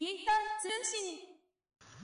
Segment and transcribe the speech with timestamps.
[0.00, 1.18] ピーター通信。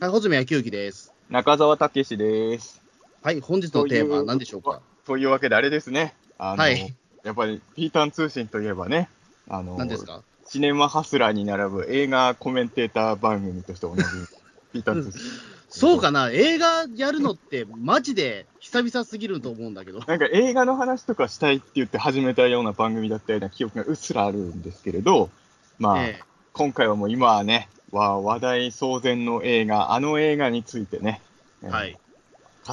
[0.00, 1.14] はい、穂積野球機です。
[1.30, 2.82] 中澤武史です。
[3.22, 4.82] はい、本日のテーマは何でしょうか？
[5.06, 6.14] というわけであれですね。
[6.36, 9.08] あの、はいやっぱりピーターン通信といえばね、
[9.48, 10.22] あの、何ですか？
[10.46, 14.02] シネマハスラーに並ぶ映画コメンテーター番組として同じ
[14.74, 15.30] ピーターン通信。
[15.70, 16.28] そうかな？
[16.30, 20.00] 映画やるのってマジで久々すぎると思うんだけど。
[20.06, 25.30] なんか映画の話とかしたいって言って始めたような番組だったような記憶がうっすらあるんですけれど、
[25.78, 26.20] まあ、え
[26.52, 31.20] 今回はもう今はね、わ話題騒然の映画、あの映画についてね、
[31.62, 31.98] えーえはい。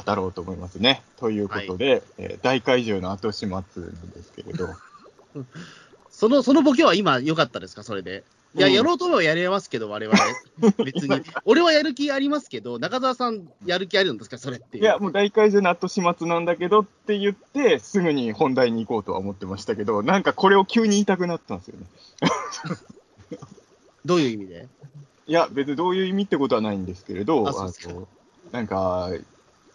[0.04, 1.02] 語ろうと思いますね。
[1.18, 3.62] ということで、えー大怪獣の後始末なん
[4.10, 4.68] ですけれど、
[6.10, 7.82] その、そのボケは今良かったですか？
[7.84, 8.24] それで。
[8.56, 10.16] いや、うんやろうと思えばやれますけど、我々。
[10.84, 11.22] 別に。
[11.44, 14.38] 俺はやる気ありますけど、中澤さんやる気あるんですか？
[14.38, 14.84] それっていう。
[14.84, 21.86] いや、もう大怪獣の後始末なんだけどって言って、すぐに本題に行こうとは思ってましたけど、なんかこれを急に言いたくなったんですよね。
[24.04, 24.68] どういう意味で？
[25.26, 27.52] いや、別にどういう意味ってことはないんですけれど、あ
[28.52, 29.10] なんか、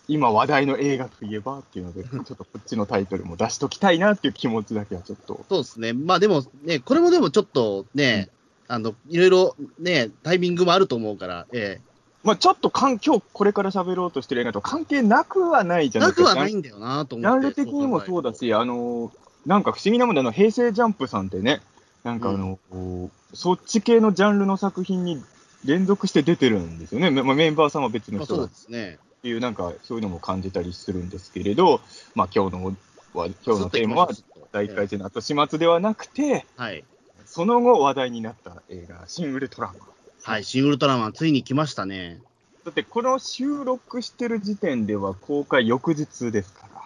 [0.07, 5.45] 今話題の映画といえばっていうので、 ちょっとこっちのタイトルも出しときたいなっていう気持ちだけはちょっと。
[5.49, 5.93] そうですね。
[5.93, 8.29] まあでもね、これもでもちょっとね、
[8.67, 11.79] あの、いろいろね、タイミングもあると思うから、え
[12.23, 16.29] まあちょっとかん今日これから喋ろうとしてる映画と関係なくはないじえゃないですか。
[16.29, 17.45] なくはないんだよなとジ思って。
[17.47, 19.11] ャンル的にもそうだし、あの、
[19.45, 21.61] なんか不思議なもんで、あの、平成ジャンプさんってね、
[22.03, 25.21] なんかあの、こうそっち系のジャンルの作品に
[25.65, 27.09] 連続して出てるんですよね。
[27.11, 28.97] まあ、メンバーさんは別の人ですね。
[29.21, 31.81] ていう、なんかそういうのも感じたりするんですけれど、
[32.15, 32.73] まあ今日のは、
[33.13, 34.09] 今日のテーマは
[34.51, 36.83] 大怪獣の後始末ではなくて、はい。
[37.25, 39.77] その後話題になった映画、シン・ウルトラマン。
[40.23, 42.19] はい、シン・ウルトラマン、ついに来ましたね。
[42.65, 46.81] だってこの収録してる時点では公開翌日ですから。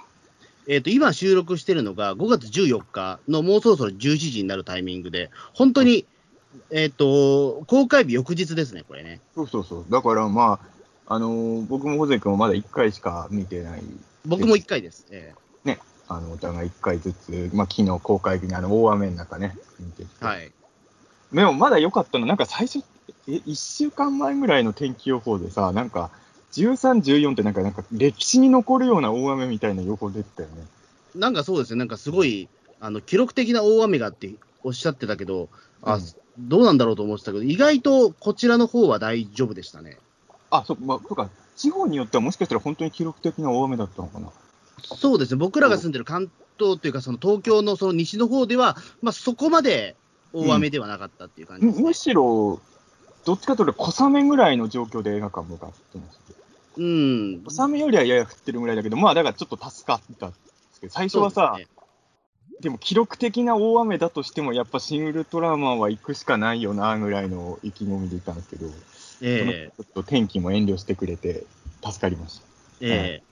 [0.67, 6.05] えっ、と、今収録してるのが5月14日のもうそろそろ11時になるタイミングで、本当に、
[6.69, 9.19] えっ、と、公開日翌日ですね、これね。
[9.35, 9.85] そうそうそう。
[9.89, 10.59] だからま
[11.07, 13.83] あ、あのー僕も小関君もまだ1回しか見てない。
[14.25, 15.05] 僕も1回です。
[15.11, 15.33] え
[16.07, 20.09] あの、お互い1回ずつ、まあ昨日公開日にあの大雨の中ね、見てて。
[20.21, 20.51] えはい。
[21.31, 22.83] でもまだ良かったの、なんか最初、
[23.27, 26.11] え、1週間前ぐらいの天気予報でさ、なんか、
[26.53, 30.65] 13、14ってなんか、なんか歴史に残るような大雨みたいな予報出てたよね。
[31.15, 32.49] なんかそうですね、なんかすごい、
[32.79, 35.49] あの、記録的な大雨がっておっしゃってたけど、
[35.81, 36.01] あ、うん
[36.37, 39.97] どうなんだろうと思ってたけど、意外とこちらの方は大丈夫でしたね。
[40.49, 44.31] あ、そう、まあ、そうか、地方によってはもしかしたら本当に記録的な大雨だったのかな。
[44.83, 49.95] そうですね、僕らが住んでる関東というか、その東京のその西の方では、まあ、そこまで
[50.33, 52.59] 大雨ではなかったっていう感じです、ねむむしろ、
[53.25, 56.42] どっちかというと小雨ぐらいの状況で映画館向かってました。
[56.77, 60.35] うん、小雨よりはやや降ってるぐらいだけど、まあだからちょっと助かったんで
[60.73, 61.73] すけど、最初はさ、ですね
[62.61, 68.67] でも記録的な大雨だとしても、やっぱシン・ウルトラマンは行くしかないよなぐらいの意気込みでいたんですけど、
[69.21, 71.43] えちょっと天気も遠慮してくれて、
[71.83, 72.45] 助かりました。
[72.81, 73.23] ええ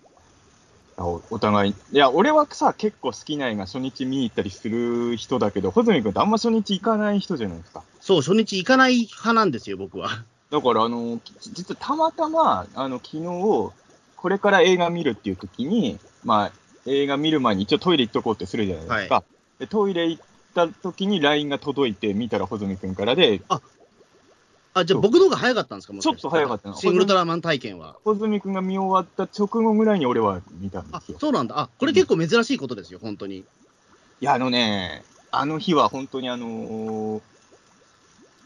[0.97, 7.84] あおお互い、いや、俺はさ、結構好きな映画初日見に行ったりする人だけど、穂積君ってあんま初日行かない人じゃないですか。
[8.02, 10.25] そう、初日行かない派なんですよ、僕は。
[10.51, 13.23] だから、あの、き実はたまたま、あの、昨日、
[14.17, 16.51] これから映画見るっていう時に、まあ、
[16.85, 19.23] 映画見る前に一応トイレ行っとこうってするじゃないですか。
[19.59, 20.23] でトイレ行っ
[20.53, 23.41] た時に LINE が届いて、見たら穂積君からで、
[24.73, 25.94] あ、じゃあ僕の方が早かったんですか？
[25.94, 27.95] もちょっと早かったのシン・ウルトラマン体験は。
[28.03, 31.59] 穂積君が見終わった直後ぐらいに俺は見たんであすよ。、そうなんだ。
[31.59, 33.38] あ、これ結構珍しいことですよ、本当に。
[33.40, 33.45] い
[34.22, 37.22] や、あのね、あの日は本当にあの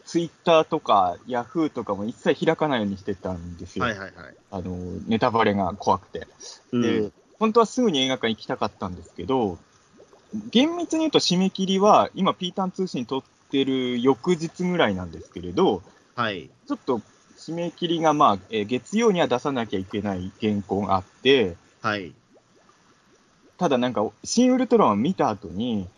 [0.06, 3.84] ツイッターとかヤフーとかも一切開かないようにしてたんですよ。
[3.84, 4.34] はいはいはい。
[4.52, 6.26] あのネタバレが怖くて。
[6.72, 9.58] うんで、本当はすぐに映画館行きたかったんですけど、
[10.50, 15.82] 厳密に言うと締め切りは、今、ピータン通信撮ってる翌日ぐらいなんですけれど、
[16.14, 16.48] はい。
[16.66, 17.00] ちょっと
[17.36, 22.14] 締め切りが、まあ、えー月曜には出さなきゃいけない原稿があって、はい。
[23.58, 25.88] ただなんか、新ウルトラマン見た後に、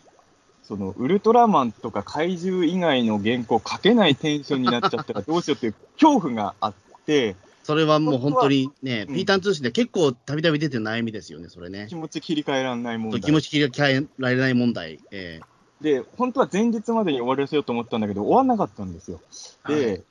[0.69, 6.73] そのウルトラマンとか怪獣以外の原稿書けないテンションになっちゃったらどうしようっていう恐怖があっ
[7.07, 11.95] て、それはもう本当にね、うんピーターン通信で結構たびたび出てる悩みですよね、それね気。
[11.95, 13.21] 持ち切り替えられない問題。
[13.21, 14.99] 気持ち切り替えられない問題。
[15.09, 15.39] え
[15.81, 19.19] で、本当は前日までに終わらせようと思ったんだけど、終わんなかったんですよ。
[19.67, 20.03] で、はい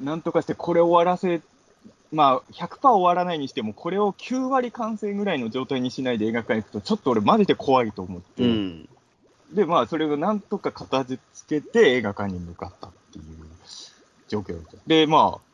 [0.00, 1.40] なんとかしてこれ終わらせ、
[2.12, 8.88] まあ、100%終わらないにしても、これを9割完成ぐらいの状態にしないで映画館行くと、ちょっと俺、マジで怖いと思って、えうん。
[9.52, 13.24] で、まあ、それをなんとか形付けて映画館に向かったっていう
[14.28, 14.78] 状況です。
[14.86, 15.46] で、まあ、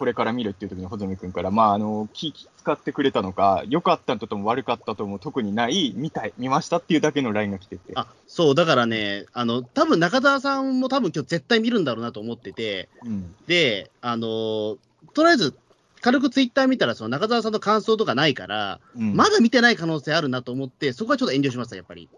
[0.00, 7.92] これから見るっていう時に穂積君から、まあ、あの、気使ってくれたのか、良かったとも悪かったとも特にない、見たい、見ましたっていうだけの LINE が来てて。
[7.96, 14.78] あ、そう、だからね、あの、多分中澤さんも多分今日絶対見るんだろうなと思ってて、うん、で、あの、
[15.12, 15.54] とりあえず、
[16.00, 22.08] 軽くツイッター見たら、その中澤さんの感想とかないから、うん、まだ見てない可能性あるなと思って、そこはちょっと遠慮しました、やっぱり。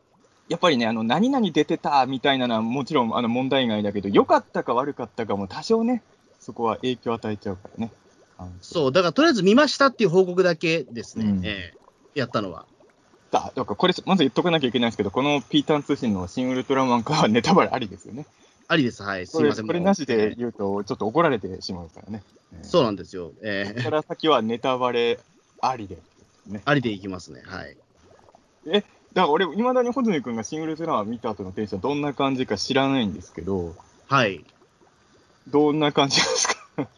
[0.49, 6.03] やっぱりね、あの何々出てたみたいなのはもちろんあの問題外だけど、良かったか悪かったかも多少ね、
[6.41, 7.93] そこは影響を与えちゃうからね。
[8.61, 12.67] そう、だからとりあえず見ましたっていう報告だけですね、うん、えー、やったのは。
[13.31, 18.27] だだからこれ、まず言っとかなきゃいけないんですけど、このピーターン通信の新ウルトラマン化はネタバレありですよね。
[18.69, 19.67] ありです、はい、すみません。
[19.67, 22.23] これなしで言うと、ちょっと怒られてしまうからね。
[22.62, 23.33] そうなんですよ。
[23.43, 25.19] えー、から先はネタバレ
[25.61, 25.99] ありで、
[26.47, 26.61] ね。
[26.65, 27.77] ありでいきますね、はい。
[28.67, 33.75] え、だから俺、いまだに穂積君がシングルトラマン見た後のテンション、どんな感じか知らないんですけど、
[34.09, 34.44] はい。
[35.49, 36.55] どんな感じですか？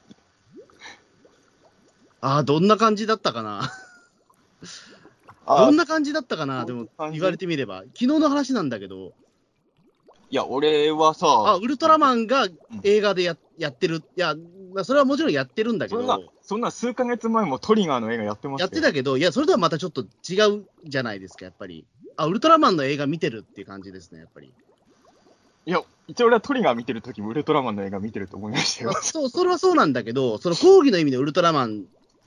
[2.21, 3.73] あ あ、どんな感じだったかな？
[5.47, 7.81] どんな感じだったかな、でも言われてみれば。
[7.81, 9.13] 昨日の話なんだけど。
[10.31, 11.27] いや、俺はさ。
[11.29, 12.49] あ、ウルトラマンが
[12.83, 13.99] 映画でや,、やってる。
[14.17, 14.35] いや、
[14.85, 16.01] それはもちろんやってるんだけど。
[16.01, 21.85] そんな、そんな数ヶ月前もトリガーの映画やってましたやってたけど、いや、それとはまたちょっと違うじゃないですか、やっぱり。
[22.17, 24.53] あ、ウルトラマンの映画見てるっていう感じですね、やっぱり。
[25.67, 28.93] いや、一応俺はトリガー見てるときもウルトラマンの映画見てると思いましたよ。
[29.03, 31.85] そう、それはそうなんだけど、その講義の意味でウルトラマン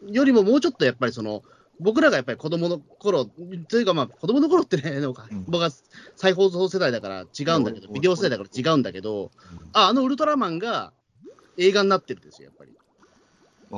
[0.10, 1.44] よりももうちょっとやっぱりその、
[1.80, 5.69] 僕らがやっぱり子供の頃というかまあ子供の頃ってね、なんか僕は
[6.16, 9.31] 再放送世代だから違うんだけど、ビデオ世代だから違うんだけど、
[9.74, 10.92] あ、あのウルトラマンが
[11.57, 12.72] 映画になってるんですよ、やっぱり。
[13.72, 13.75] あ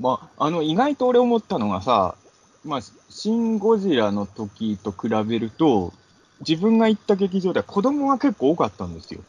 [0.00, 2.16] まあ、あの意外と俺思ったのがさ、
[2.64, 5.92] まあ、シン・ゴジラの時と比べると、
[6.40, 9.20] 自分が行った劇場では子供が結構多かったんですよ。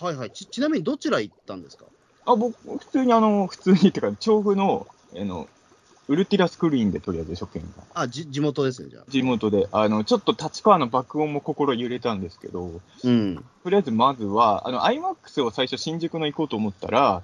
[0.00, 0.30] はいはい。
[0.30, 1.86] ちちなみにどちら行ったんですか？
[2.24, 4.86] あ僕、普通にあの、普通にっていうか、調布の、
[5.16, 5.48] あの、
[6.08, 7.84] ウルティラスクリーンでとりあえず初見が。
[7.94, 9.04] あ、じ地元ですね、じゃあ。
[9.08, 9.68] 地元で。
[9.72, 13.36] あの、ちょっと立川の爆音も心揺れたんですけど、うん。
[13.64, 17.22] とりあえずまずは、あの、IMAX を最初新宿の行こうと思ったら、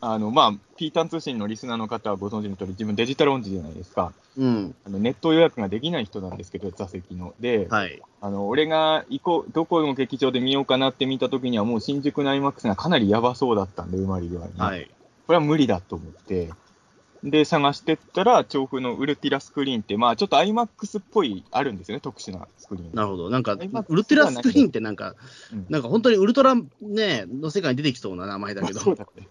[0.00, 4.12] あの、まあ、ピータン通信のリスナーの方はご存知の通り、自分デジタルオンジじゃないですか。
[4.36, 4.74] うん。
[4.86, 7.34] あの、ネット予約ができない人なんですけど、座席の。
[7.40, 8.00] で、はい。
[8.20, 14.52] あの、俺が行こう、どこの劇場で見ようかなって見た時には、もう新宿の IMAX がかなりやばそうだったんで、埋まり具合に。
[14.58, 14.90] はい。
[15.26, 16.50] これは無理だと思って、
[17.24, 22.90] で、探してったら、調布のウルティラスクリーンって、まあ、ちょっと IMAX っぽい、あるんですよね、特殊なスクリーン。
[22.94, 23.30] なるほど。
[23.30, 23.56] なんか、ウ
[23.96, 25.14] ルティラスクリーンってなんか、
[25.50, 28.80] うん、なんか本当にウルトラ、ね、の世界に出てきそうな名前だけど。
[28.80, 29.26] そうだね。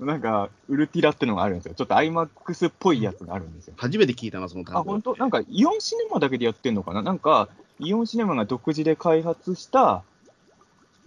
[0.00, 1.74] なんか、ウルティラってのがあるんですよ。
[1.74, 3.74] ちょっと IMAX っぽいやつがあるんですよ。
[3.76, 4.80] 初めて聞いたな、その単語。
[4.80, 5.16] あ、本当？
[5.16, 7.02] なんか、イオンシネマだけでやってんのかな？
[7.02, 7.48] なんか、
[7.80, 10.04] イオンシネマが独自で開発した、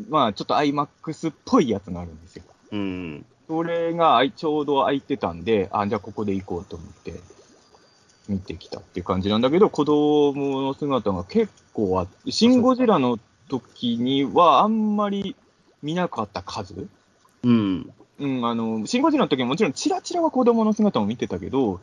[0.09, 2.43] まあ、ちょっと IMAX っぽいやつがあるんですよ。
[2.71, 3.25] うん。
[3.47, 7.19] それがちょうど空いてたんで、あ、じゃあここで行こうと思って、
[8.29, 15.35] 見てきたっていう感じなんだけど、子供の姿が結構あって、シン・ゴジラの時にはあんまり
[15.81, 16.87] 見なかった数？
[17.43, 17.93] うん。
[18.21, 21.81] うん、あの、シン・ゴジラの時ももちろんチラチラは子供の姿も見てたけど、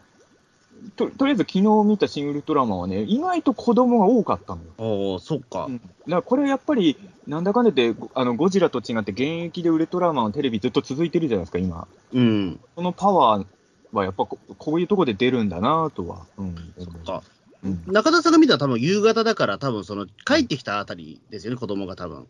[0.97, 5.15] ととりあえず昨日見たシン・ウルトラマンはね、意外と子供が多かったのよ。
[5.15, 5.67] ああ、そっか。
[5.67, 6.97] うん、だからこれやっぱり、
[7.27, 11.89] なんだかんだで、あのゴジラと違って、現役でウルトラマンはテレビずっと続いてるじゃないですか、今。
[12.13, 12.61] うん。
[12.77, 13.47] そのパワー
[13.93, 16.27] はやっぱここういうところで出るんだなとは。
[16.37, 16.55] うん。
[16.79, 17.23] そっか。
[17.65, 22.27] うん、中田さんが見たら多分夕方だから、多分その帰ってきたあたりですよね、子供が多分。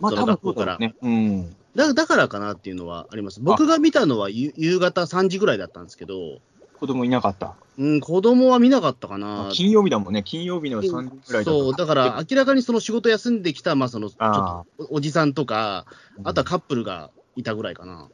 [0.00, 0.78] まあ、多分そうから。
[0.78, 0.94] ね。
[1.00, 1.56] うん。
[1.74, 3.40] だだからかなっていうのはあります。
[3.40, 6.40] 僕が見たのは夕方3時ぐらいだったんですけど、
[6.78, 7.54] 子供いなかった。
[7.78, 9.48] うん、子供は見なかったかな。
[9.52, 15.86] 金曜日だもんね、金曜日の3時ぐらいだそう、だから明らかにその仕事休んできた、まあ、そのちょっとおじさんとか、
[16.24, 18.08] あとはカップルがいたぐらいかな。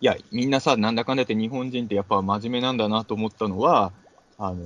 [0.00, 3.92] いや、みんなさ、なんだかんだって日本人ってやっぱ真面目なんだなと思ったのは、
[4.38, 4.56] あの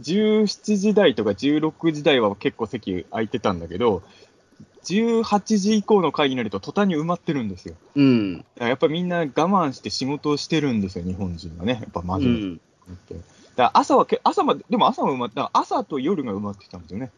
[0.00, 4.02] ー、17時台とか16時台は結構席空いてたんだけど、
[4.84, 7.74] 18時以降の会になると途端に埋まってるんですよ。
[7.96, 8.44] うん。
[8.56, 11.78] やっぱみんな我慢して仕事をしてるんですよ、日本人はね。
[11.82, 12.40] やっぱ真面目。
[12.40, 12.60] うん、
[13.56, 17.10] だ朝はけ、朝まで、でも朝も埋まって、朝と夜が埋まってたんですよね。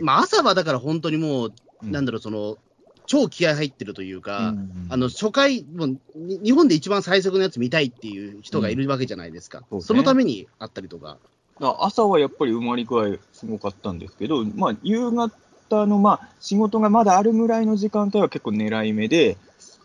[0.00, 2.58] まあ朝はだから本当にもう、うん、なんだろう、その、
[3.06, 11.18] 超気合入ってるというか、うんうん、あの初回もう、日本で一番最速のやつ見たいっていう人がいるわけじゃないですか、うんそね、そのためにあったりとか。
[11.60, 15.32] 朝はやっぱり埋まり具合すごかったんですけど、まあ、夕方
[15.68, 19.36] ターの、まあ、仕事がまだあるぐらいの時間帯は結構狙い目で、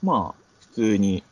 [0.02, 1.24] まあ、普通に、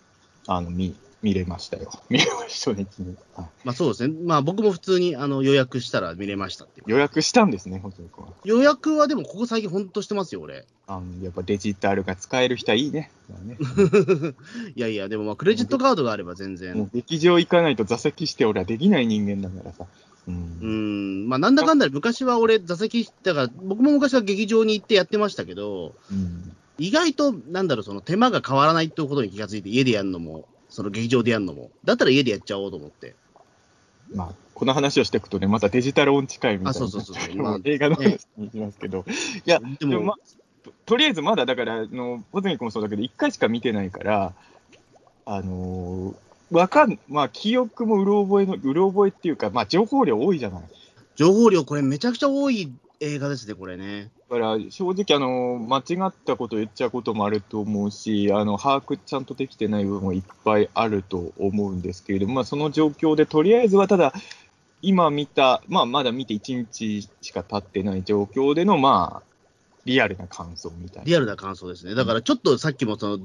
[0.47, 1.91] あの、見、見れましたよ。
[2.09, 3.15] 見れました、初日に。
[3.35, 4.15] はい、まあそうですね。
[4.25, 8.09] まあ僕も普通にあの予約したら見れましたって予約したんですね、本当に。
[8.43, 10.65] 予約はでもここ最近本当してますよ、俺。
[10.87, 13.11] あやっぱデジタルが使える人はいいね。
[13.43, 13.57] ね
[14.75, 16.89] いやいや、でもまあクレジットカードがあれば全然。
[16.93, 19.85] 劇場行かないと座席して俺はできない人間だからさ。
[20.27, 31.69] うん、うんまあなんだかんだ昔は俺座席だから僕も昔は劇場に行ってやってましたけど、うん、意外となんだろうその手間が変わらないってことに気がついて家でやるのもその劇場でやるのも。
[31.83, 33.13] だったら家でやっちゃおうと思って。
[34.15, 36.69] まあ、この話をしていくとね、またデジタル音痴会みたいな。
[36.71, 37.35] あ、そうそうそうそう。
[37.43, 39.03] まあ、映画の話に行きますけど。
[39.05, 39.13] ね、
[39.45, 44.33] いや、でも、まあ、とりあえずまだだから、の、ボズニックもそうだけど、1回しか見てないから、
[45.25, 46.15] あのー、
[46.51, 50.63] わかん、まあ、記憶もうろ覚えの、うろ覚えっていうか、まあ、情報量多いじゃない。
[51.15, 54.11] 情報量、これめちゃくちゃ多い映画ですね、これね。
[54.29, 64.13] だから正直あの、間違ったこと言っちゃうこともあると思うし、あの把握ちゃんとできてない部分もいっぱいあると思うんですけれども、まあ、その状況で、とりあえずはただ、
[64.81, 69.30] 今見た、まあ、まだ見て1日しか経ってない状況での、まあ、
[69.85, 71.03] リアルな感想みたいな。
[71.05, 71.95] リアルな感想ですね。
[71.95, 73.19] だからちょっとさっきもその、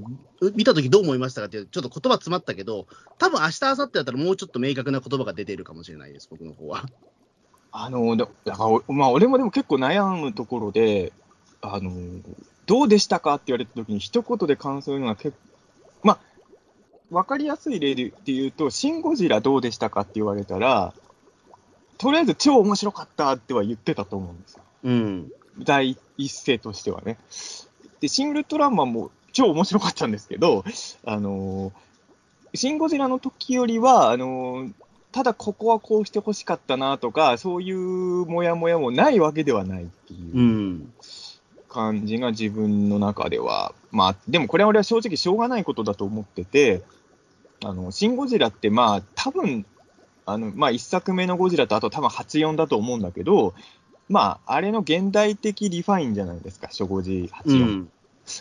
[0.54, 2.86] 見たときどう思いましたかって、ちょっと言葉詰まったけど、
[3.18, 6.84] 多分明日、明後日だったらもうちょっと明確な言葉が出てるかもしれないです、僕の方は。
[7.72, 8.56] あの、だから、
[8.94, 11.12] まあ、俺もでも結構悩むところで、
[11.60, 11.92] あの、
[12.64, 16.18] どうでしたかって言われたときに、一言で感想言うのは結構、まあ、
[17.10, 20.94] わかりやすい例で言うと、シン・ゴジラどうでしたかって言われたら、
[21.98, 24.62] とりあえず超面白かったっては言ってたと思うんですよ。
[24.84, 25.32] うん。
[25.58, 27.18] 第一声としてはね。
[28.00, 30.64] で、シン・ウルトラマンも超面白かったんですけど、
[31.04, 31.72] あの
[32.54, 34.70] シン・ゴジラの時よりは、あの
[35.12, 37.76] ただここはこうしてほしかったなとか、そういう
[38.26, 40.86] もやもやもないわけではないっていう
[41.68, 46.82] 感じが自分の中では、まあ、でもこれは俺は正直しょうがないことだと思ってて、
[47.64, 49.64] あの、シン・ゴジラってまあ、多分、
[50.26, 53.54] あの、まあ、一作目のゴジラとあと多分84だと思うんだけど、
[54.08, 57.50] まあ、あれの現代的リファインじゃないですか、初ゴジ84。
[57.50, 57.92] うん、だか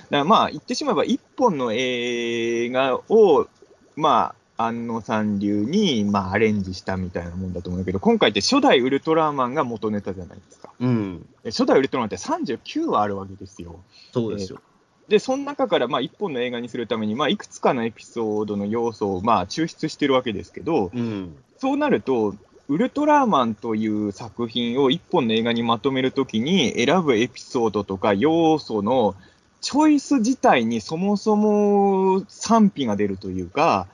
[0.09, 3.47] らまあ、言ってしまえば一本の映画を、
[3.95, 10.71] まあ、安野さん流に、まあ、アレンジしたみたいなもんだと思うんだけど、今回って初代ウルトラマンが元ネタじゃないですか。
[10.79, 11.25] うん。
[11.45, 13.79] 初代ウルトラマンって39話あるわけですよ。
[14.13, 14.61] そうですよ。
[15.09, 22.33] で、その中から、まあ、一本の映画にするために、まあ、いくつかのエピソードの要素を、まあ、抽出してるわけですけど、うん、そうなると、
[22.67, 29.15] ウルトラマンという作品を一本の映画にまとめるときに選ぶエピソードとか要素の
[29.61, 33.87] チョイス自体にそもそも賛否が出るというか、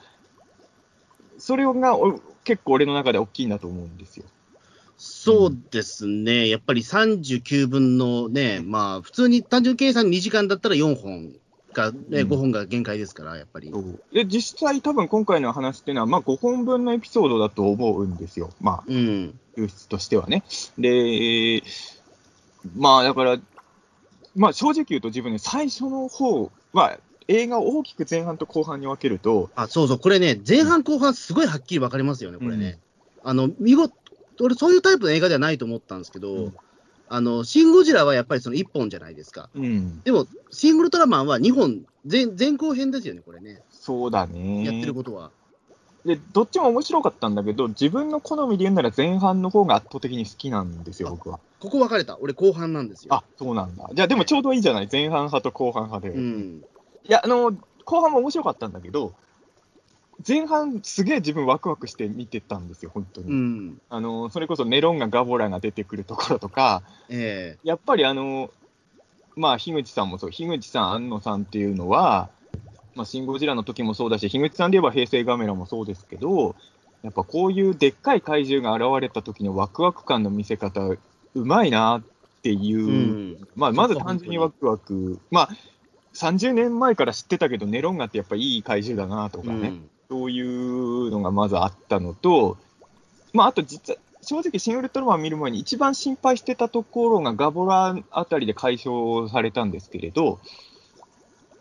[1.38, 1.98] それが
[2.44, 4.26] 結構俺の中で大きいなと思うんですよ。
[4.98, 11.34] そうですね、やっぱり39分のね、まあ、普通に単純計算2時間だったら4本
[11.72, 13.72] か、ね、5本が限界ですから、やっぱり。
[14.14, 20.44] で実際、多分今回の話っていうのは、まあ、5本分のエピソードだと思うんですよ、まあ、うん、流出としてはね。
[20.78, 21.64] で、
[22.76, 23.38] まあ、だから、
[24.36, 26.98] まあ、正直言うと、自分ね、最初の方は、
[27.28, 29.50] 映画を大きく前半と後半に分けると。
[29.56, 32.80] あ、そうそう、これね、前半後半すごいはっきり分かりますよね、これね。
[33.24, 33.94] うん、あの、見事、
[34.42, 36.54] 俺そういうタイプの映画ではないと思ったんですけど、うん、
[37.14, 39.50] あの、シン・ゴジラはやっぱりその1本じゃないですか。
[39.54, 43.62] うん、でも、シン・グルトラマンは2本前、前後編ですよね、これね。
[43.70, 44.64] そうだね。
[44.64, 45.30] やってることは。
[46.06, 51.40] で、どっちも面白かったんだけど、自分の好みで言うなら前半の方が圧倒的に好きなんですよ、僕は。
[51.60, 52.18] ここ分かれた。
[52.20, 53.14] 俺後半なんですよ。
[53.14, 53.90] あ、そうなんだ。
[53.94, 54.88] じゃあでもちょうどいいじゃない？
[54.92, 56.16] 前半派と後半派で。
[56.16, 56.64] うん。
[57.08, 57.52] いや、あの、
[57.84, 59.14] 後半も面白かったんだけど、
[60.28, 63.32] 前半すげえ自分ワクワクして見てたんですよ、本当に。
[63.32, 68.52] うん、あの、それこそネロンガ、ガボラが出てくるところとか、えー、やっぱりあの、
[69.36, 72.30] まあ、樋口さんもそう、樋口さん、安野さんっていうのは、
[72.96, 76.56] まあ、シン・ゴジラの時もそうだし、樋口さんで言えば平成ガメラもそうですけど、
[77.04, 81.00] やっぱこういうでっかい怪獣が現れた時のワクワク感の見せ方、う
[81.34, 82.02] まいなっ
[82.44, 85.50] ていう、うん、まあ、まず単純にワクワク、まあ、
[86.14, 92.58] 30年前から知ってたけど、ネロンガってやっぱいい怪獣だなとかね、うん、そういうのがまずあったのと、
[93.32, 100.42] まあ、あと実は、正直、シン・ウルトラマン見る前に一番心配してたところがガボラあたりで解消されたんですけれど、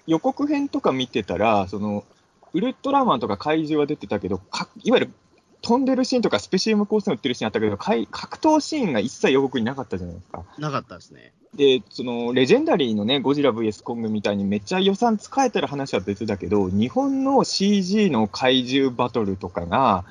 [0.08, 2.04] 予告編とか見てたら、その、
[2.52, 4.40] ウルトラマンとか怪獣は出てたけど、
[4.82, 5.12] いわゆる
[5.62, 10.44] 飛んでるシーンとかスペシウムコースの売ってるシーンあったけど、格闘シーンが一切予告になかったじゃないですか。
[10.58, 11.32] なかったですね。
[11.54, 20.04] で、その、レジェンダリーのね、ゴジラ VS コングみたいにめっちゃ予算使えてる話は別だけど、日本の CG の怪獣バトルとかが、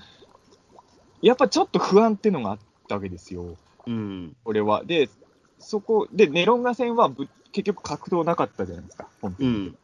[1.22, 3.58] やっぱちょっと不安っていうのがあったわけですよ。
[3.88, 4.36] うん。
[4.44, 4.84] これは。
[4.84, 5.10] で、
[5.58, 9.50] そこ、で、ネロンガ戦はぶ結局格闘なかったじゃないですか、本当に。
[9.50, 9.78] うん、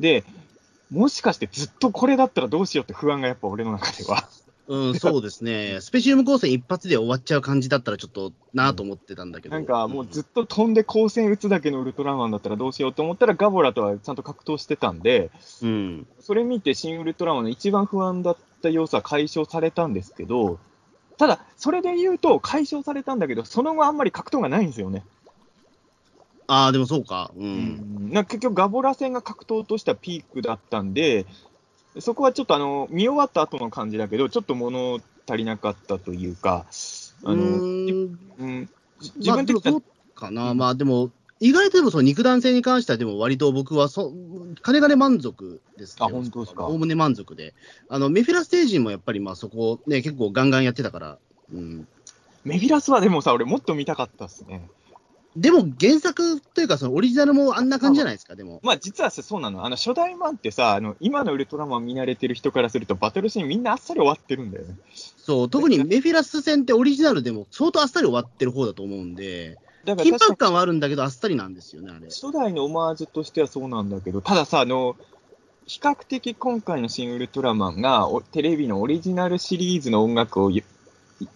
[0.00, 0.24] で、
[0.90, 4.28] もしかしてずっとこれだったらどうしようって不安がやっぱ俺の中では。
[4.72, 5.82] うん、そうですね。
[5.82, 9.54] スペシウム光線一発で終わっちゃう感じだったらちょっとなと思ってたんだけど。
[9.54, 20.58] なんかもうずっと飛んで光線打つだけのウルトラマンだったらどうしようと思ったらガボラとはちゃんと格闘してたんで、うん、それ見て新ウルトラマンの一番不安だった要素は解消されたんですけど、
[21.18, 25.04] ただ、それで言うと解消されたんだけど、その後あんまり格闘がないんですよね。
[26.46, 27.30] ああ、でもそうか。
[27.36, 28.10] うん。
[28.10, 31.26] な結局、ガボラ戦が格闘としてはピークだったんで、
[32.00, 36.66] そこはちょっとあの見終わった後の感じだけど、ちょっと物足りなかったというか、
[37.24, 38.68] あのうんうん、
[39.16, 39.84] 自分的には、ま
[40.16, 44.12] あ、かな、まあでも、意外とでもその肉弾戦に関しては、でも割と僕はそ、
[44.62, 46.66] 金がね満足ですあ、本当ですか？
[46.66, 47.52] おおむね満足で。
[47.88, 51.18] あの、メフィラステージもやっぱりまあそこね、結構ガンガンやってたから。
[51.52, 51.86] うん。
[52.44, 54.68] メフィラスはでもさ、俺もっと見たかったっすね。
[55.36, 58.60] でも原作というか、そのオリジナルもあんな感じじゃないですか、でも。
[58.62, 59.64] まあ実はそうなの。
[59.64, 64.74] あの初代マンってさ、あの今のウルトラマン見慣れてる人からすると、バトルシーンみんなあっさり終わってるんだよね。
[64.94, 72.06] そう、特にメフィラス戦ってオリジナルでも相当あっさり終わってる方だと思うんで、緊迫感はあるんだけど、あっさりなんですよね、あれ。
[72.06, 74.96] 初代のオマージュとしてはそうなんだけど、たださ、あの、
[75.66, 80.50] 比較的今回の新ウルトラマンがテレビのオリジナルシリーズの音楽を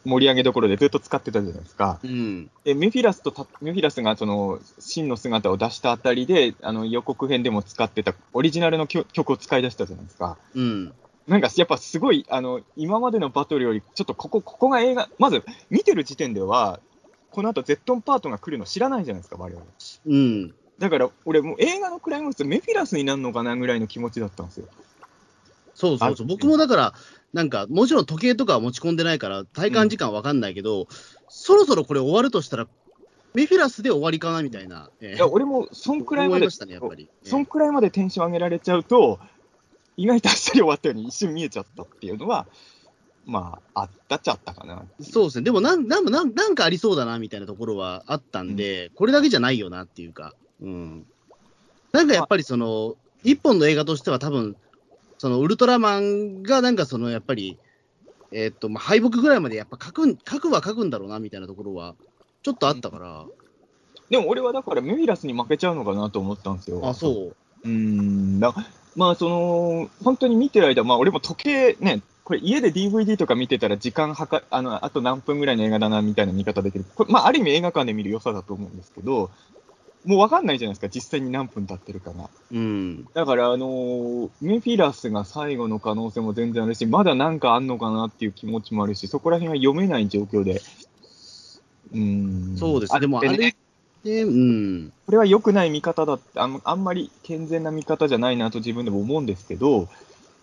[0.04, 1.98] 盛り上げどころでずっと使ってたじゃないですか。
[2.02, 10.36] うん、でメフィラスとメフィラスがその真の姿を出したあたりで、あの予告編でも使ってたオリジナルの曲を使い出したじゃないですか。
[10.54, 10.92] うん、
[11.26, 16.80] なんかやっぱすごい、あの今までのバトルより、ちょっとここここが映画、まず見てる時点では、
[17.30, 19.64] この後ゼットンパートが来るの知らないじゃないですか、我々。
[20.06, 20.54] うん。
[20.78, 24.66] だから俺、もう映画のクライマックス、メフィラスになるのかなぐらいの気持ちだったんですよ。
[25.74, 26.94] そうそうそう、僕もだから、
[27.36, 30.86] なんか、もちろん時計とかは持ち込んでないから、体感時間わかんないけど、うん、
[31.28, 32.66] そろそろこれ終わるとしたら、
[33.34, 34.88] メフィラスで終わりかなみたいな。
[35.02, 39.20] えー、いや、俺も、そんくらいまで、ね、やっぱり、えー、そんくらいまでテンション上げられちゃうと、
[39.98, 42.46] 意外とあっさり終わったように一瞬見えちゃったっていうのは、
[43.26, 44.84] まあ、あったっちゃったかな。
[45.02, 45.44] そうですね。
[45.44, 51.06] でもなんなんなん、なんかありそうだなみたいなところはあったんで、うん、これだけじゃないよなっていうか、うん。
[51.92, 54.56] なんかやっぱりその、一本の映画としては多分、
[55.18, 57.58] そのウルトラマンがなんかそのやっぱり、
[58.32, 61.94] えー、っと、まあ、敗北ぐらいまでやっぱ書くん、書くは書くんだろうなみたいなところは、
[62.42, 63.26] ちょっとあったから。
[64.10, 66.80] でも俺はだからメフィラスに負けちゃうのかなと思ったんですよ。
[66.86, 67.36] あ、そう。
[67.64, 68.54] うん、だ
[68.94, 76.84] まあその、本当に見てる間、まあ俺も時計ね、これ家で DVD とか見てたら時間はか、あの、あと何分ぐらいの映画だなみたいな見方できる。
[76.94, 79.30] これまあある意味映画館で見る良さだと思うんですけど、
[80.06, 82.30] もう分かんないじゃないですか、実際に何分経ってるかが。
[82.52, 90.62] うん、だから、あのー、メフィラスが最後の可能性も全然あるし、まだなんかあんのかなっていう気持ちもあるし、そこら辺は読めない状況で。
[91.92, 93.54] うん、そうですね、でもあれっ
[94.04, 99.88] て、うん、これは良くない見方だってあん、あんまり健全な見方じゃないなと自分でも思うんですけど、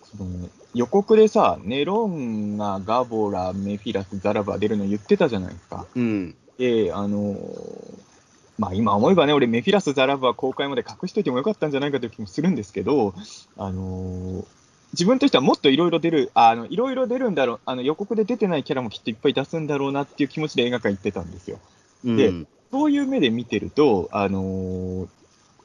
[0.03, 5.85] その予告でさ、ネロンがガボラ、メフィラス、ザラバ出るの言ってたじゃないですか。
[5.95, 8.12] うん、で、あのー
[8.57, 13.13] まあ今思えばね、俺、メフィラス・ザ・ラブは公開まで隠しといてもよかったんじゃないかという気もするんですけど、
[13.57, 14.45] あのー、
[14.93, 21.59] 自分としてはもっといろいろ出る、あのいろいろ出るんだろうあの、予告で出てないキャラもきっといっぱい出すんだろうなっていう気持ちで映画館行ってたんですよ。
[22.03, 22.31] で、
[22.71, 25.07] そういう目で見てると、あのー、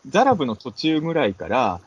[0.08, 1.80] ザラブの途中ぐらいから、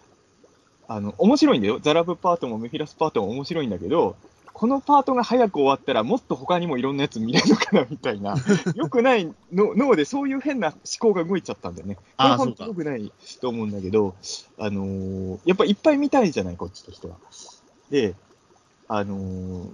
[0.87, 1.79] あの、面白いんだよ。
[1.81, 4.17] ザラブパートもメフィラスパートも面白いんだけど、
[4.61, 8.35] このパートが早く終わったら、もっと他にもいろんなやつ見れるのかなみたいな、
[8.77, 11.95] よくないの脳でそういう変な思考が動いちゃったんだよね。
[11.95, 14.13] これ本当よくないと思うんだけど、
[14.59, 17.15] あのー、やっぱいっぱい見たいじゃない、こっちとしては。
[17.89, 18.13] で、
[18.87, 19.69] あのー、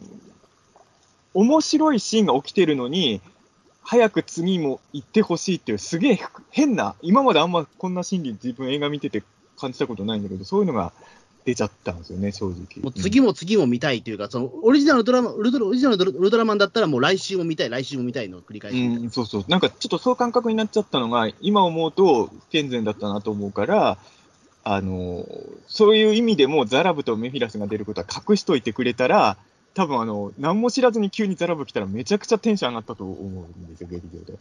[1.34, 3.20] 面白いシーンが起きてるのに、
[3.82, 6.20] 早く次も行ってほしいっていう、すげえ
[6.50, 9.22] 変な、今まであんまこんな心理自分映画見てて
[9.58, 10.94] 感じたことないんだけど、そういうのが
[11.48, 12.84] 出ちゃったんですよね、正直。
[12.84, 23.98] もう次も次も見たいというか、うん、そのオリジナルドラマウルトラオリジナルウルトラマンだったら、もう来週も見たい、来週も見たいのを繰り返しうん、そうそう、なんかちょっとそう感覚になっちゃったのが、今思うと不健全だったなと思うから、
[24.66, 25.26] あの
[25.70, 29.38] そういう意味でも、ザラブとメフィラスが出ることは隠しといてくれたら、
[29.74, 34.38] 多分あの何も知らずに急にザラブ来たら、めちゃくちゃテンション上がったと思うんですよ、劇場で。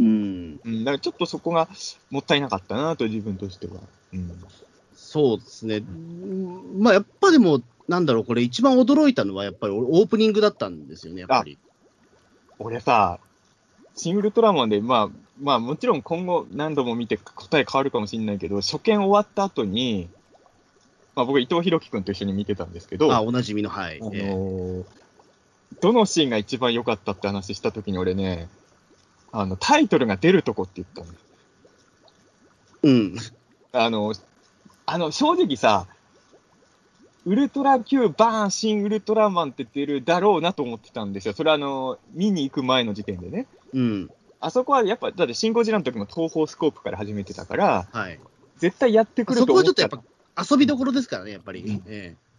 [0.00, 1.68] うん、うん、だからちょっとそこが
[2.10, 3.74] もったいなかったなと、自分としては。
[4.12, 4.32] うん
[5.12, 5.82] そうですね。
[6.78, 11.58] まあ、やっぱでも、なんだろう、これ一番驚いたのは、やっぱりオープニングだったんですよね、やっぱり。
[12.60, 13.18] 俺さ、
[13.96, 20.08] シン・ウルトラマンで、まあ、まあ、もちろん今後何度も見て答え変わるかもしれないけど、初見終わった後に、
[21.16, 23.98] まあ、僕、伊藤弘樹君と一緒に見てたんですけど、あ、おなじみの、はい。
[24.00, 24.84] あのー、
[25.80, 28.48] どのシーンが一番良かったって話したときに、俺ね、
[29.32, 31.18] あの、タイトルが出るとこって言ったの。
[32.84, 33.16] うん。
[33.72, 34.14] あの、
[34.92, 35.86] あの、正直さ、
[37.24, 41.34] ウルトラ Q バーン新ウルトラマンって出るだろうなと思ってたんですよ。
[41.34, 43.46] それはあの、見に行く前の時点でね。
[43.72, 44.10] うん。
[44.40, 48.18] あそこはやっぱ、だってシン・ゴジラの時も東方スコープから始めてたから、はい。
[48.58, 50.04] 絶対やってくると思ったそこはちょっとやっ
[50.36, 51.60] ぱ遊びどころですからね、やっぱり。
[51.60, 52.30] うん、ええ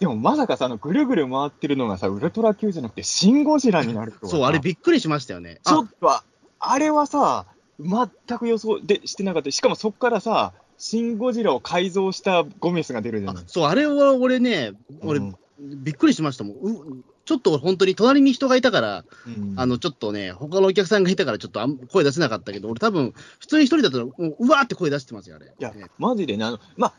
[0.00, 5.60] でもまさかさ、あの、ぐるぐる回ってるのがさ、ウルトラ Q じゃなくて、シン・ゴジラになるとそう、あれびっくりしましたよね。
[5.62, 6.22] ちょっと、
[6.60, 7.46] あれはさ、
[7.80, 9.50] 全く予想でしてなかった。
[9.50, 16.56] しかもそこからさ、シン・ゴジラを改造したゴメスが出るじゃないそう、あれは俺ね、俺、うん、びっくりしましたもん。
[16.56, 21.60] うちょっと本当に隣に人がいたから、うん、あの、ちょっとね、他のお客さんがいたから、ちょっと
[21.92, 25.46] 声出せなかったけど、俺多分、普通に一人だと、もう、うわーって声出してますよ、あれ。
[25.46, 26.92] いや、ね、マジでね、あの、まあ、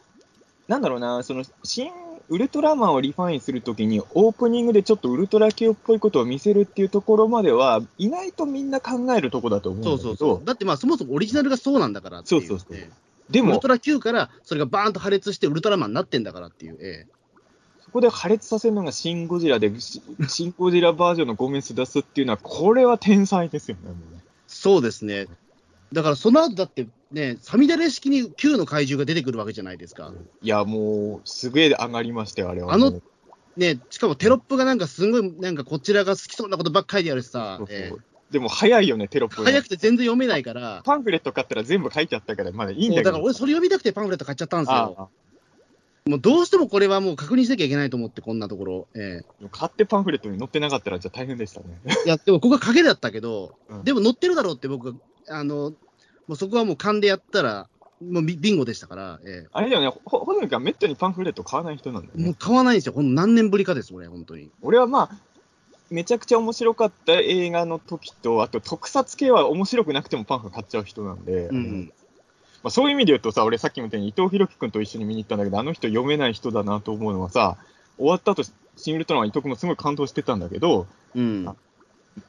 [0.68, 1.92] なんだろうな、その、新
[2.30, 10.46] ウルトラマンをリファインするときに、オープニングでちょっとウルトラ級っぽいことを見せるっていうところまでは、意外とみんな考えるとこだと思うそうそうそう。
[10.46, 12.90] だってまあ、そもそもオリジナルがそうなんだからっていう、ね、そうそうそう。
[13.30, 17.08] でも、ウルトラ Q からそれがバーンと破裂してウルトラマンになってんだからっていう、ええ、
[17.82, 20.02] そこで破裂させるのがシン・ゴジラで、 シ
[20.46, 25.28] ン・ゴジラバージョンのゴメス出すっていうのは、これは天才ですよね、ねそうですね。
[25.94, 30.14] だからその後だってね、サミダレ式に Q の怪獣が出てくるわけじゃないですか。
[30.42, 32.74] いや、もう、すげえ上がりましたよ、あれは。
[32.74, 33.02] あの、
[33.58, 39.44] ね、しかもテロップがなんかすごい、なんかこちらが好きそうなことばっかりであるしさ、そうそうえーでも早いよね、テロップ。
[39.44, 40.82] 早くて全然読めないから。
[40.86, 43.06] パンフレット買ったら全部書いてあったから、まだいいんだけど。
[43.06, 45.10] だから俺それ読みたくてパンフレット買っちゃったんですよ。
[46.06, 48.88] もうどうしてもこれはもう確認しなきゃいけないと思って、こんなところ。
[48.96, 51.66] ええ買ってパンフレットに載ってなかったら、じゃあ大変でしたね。
[52.06, 54.96] いや、でもここは賭けだったけど、うん、でも載ってるだろうって僕、
[55.28, 55.72] あの、
[56.28, 57.68] もうそこはもう勘でやったら、
[58.02, 62.26] もうビンゴでしたから、ええ、あれだよね、ほほのかめったにパンフレット買わない人なんだよね。
[62.26, 64.50] もう買わないんですよ、ほん何年ぶりかです、俺、本当に。
[64.62, 65.18] 俺はまあ、
[65.92, 71.94] めちゃくちゃ面白かった映画の時と、あと特撮系は面白くなくてもパンフ買っちゃう人なんで、うん。
[72.62, 77.58] まあ、そういう意味で言うとさ、俺さっきみたいに伊藤博樹君と一緒に見に行ったんだけど、あの人読めない人だなと思うのはさ、
[77.98, 78.44] 終わった後、
[78.78, 81.56] シン・ウルトラマン伊藤君もすごい感動してたんだけど、うん、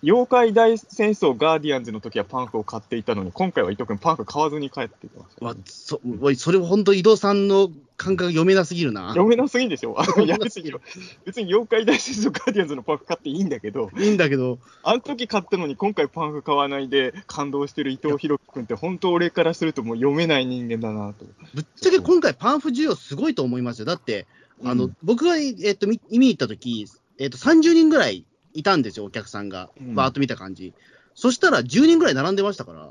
[0.03, 5.61] 妖怪大戦争ガーディアンズの時はパンフを買っていたのに、今回は伊藤君、パンフ買わずに帰ってきました、ね。
[5.64, 6.00] そ
[6.37, 9.09] それは本当、伊藤さんの感覚読めなすぎるな。
[9.11, 10.81] 読めなすぎでしょ、あ のやぎる。
[11.24, 21.26] 別に妖怪大戦争ガーディアンズのパンフ買っていいんだけど、いいんだけど、あの時買ったのに、今回パンフ買わないで感動してる伊藤博樹君って、本当、俺からするともう読めない人間だなと。
[21.55, 23.85] ぶっちゃけ今回、パンフ需要すごいと思いますよ。
[23.85, 24.26] だって、
[24.64, 26.87] あの、うん、僕が、えっと、見見に行った時、
[27.18, 29.70] えっと、30人ぐらいいたんですよ、お客さんが。
[29.94, 30.68] バーっと見た感じ。
[30.68, 30.74] うん、
[31.14, 32.90] そしたら10人ぐらい並んでましたから。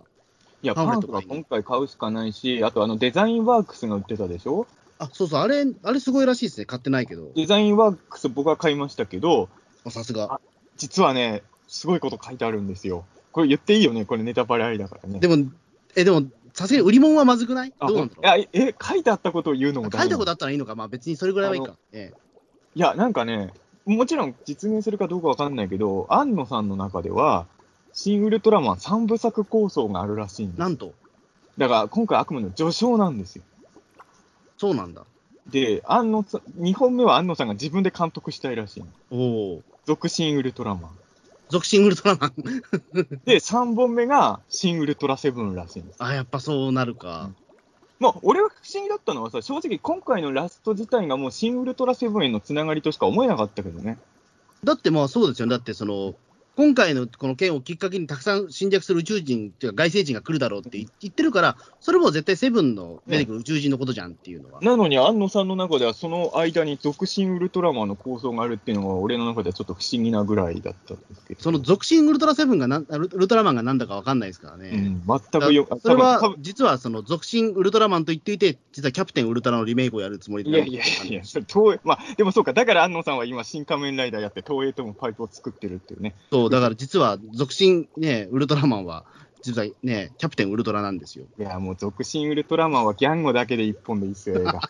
[0.61, 4.67] いや、パンとか今回買うしかないし、あとあのデザインワークスが売ってたでしょ？
[4.97, 6.65] あ、そうそう、あれ、あれすごいらしいですね。
[6.65, 7.31] 買ってないけど。
[7.35, 9.47] デザインワークス僕は買いましたけど、
[9.89, 10.41] さすが。
[10.75, 13.05] 実はね、すごいこと書いてあるんですよ。
[13.31, 15.19] これ言っていいよね、これネタバレありだからね。
[15.19, 15.49] でも、
[15.95, 17.73] え、でも、さすがに売り物はまずくない？
[17.79, 18.25] どうなんだろう？
[18.25, 21.77] いや、え、書いてあったことを言うのも書いたことあったらいいのか、まあ別にそれぐらいはいいか。
[21.93, 22.17] ええ、
[22.75, 23.53] いや、なんかね、
[23.95, 27.47] もちろん実現するかどうかわかんないけど、庵野さんの中では、
[27.91, 30.59] 新ウルトラマン3部作構想があるらしいんです。
[30.59, 30.93] なんと
[31.57, 33.43] だから今回あくまで序章なんですよ。
[34.57, 35.03] そうなんだ。
[35.47, 39.17] で、庵野さ2本目は庵野さんが自分で監督したいらしいお
[39.55, 39.61] お。
[39.85, 40.91] 続新ウルトラマン。
[41.49, 42.33] 続新ウルトラマン
[43.25, 45.95] で、3本目が新ウルトラセブンらしいんです。
[45.97, 47.31] あ、やっぱそうなるか。
[47.99, 53.97] まあ、俺は不思議だったのはさ、正直今回のラスト自体がもう新ウルトラセブンへのつながりとしか思えなかったけどね。
[54.63, 55.47] だってまあそうですよ。
[55.47, 56.15] だってその、
[56.59, 64.59] 今回のこの件をきっかけにたくさん侵略する宇宙人っていうか外星人が来るだろうって言ってるから、それも絶対セブンの出てくる宇宙人のことじゃんっていうのは。
[64.61, 71.41] なのに、安野さんの中ではその間に続進ウルトラマンの構想があるっていうのが、俺の中ではちょっと不思議なぐらいだったんですけど。
[71.41, 74.71] その続進ウルトラセブンがなウルトラマンがなんだか分かんないですからね。
[74.73, 80.49] うん、全くよそれは、実はその続進ウルトラマンと言っていて、実はキャプテンウルトラのリメイクをやるつもりで。
[80.49, 86.15] いやいやいや、それ東映、まあ、でもそうか、だから安野さんは今、新仮面ライダーやって、東映ともパイプを作ってるっていうね。
[86.29, 89.05] そう、だから実は続進ね、ウルトラマンは、
[89.41, 91.25] 実はね、キャプテンウルトラなんですよ。
[91.39, 94.61] いや、もう続進ウルトラマンはギャンゴだけで一本でいいっすよ、映画。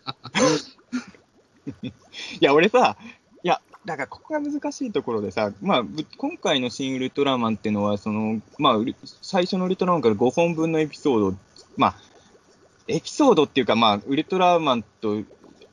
[1.83, 1.91] い
[2.39, 2.97] や、俺さ、
[3.43, 5.83] いや、だからここが難しいところでさ、まあ、
[6.17, 8.75] 今回の新ウルトラマンっていうのは、その、まあ、
[9.21, 11.37] 最初のウルトラマンから5本分のエピソード、
[11.77, 11.95] まあ、
[12.87, 15.21] エピソードっていうか、まあ、ウルトラマンと、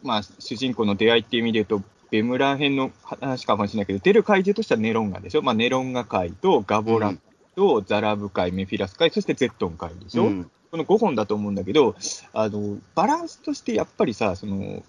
[0.02, 5.42] まあ、主人公の出会いっていう意味で言うと、ベムラ編の話かもしれないけど、出る怪獣としてはネロンガでしょ？
[5.42, 7.14] まあ、ネロンガ界とガボラ
[7.56, 10.24] とザラブ界、メフィラス界、そしてゼットン界でしょ？
[10.24, 11.96] うん、この5本だと思うんだけど、
[12.32, 14.82] あの、バランスとしてやっぱりさ、その、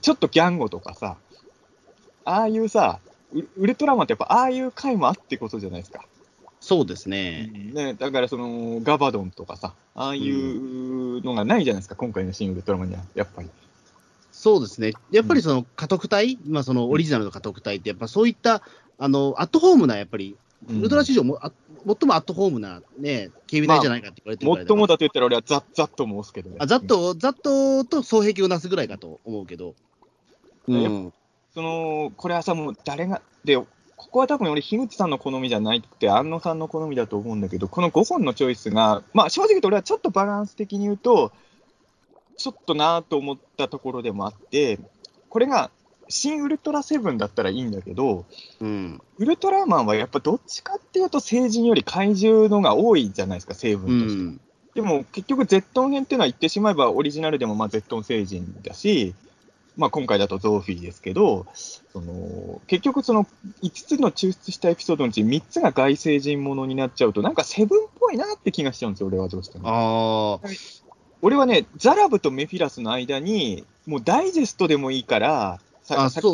[0.00, 1.16] ちょっとギャンゴとかさ、
[2.24, 3.00] ああいうさ、
[3.56, 6.04] ウルトラマンってやっぱああいう回もあってことじゃないですか。
[6.60, 7.50] そうですね。
[7.74, 13.50] ねだからそのガバドンとかさ、ああいうのがないじゃないですか、今回の新ウルトラマンには、やっぱり。
[14.44, 14.92] そうですね。
[15.10, 18.60] やっぱりその家督隊、まあそのオリジナルの家督隊って、やっぱそういった、
[18.98, 20.36] あの、アットホームな、やっぱり、
[20.68, 21.50] ウルトラ史上も、あ
[21.86, 26.56] 最もアットホームなね、警備隊じゃないかって言われてるまあ、最もだと言ったら俺はザッザッと申すけどね。
[26.58, 29.74] あ、ザッと、ザッとと双璧をなすぐらいかと思うけど。
[30.68, 31.12] うん。
[31.54, 41.32] その、これはさ、もう誰が、で、ここは多分俺、樋口さんの好みじゃないって、安野さんの好みだと思うんだけど、この5本のチョイスが、まあ正直言うと俺はちょっとバランス的に言うと、
[42.36, 44.78] ちょっとなぁと思ったところでもあって、
[45.28, 45.70] これが、
[46.08, 48.26] 新ウルトラセブンだったらいいんだけど、
[48.60, 54.22] うん、ウルトラマンはやっぱどっちかっていうと、成人より怪獣のが多いじゃないですか、成分として。
[54.22, 54.40] うん、
[54.74, 59.14] でも結局、ゼットン編っていうのは言ってしまえば、オリジナルでもまあゼットン星人だし、
[59.76, 63.26] まあ、今回だとゾーフィーですけど、その結局、その
[63.62, 70.40] 5つの抽出したエピソードのうち3つが外星人ものになっちゃうと、なんかセブンっぽいなって気がしちゃうんですよ、俺はどうしても。
[70.44, 70.48] あ
[71.24, 76.26] 俺はね、ザラブとメフィラスの間に、もうダイジェストでもいいから、ささっき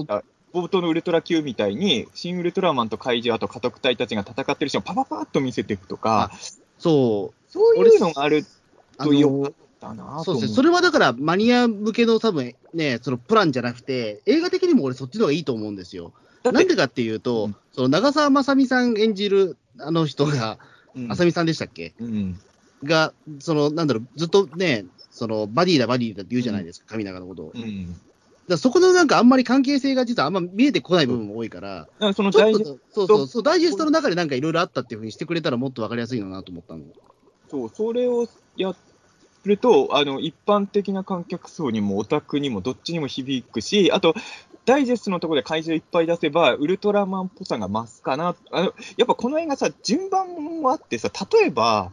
[0.52, 6.32] 冒頭のウルトラ Q みたいに、新ウルトラマンと怪獣、あと家督隊たちが戦ってるシーンをパパパッと見せていくとか、
[6.80, 7.52] そう。
[7.52, 8.44] そういうのがある
[8.98, 10.54] とよかったなそうですね。
[10.54, 16.12] それはだからマニア向けの多分ね、そのプランじゃなくて、映画的にも俺そっちの方がいいと思うんですよ。
[16.42, 20.58] なんでかっていうと、うん、その長澤まさみさん演じるあの人が、
[21.08, 22.40] あさみさんでしたっけ、うん、
[22.84, 27.52] が、その、なんだろう、ずっとね、その、バディだ、バディだって言うじゃないですか、神永のことを。
[27.54, 28.00] うん、
[28.48, 36.84] だそこのなんかあんまり関係性が実はあんま見えてこない部分も多いから、うん、そのダイジェストそうそうそう、ダイジェストの中でなんかいろいろあったっていうふうにしてくれたらもっとわかりやすいのなと思ったの。
[37.50, 38.74] そう、それをや
[39.44, 44.14] ると、あの、一般的な観客層にもオタクにもどっちにも響くし、あと、
[44.66, 48.36] ダイジェストのところで怪獣いっぱい出せば、ウルトラマンっぽさが増すかな。
[48.52, 50.28] あのやっぱこの映画さ、順番
[50.60, 51.92] もあってさ、例えば、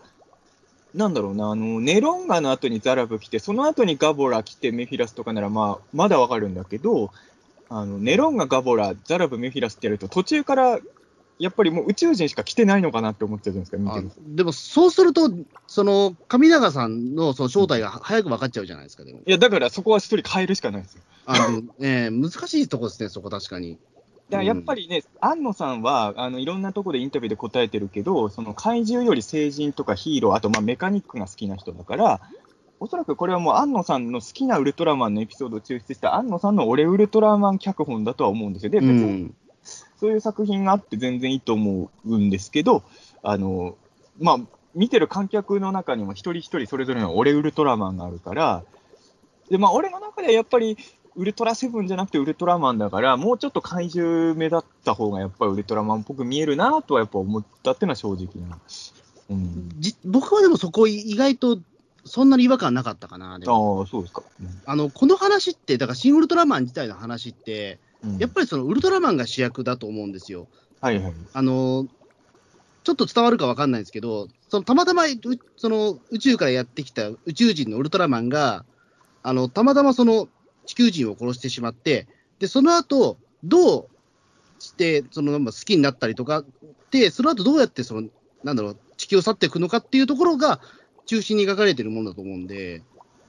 [0.94, 7.12] なんだろうな、あの、ネロンガの後にザラブ来て、その後にガボラ来てメフィラスとかなら、まあ、まだわかるんだけど、
[7.70, 10.80] あの、ネロンガ、ガボラ、ザラブ、メフィラスってやると、途中から
[11.40, 15.32] やっぱりもう宇宙人しか来てないのかなって思っちゃうんですか、見てるでも、そうすると、
[15.68, 19.20] その神永さんのその正体が早く分かっちゃうじゃないですか、でも。
[19.26, 21.02] いや、だからそこは一人変えるしかないですよ。
[21.26, 23.78] あの、えー、難しいとこですね、そこ確かに。
[24.30, 32.22] だやっぱりね、安野さんはあのいろんなところでインタビューで答えてるけど、その怪獣より成人とかヒーロー、あとまあメカニックが好きな人だから、
[32.80, 38.70] おそらくこれはもう安野さんの好きなウルトラマンのエピソードを抽出した安野さんの俺ウルトラマン脚本だとは思うんですよ。
[38.70, 39.34] で、別に
[40.00, 42.84] そういう作品があって全然いいと思うんですけど、
[43.24, 43.78] あの
[44.20, 44.40] まあ、
[44.76, 48.64] 見てる観客の中にも一人一人それぞれの俺ウルトラマンがあるから、
[49.50, 50.78] でまあ、俺の中ではやっぱり
[51.18, 58.60] ウルトラセブンじゃなくてウルトラマンだから、もうちょっと怪獣目立った方がやっぱりウルトラマンっぽく見えるなとはやっぱ思ったっていうのは正直な。
[59.30, 61.60] うん、じ僕はでもそこ意外と
[62.06, 63.34] そんなに違和感なかったかな。
[63.34, 64.24] ああ、そうですか。
[64.42, 70.48] うん、あの、この話って、だからシン・ウルトラマン自体の話って、うん、やっぱりそのウルトラマンが主役だと思うんですよ。
[70.82, 71.14] はいはい。
[71.34, 71.88] あの、
[72.84, 75.04] ちょっと伝わるかわかんないんですけど、そのたまたま
[75.58, 78.64] その宇宙からやってきた宇宙人のウルトラマンが、
[79.24, 80.30] あの、たまたまその
[80.68, 83.88] 地球人を殺してしまって、で、その後、どう
[84.60, 86.44] して、その、好きになったりとか、
[86.92, 88.10] で、その後どうやってその、
[88.44, 90.60] なんだろう、地球を去っていくのかっていうところが
[91.06, 92.84] 中心に描かれてるものだと思うんで。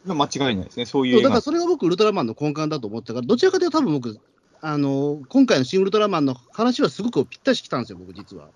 [0.04, 1.22] 間違いないですね、そういう。
[1.22, 4.18] だからそれが僕、ウルトラマンの根幹だと思ったから、どちらかというと多分僕、
[4.60, 8.48] あの、今回の新ウルトラマンの話はすごくぴったしきたんですよ、僕実は。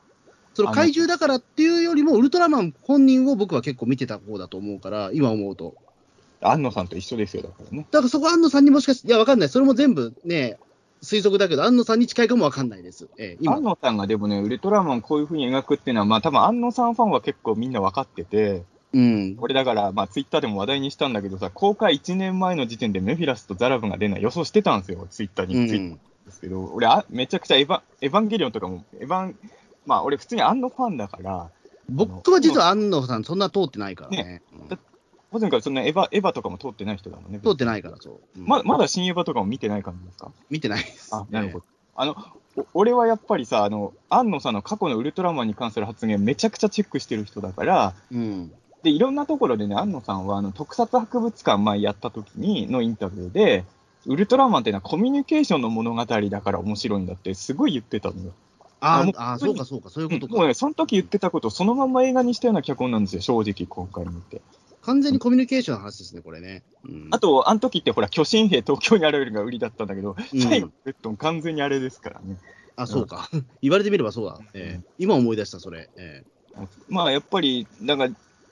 [0.55, 5.75] その怪獣だからっていうよりも、ウルトラマン本人を僕は結構見てた方だと思うから、今思うと。
[6.43, 7.87] 安野さんと一緒ですよ、だからね。
[7.91, 9.49] だからそこ安野さんにもしかして、いや、わかんない。
[9.49, 10.59] それも全部ね、
[11.03, 13.09] 推測だけど、安野さんに近いかもわかんないです。
[13.19, 25.55] えー、安野さんがでもね、ウルトラマンこういうふうに描くっていうのは、まあ多分安野さんファンは結構みんな分かってて、うん、俺だから、まあツイッターでも話題にしたんだけどさ、公開1年前の時点でメフィラスとザラブが出るの予想してたんですよ、ツイッターに。
[25.57, 25.95] うん、
[26.27, 29.37] ですけど、俺あ、めちゃくちゃエヴァエヴァンゲリオンとかも、エヴァン、
[29.87, 31.51] まあ俺普通に安野ファンだから、
[31.89, 34.25] 僕は実は安野さんそんな通ってないからね。
[34.25, 34.79] ねうん
[35.33, 37.41] 保全からそんなエヴァエヴァとかも通ってない人だもんね。
[37.43, 38.39] 通ってないから、そう。
[38.39, 40.31] うん、ままだ新エヴァとかも見てない感じですか？
[40.51, 41.65] 見てないです、あ、なるほど。
[41.97, 42.17] あの、
[42.75, 53.65] 俺はやっぱりさ、あの、安野さんの過去のウルトラマンに関する発言めちゃくちゃチェックしてる人だから、うん、で、いろんなところでね、安野さんは、あの、特撮博物館前やった時に、のインタビューで、
[54.07, 58.33] ウルトラマンっていうのはコミュニケーションの物語だから面白いんだってすごい言ってたのよ。
[58.81, 60.35] ああ、そうかそうか、そういうことか。
[60.35, 64.41] もうね、その時言ってたことをそのまま映画にしたような脚本なんですよ、正直今回見て。
[64.83, 66.63] 完全にコミュニケーションの話ですね、これね。
[66.85, 72.37] うん、あと、あの時ってほら、巨神兵東京に現れるが売りだったんだけど、うん、最後のベッドン完全にあれですからね。
[72.77, 73.29] あ、そうか。
[73.63, 74.41] 言われてみればそうだ。
[74.55, 75.89] えー、今思い出した、それ。
[75.97, 78.09] えー、まあ、やっぱり、なんか、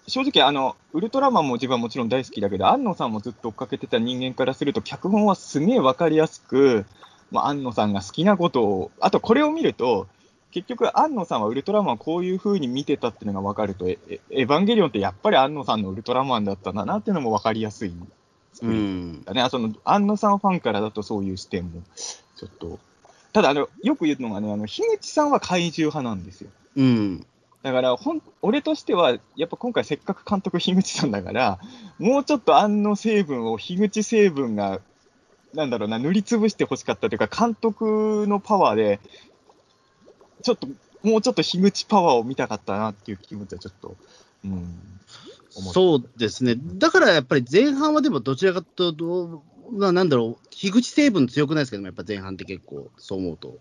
[0.07, 6.87] 正直あの、ウルトラマンも自分はもちろん大好きだけど、安野さんもずっと追っかけてた人間からすると、脚本はすげえわかりやすく、
[7.31, 10.07] まあ、安野さんが好きなことを、あとこれを見ると、
[10.53, 13.99] 結局、安野さんはウルトラマンをこういう風に見てたっていうのが分かると、エ
[14.31, 17.95] エヴァンゲリオンってやっぱり安野さんのウルトラマンだったんだなっていうのも分かりやすい
[18.53, 19.43] 作りだね。
[19.43, 21.83] うん、その安野さんファンからだとそういう視点も
[22.37, 22.79] ちょっと。
[23.33, 26.51] ただあの、よく言うのがね、あの樋口さんは怪獣派なんですよ。
[26.77, 27.27] うん、
[27.63, 31.61] だからほん、俺としては、やっぱ今回せっかく監督樋口さんだから、
[32.01, 34.81] もうちょっと安野成分を樋口成分が
[35.55, 39.01] なんだろうな、塗りつぶしてほしかったというか、監督のパワーで、
[40.43, 40.69] ちょっと、
[41.03, 43.97] もうちょっと樋口パワーを見たかったなっていう気持ちはちょっと、
[44.45, 44.67] うん。
[45.73, 46.55] そうですね。
[46.57, 53.59] だからやっぱり前半はでもどちらかというと、まあ、なんだろう、樋口成分強くないですけども、やっぱ前半って結構、そう思うと。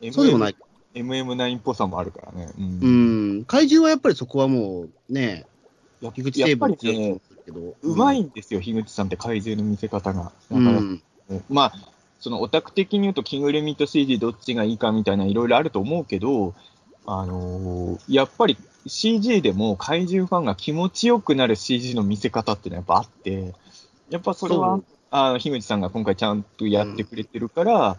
[0.00, 0.56] MM、そうでもない。
[0.94, 2.52] MM9 っぽさもあるからね。
[2.58, 2.80] うん。
[2.80, 5.46] うん怪獣はやっぱりそこはもうね、
[6.00, 7.74] 樋口成分強いけど。
[7.82, 10.24] うまいんですよ、樋口さんって怪獣の見せ方が。
[10.24, 11.02] だから、うん
[11.48, 11.91] まあ、
[12.22, 16.54] そのオタク的に言うと、着ぐるみと CG どっちがいいかみたいな、いろいろあると思うけど、
[17.04, 18.56] あのー、やっぱり
[18.86, 23.52] CG でも怪獣ファンが気持ちよくなる CG の見せ方っていうのはやっぱあって、
[24.08, 24.78] やっぱそれは、
[25.10, 27.96] あ樋口さんが今回ちゃんとやってくれてるから、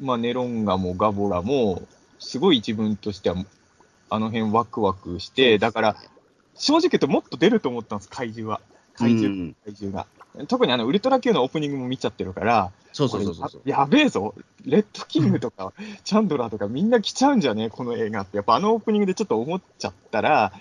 [0.00, 1.82] うん、まあ、ネロンガもガボラも、
[2.20, 3.36] すごい自分としては、
[4.10, 5.96] あの辺ワクワクして、だから、
[6.54, 8.60] 正直言うともっと出ると思ったんです、怪獣は。
[8.96, 10.06] 怪獣、うん、怪獣が。
[10.48, 14.34] 特にあのウルトラ Q のオープニングも見ちゃってるから、そうそうそうそうやべえぞ、
[14.66, 15.72] レッドキングとか、
[16.04, 17.70] チャンドラーとかみんな来ちゃうんじゃね？
[17.70, 18.36] この映画って。
[18.36, 20.52] やっぱあのオープニングでちょっと思っちゃったら、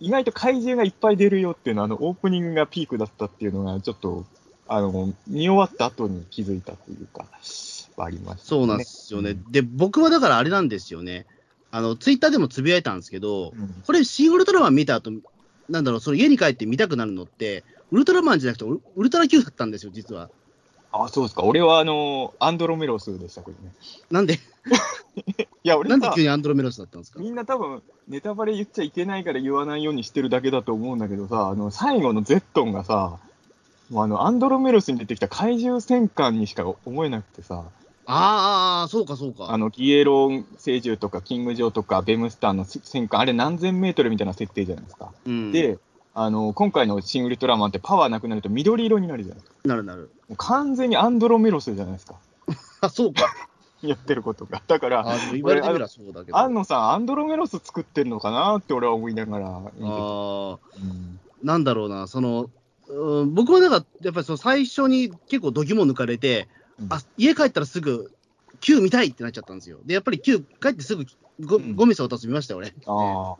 [0.00, 4.24] 意外と怪獣がいっぱい出るよっていうのは、あのオープニングがピークだったっていうのが、ちょっと、
[4.66, 7.26] あの、見終わった後に気づいたというか、
[7.98, 9.36] ありました、ね、そうなんですよね。
[9.50, 11.26] で、僕はだからあれなんですよね。
[11.70, 15.10] あの、ツイッターでもつぶやいたんですけど、うん、これ、シン・ウルトラマン見た後、
[15.68, 18.64] なんだろう、その家に帰って見たくなるのって、ウルトラマンじゃなくて、
[18.96, 20.30] ウルトラ Q だったんですよ、実は。
[20.92, 21.42] あ、そうですか。
[21.44, 23.72] 俺は、あの、アンドロメロスでしたけどね。
[24.10, 24.34] なんで？
[25.64, 27.20] いや、俺なんで急にアンドロメロスだったんですか？
[27.20, 33.18] みんな多分、ネタバレ言っちゃいけないから言わないようにしてるだけだと思うんだけどさ、あの、最後のゼットンがさ、
[33.90, 37.64] もうあの、アンドロメロスに出てきた怪獣戦艦にしか思えなくてさ、
[38.06, 39.50] ああ、そうかそうか。
[39.50, 45.12] あの、ギエロン星獣とか、キングジョーとか、ベムスターの戦艦、あれ何千メートルみたいな設定じゃないですか。
[45.24, 45.78] うん、で、
[46.14, 49.56] あの、今回のシン・ウルトラマンってパワーなくなると緑色になるじゃないですか。
[49.64, 50.10] なるなる。
[50.28, 52.16] もう完全にアンドロメロスじゃないですか。
[52.80, 53.22] あ、そうか。
[53.82, 54.62] やってることが。
[54.66, 56.38] だから、あ言われてみればそうだけど。
[56.38, 59.48] 安野さん、アンドロメロス作ってるのかなって俺は思いながら。
[59.48, 62.50] ああ、うん、なんだろうな、その、
[62.88, 66.48] うん、僕はなんか、やっぱりその最初に結構度肝抜かれて、
[66.80, 68.10] うん、あ家帰ったらすぐ、
[68.60, 69.78] Q 見たいってなっちゃったんですよ。
[69.84, 71.06] で、やっぱり Q 帰ってすぐ
[71.40, 72.74] ゴ、ゴミソを出す見ましたよ、俺。
[72.86, 73.36] ああ。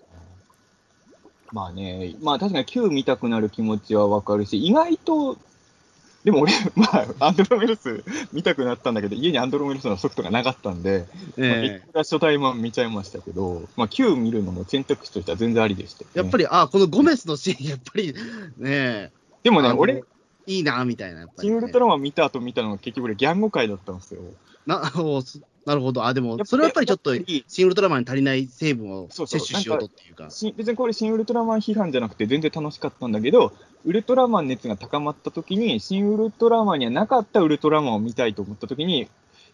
[1.52, 5.36] まあね、まあ確かに Q 見たくなる気持ちはわかるし、意外と、
[6.24, 18.14] でも俺、 まあ、アンドロメロス見たくなったんだけど、家にアンドロメロスのソフトがなかったんで、えー、まあ、初代版見ちゃいましたけど、まあ、Q 見るのも選択肢としては全然ありでした、ね、やっぱり、あこのゴメスのシーン、やっぱり
[18.56, 20.04] ね、でもね、俺、
[20.46, 24.22] いいな、みたいな、やっぱり、ね、シン・ウルトラマン見た後見たのが結局俺、ギャンゴ界だったんですよ。
[24.66, 24.82] な
[25.64, 26.04] なるほど。
[26.04, 30.28] あ、でも、それはやっぱりちょっと、シン・ウルトラマンに足りない成分を摂取しようとっていうか。
[30.30, 33.52] そう別にこれ、シン・ウルトラマン批判じゃなくて、全然楽しかったんだけど、
[33.84, 39.08] ウルトラマン熱が高まった時に、シン・ウルトラマンにはなかったウルトラマンを見たいと思った時に、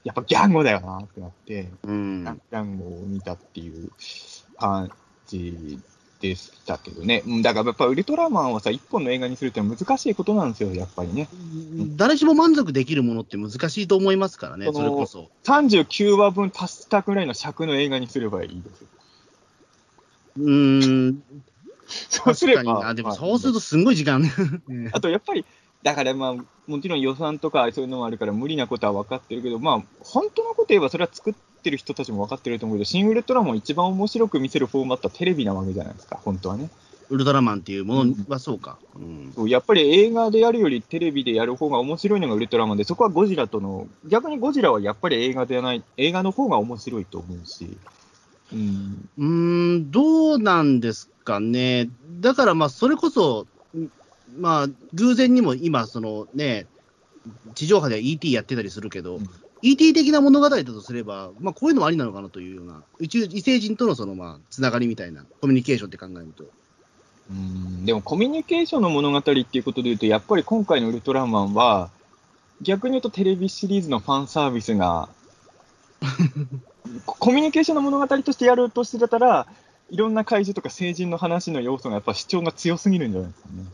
[0.05, 3.91] やっぱギャンゴだよなってなって、うん、ギャンゴを見たっていう
[4.57, 4.91] 感
[5.27, 5.79] じ
[6.21, 7.23] でしたけどね。
[7.43, 11.29] だからやっぱウルトラマンはさ、一本の映画にするって難しいことなんですよ、やっぱりね。
[11.97, 15.31] 誰しも満足できるものって難しいと思いますからね、それこそ。
[15.45, 18.85] 39話分足したくらいの尺の映画にすればいいです。
[20.39, 21.23] うーん。
[21.89, 22.89] そうすれば。
[22.89, 24.23] あ、でもそうするとすんごい時間。
[24.93, 25.45] あとやっぱり、
[25.83, 26.35] だからまあ、
[26.67, 36.71] もちろん予算とかそういうのもあるから無理なことは分かってるけど、まあ、本当のこと言えばそれは作ってる人たちも分かってると思うけど、シン・ウルトラマン一番面白く見せるフォーマットはテレビなわけじゃないですか、本当はね。
[37.11, 47.77] ウルトラマンっていうものはそうか、うん、そうやっぱり映画でやるよりテレビでやる方が面白いのがウルトラマンで、そこはゴジラとの、逆にゴジラはやっぱり映画ではない、映画の方が面白いと思うし。
[48.53, 51.89] うん、うんどうなんですかね。
[52.21, 53.47] だからまあ、それこそ、
[54.39, 56.67] まあ、偶然にも今、そのね、
[57.55, 59.29] 地上波では ET やってたりするけど、うん、
[59.63, 66.45] ET 的な物語だとすれば、まあ、こういうのもありなのかなというような、宇宙、異星人とのその、まあ、つながりみたいな、コミュニケーションって考えると。
[67.31, 71.91] うんでも、コミュニケーションの物語っていうことでいうと、やっぱり今回のウルトラマンは、
[72.61, 75.09] 逆に言うとテレビシリーズのファンサービスが、
[77.05, 79.47] コミュニケーションの物語としてやるとしてたら、
[79.91, 83.65] いろんな怪獣とか成人の話の要素がやっぱ主張が強すぎるんじゃないですかね。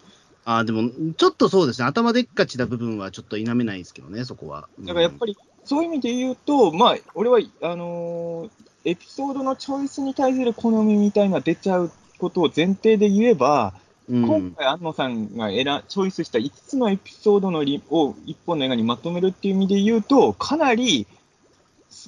[0.44, 4.68] ああ、でも、ちょっとそうですね、頭でっかちな部分はちょっと否めないですけどね、そこは。
[4.80, 8.50] だからやっぱり、そういう意味で言うと、まあ、俺は、あのー、
[8.84, 13.72] エピソードのチョイスに対する好みみたいな出ちゃうことを前提で言えば、
[14.08, 21.06] うん、今回、安野さんが選チョイスした5つのエピソードのを1本の映画にまとめるっていう意味で言うと、かなり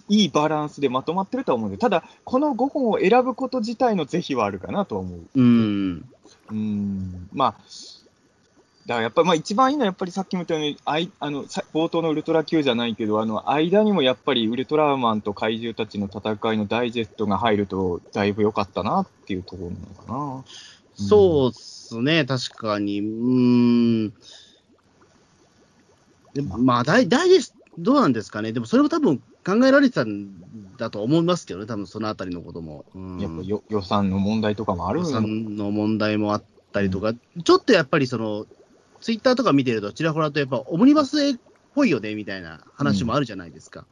[0.09, 5.21] いいバランスでまとまってるとは思うんで、ただ、この5本を選ぶこと自体の是非はあるかなとは思う。
[5.35, 6.05] うん。
[6.51, 7.55] うんまあ
[8.87, 20.45] だからやっぱり、まあ、一番いいのはやっぱりさっきも言ったように、あいあの冒頭のウルトラ Q じゃないけど、あの間にもやっぱりウルトラマンと怪獣たちの戦いのダイジェストが入ると、だいぶ良かったなっていうところなのかな。
[21.01, 23.01] うん、そうっすね、確かに。
[23.01, 24.11] うん。
[26.35, 30.29] でまあダイ、ダイジェスト、どうなんですかね、でもそれも多分考えられてたん
[30.77, 32.85] だと思いますけどね、多分そのあたりのことも。
[32.95, 38.47] うん、やっぱ予算の問題とかもある予算の問題もあったりとか、うん、ちょっとやっぱりその、
[39.07, 41.37] ツイッターとか見てると、ちらほらとやっぱ、オムニバスっ
[41.77, 43.85] ぽいよねみたいな話もあるじゃないですか。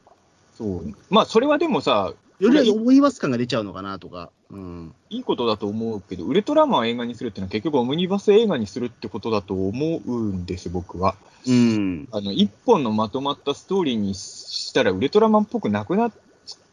[0.59, 0.95] うん、そう。
[1.09, 4.33] まあ、それはでもさ、よりはオムニバス感が出ちゃうのかなとか。
[4.51, 11.15] うん、いいことだと思うけど、ウルトラマンを映画にするっていうのは、結局、オムニバス映画にするってことだと思うんです、僕は。
[11.47, 16.13] うん、あの一本のまとまったストーリーにしたら、ウルトラマンっぽくなくなっ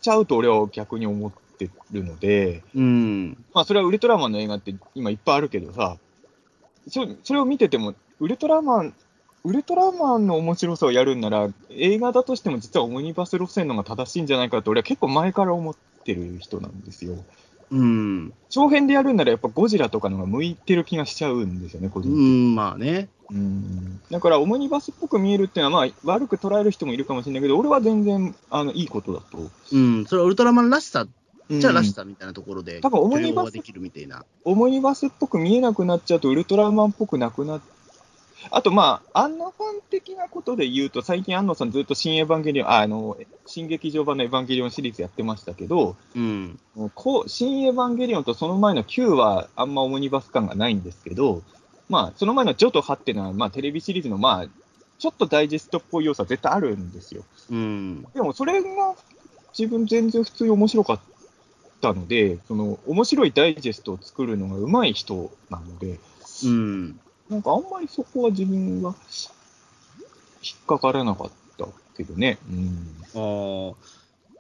[0.02, 5.98] ちゃうと、俺は逆に思ってるので、うん、まあ、それはウルトラマンの映画って今いっぱいあるけどさ、
[6.88, 8.94] そそれを見てても、ウルトラマン、
[9.44, 17.16] ウルトラマンの面白さをやるんなら、映画だとしても実はオムニバス路線のが正しいんじゃないかと、俺は結構前から思ってる人なんですよ。
[17.72, 18.32] うん。
[18.52, 22.20] 長編でやるんなら、やっぱゴジラとかのが向いてる気がしちゃうんですよね、個人的に。
[22.20, 23.10] うん、まあね。
[23.32, 24.00] うん。
[24.12, 29.50] だから、オムニバスっぽく見えるっていうのは、まあ、悪く捉える人もいるかもしれないけど、俺は全然、あの、いいことだと。
[29.72, 31.08] うん、それはウルトラマンらしさ
[31.60, 33.54] じゃらしさみたいなところで、多分オムニバス、
[34.46, 37.62] オムニバスっぽく見えなくなっちゃうと、ウルトラマンっぽくなくなっ
[38.50, 46.60] あと、まあ、安野ファン的なことで言うと、最近、安野さんずっと新エヴァンゲリオン、あの、新劇場版のエヴァンゲリオンシリーズやってましたけど、うん、
[46.96, 51.44] こう新エヴァンゲリオンとその前の Q はあんまオムニバス感がないんですけど、
[51.90, 54.48] まあ、その前のジョとハっていうのは、まあ、テレビシリーズの、まあ、
[54.98, 57.24] ちょっとダイジェストっぽい要素は絶対あるんですよ。
[57.50, 58.96] うん、でも、それが
[59.58, 61.00] 自分全然普通に面白かっ
[61.82, 66.00] たので、その、面白いダイジェストを作るのが上手い人なので、
[66.46, 67.00] うん。
[67.32, 68.94] なんかあんまりそこは自分は
[70.44, 71.66] 引っかからなかった
[71.96, 72.38] けどね。
[72.50, 73.76] うん、ああ、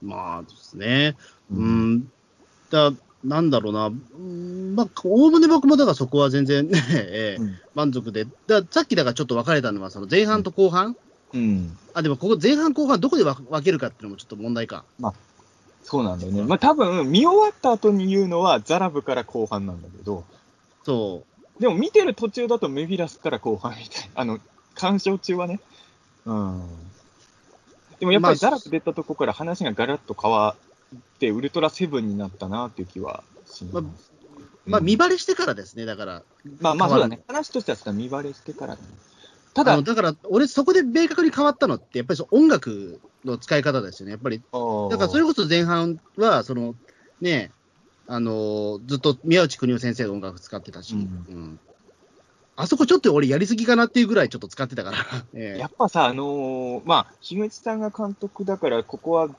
[0.01, 1.15] まあですね。
[1.49, 2.11] うん。
[2.69, 2.91] だ
[3.23, 3.89] なんだろうな、
[4.75, 10.97] まあ、おおむね僕もだからそこは全然ね、えー、うん、満足で、ださっきだからちょっと分かれたのは、その前半と後半、
[11.33, 14.83] うん、あでもここ、前半、後半、どこで分けるかっていうのもちょっと問題か。
[14.99, 15.13] まあ、
[15.83, 16.43] そうなんだよね。
[16.43, 20.25] まあ、多分見終わった後に言うのは、ザラブから後半なんだけど、
[20.83, 21.23] そ
[21.61, 24.09] でも見てる途中だとメフィラスから後半みたいな。
[24.15, 24.39] あの、
[24.73, 25.59] 鑑賞中はね。
[26.25, 26.67] うん。
[27.99, 30.55] でもやっぱりザラブ出たとこから話がガラッと変わ
[30.95, 33.73] って、ウルトラセブンになったなっていう気はします。
[33.73, 33.83] まあ、
[34.65, 36.23] まあ、見バレしてからですね、だから。
[36.61, 37.21] まあまあそうだね。
[37.27, 38.81] 話としては見バレしてからね。
[39.53, 44.39] ただ、だから、俺、そこで明確に変わったのって、やっぱりそ音楽の使い方ですよね、やっぱり。
[44.39, 46.73] だから、それこそ前半は、その、
[47.19, 47.51] ね、
[48.13, 51.59] あのずっと宮内邦夫先生の音楽使ってたし、うん、うん、
[52.57, 54.97] あそこちょっと俺やりすぎかなっていうぐらいちょっと使ってたから。
[55.33, 59.29] えー、やっぱさ、あのー、まあ、樋口さんが監督だから、ここは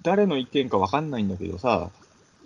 [0.00, 1.90] 誰の意見かわかんないんだけどさ、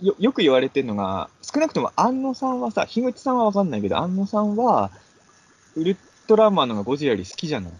[0.02, 4.90] よよく言われてるのが、少なくとも安野さんはさ、樋口さんはわかんないけど、安野さんは、
[5.76, 7.72] ウルトラマンのがゴジラより好きじゃない？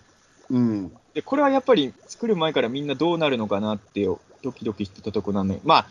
[0.51, 0.93] うん。
[1.13, 4.05] で、これはやっぱり作る前からみんなどうなるのかなって
[4.43, 5.61] ドキドキしてたとこなのよ。
[5.65, 5.87] まあ、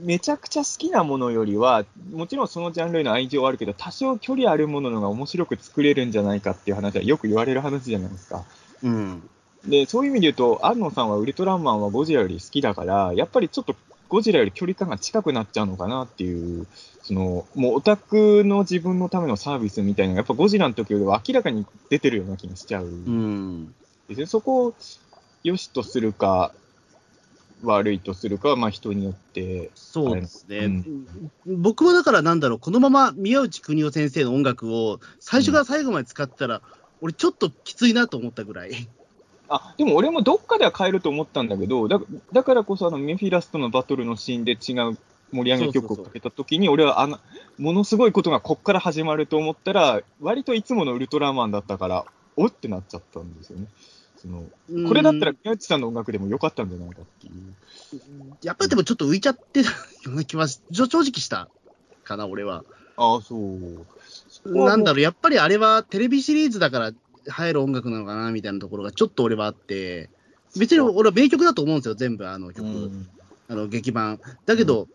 [0.00, 8.44] めちゃくちゃ好きなものよりは、もちろんそのジャンルへの愛情はあるけど、多少距離あるもののが面白く作れるんじゃないかっていう話はよく言われる話じゃないですか。
[8.82, 9.28] うん。
[9.66, 13.74] で、そういう意味で言うと、安野さんはウルトラマンはゴジラより好きだから、やっぱりちょっと
[14.08, 16.66] ゴジラより距離感が近くなっちゃうのかなっていう、
[17.02, 22.86] その、もうオタクの自分のためのサービスみたいなのが、やっぱゴジラの時よりは明らかに出てるような気がしちゃう。
[22.86, 23.74] うん。
[24.08, 24.74] でそこを
[25.44, 26.52] 良しとするか、
[27.62, 29.70] 悪いとするかは、まあ人によって。
[29.74, 31.06] そうですね、うん、
[31.62, 36.62] 僕はだからなんだろう、このまま宮内邦夫先生の音楽を最初から最後まで使ってたら、うん、
[37.02, 38.88] 俺ちょっときついなと思ったぐらい。
[39.48, 42.00] あ、でも俺もどっかでは変えると思ったんだけど、だ
[42.32, 44.98] だからこそあのメフィラスとのバトルのシーンで違う
[45.32, 47.18] 盛り上げ曲をかけたときに、俺はあの、
[47.58, 52.04] ものすごいことがこっから始まると思ったら、割といつものウルトラマンだったから、
[52.36, 53.66] おってなっちゃったんですよね。
[54.20, 54.44] その
[54.88, 57.54] これだったら宮内さんの音楽でもよかったんじゃないかっていう。
[58.42, 61.48] やっぱりでもちょっと浮いちゃってたような気は 正直した。
[62.04, 62.64] かな、俺は。
[62.96, 63.86] ああ、そう。
[64.64, 66.92] なんだろう、やっぱりあれはテレビシリーズだから
[67.28, 70.10] 入る音楽なのかなみたいなところがちょっと俺はあって、
[70.58, 73.08] 別に俺は名曲だと思うんですよ、全部、あの曲、うん、
[73.48, 74.20] あの劇版。
[74.46, 74.88] だけど、うん、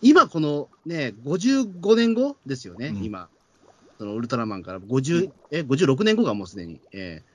[0.00, 3.28] 今このね、55年後ですよね、うん、今。
[3.98, 6.80] そのウルトラマンから50、え、56年後かもうすでに。
[6.92, 7.27] えー、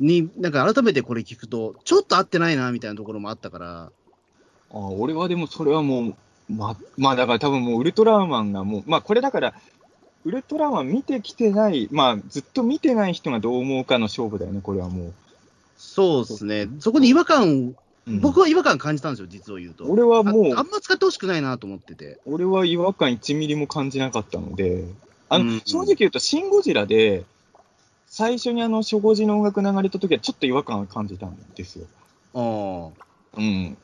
[0.00, 3.90] に、なんか改めてこれ聞くと、ちょっと合ってないな、みたいなところもあったから。
[4.70, 6.14] あ俺はでもそれはもう、
[6.52, 9.54] ま、まあだから多分もうウルトラマンがもう、まあこれだから、
[10.24, 15.14] ウルトラマン見てきてない、まあずっと見てない人がどう思うかの勝負だよね、これはもう。
[15.76, 16.68] そうですね。
[16.80, 17.74] そこに違和感、
[18.06, 19.84] うん、僕は違和感感じたんですよ、実を言うと。
[19.84, 22.18] 俺はもうあ、あんま使ってほしくないなと思ってて。
[22.26, 24.84] 俺は違和感1ミリも感じなかったので、
[25.28, 27.24] あの、うん、正直言うと、シン・ゴジラで、
[28.18, 31.86] 最初にあの、初号時の音楽流れた時はちょっと違和感を感じたんですよ。
[32.34, 33.38] ああ。
[33.38, 33.76] うん。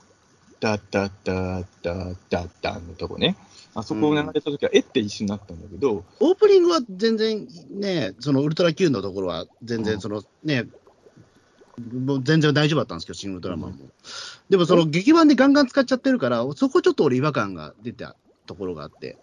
[0.58, 3.36] ダッダッダッダッダッダのとこね。
[3.76, 6.02] あそこを流れた時は、えって一瞬なったんだけど。
[6.18, 10.64] オープニングは全然ね、そのウルトラ Q のところは全然そのね、
[11.92, 13.78] もう全然大丈夫だったんですけど、シン・ウルトラマンも。
[14.50, 18.16] でもその劇版でガンガン使っちゃってるから、そこちょっと俺違和感が出た
[18.46, 19.16] ところがあって。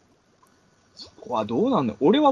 [0.95, 2.31] そこはどうなんだ俺は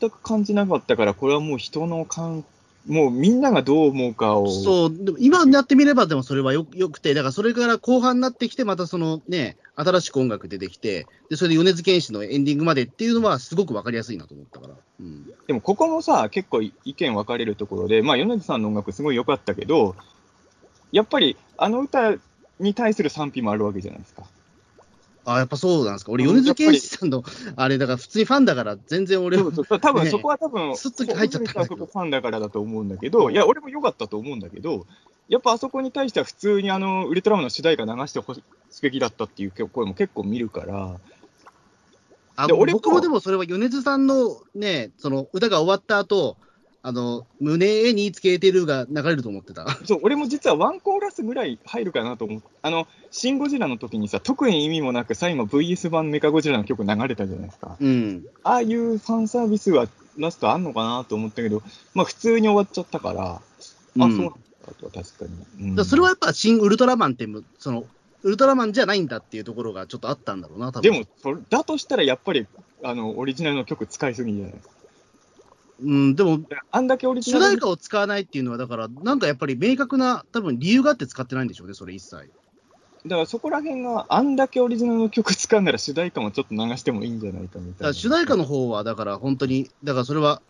[0.00, 2.44] 全く感じなかったから、これはもう人の感、
[2.86, 4.50] もうみんながどう思うかを。
[4.50, 14.74] そう、でも今やってみれば、でもそれはよよくて、だからそれから後半になってきて、またそのね、新しく音楽出てきて、でそれで米津玄師のエンディングまでっていうのは、すごく分かりやすいなと思ったから。
[15.00, 19.94] うん、でもここもさ、結構意見分かれるところで、まあ、米津さんの音楽、すごい良かったけど、
[20.92, 22.14] やっぱりあの歌
[22.58, 24.24] に対する賛否もあるわけじゃないですか。
[25.24, 26.12] あやっぱそうなんですか。
[26.12, 27.22] 俺、米津玄師さんの、
[27.56, 34.86] あれ、だから普通にファンだから、全然俺は、多分そこは多分、すっと入っちゃったファンだからだと思うんだけど、いや、俺も良かったと思うんだけど、
[35.28, 40.96] やっぱあそこに対しては普通にあのウルトラマンの主題歌流してほしすべきだったっていう声も結構見るから。
[42.36, 46.36] あで俺僕もでもそれは米津さんのね、その歌が終わった後
[46.82, 49.66] あの、胸につけてるが流れると思ってた。
[49.84, 57.76] そう、俺も実はワンコーラスぐらい入るかなと思って、あの、シン・ゴジラの時にさ、特に意味もなく、最後 VS 版メカゴジラの曲流れたじゃないですか。
[57.78, 58.26] うん。
[58.42, 61.62] ああいうファンサービスはラストあんのかなと思ったけど、
[61.94, 63.42] まあ普通に終わっちゃったから、
[64.02, 65.24] あ、うん、そうなんだと確か
[65.58, 65.74] に。
[65.74, 67.26] うん、それはやっぱ、シン・ウルトラマンって、
[67.58, 67.84] その、
[68.22, 71.04] ウルトラマンじゃないんだっていうところがちょっとあったんだろうな、多分でも
[71.50, 72.46] だとしたらやっぱり、
[72.82, 74.79] あの、オリジナルの曲使いすぎじゃないですか。
[75.82, 77.44] うん、でも、あんだけオリジナル。
[77.44, 82.30] 主題歌を使わないっていうのは、だから、なんかやっぱり明確な、多分理由があって使ってないんでしょうね、それ一切。
[83.06, 87.92] だからそこら辺が、あんだけオリジナルの曲使うなら主題歌もちょっと流してもいいんじゃないかみたいな。
[87.94, 90.42] 主題歌の方は、だから本当に、だからそれは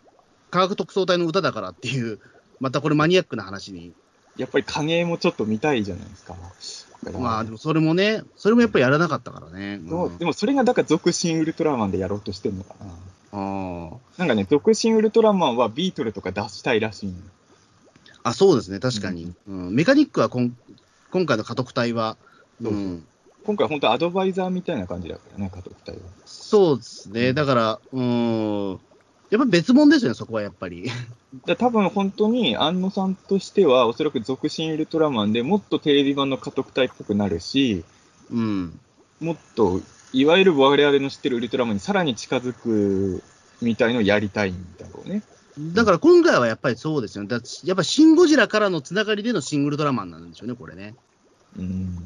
[0.49, 2.19] 科学特捜隊の歌だからっていう、
[2.59, 3.93] またこれマニアックな話に。
[4.37, 6.35] やっぱり影もちょっと見たいじゃないですか。
[7.19, 9.79] まあでもそれもね、それもやっぱりやらなかったからね。
[9.83, 12.85] うん、でもそれがだから続新ウルトラマンでやろうとしてるのかな。
[13.31, 17.13] あなんかね、独身ウルトラマンはビートルとか出したいらしい
[18.23, 19.33] あ、そうですね、確かに。
[19.47, 20.55] うん、うん、メカニックはこん
[21.11, 22.17] 今回の家督隊は、
[22.61, 23.05] うん、
[23.43, 26.01] 今回本当アドバイザーみたいな感じだからね、家督隊は。
[26.25, 28.71] そうですね、だから、うん、
[29.29, 30.89] やっぱ別物ですよね、そこはやっぱり。
[31.57, 37.83] 多分本当に、安野さんとしては、おそらく属身ウルトラマンでもっとテレビ版の家督隊っぽくなるし、
[38.29, 38.79] うん、
[39.19, 39.81] もっと
[40.13, 43.23] いわゆる我々の知ってるウルトラマンにさらに近づく
[43.61, 45.23] みたいのをやりたいんだろうね。
[45.73, 47.29] だから今回はやっぱりそうですよね。
[47.29, 50.95] だやっぱシン・ゴジラからのつながりでのシン・ウルトラマンなんでしょうね、これね。
[51.57, 51.97] うん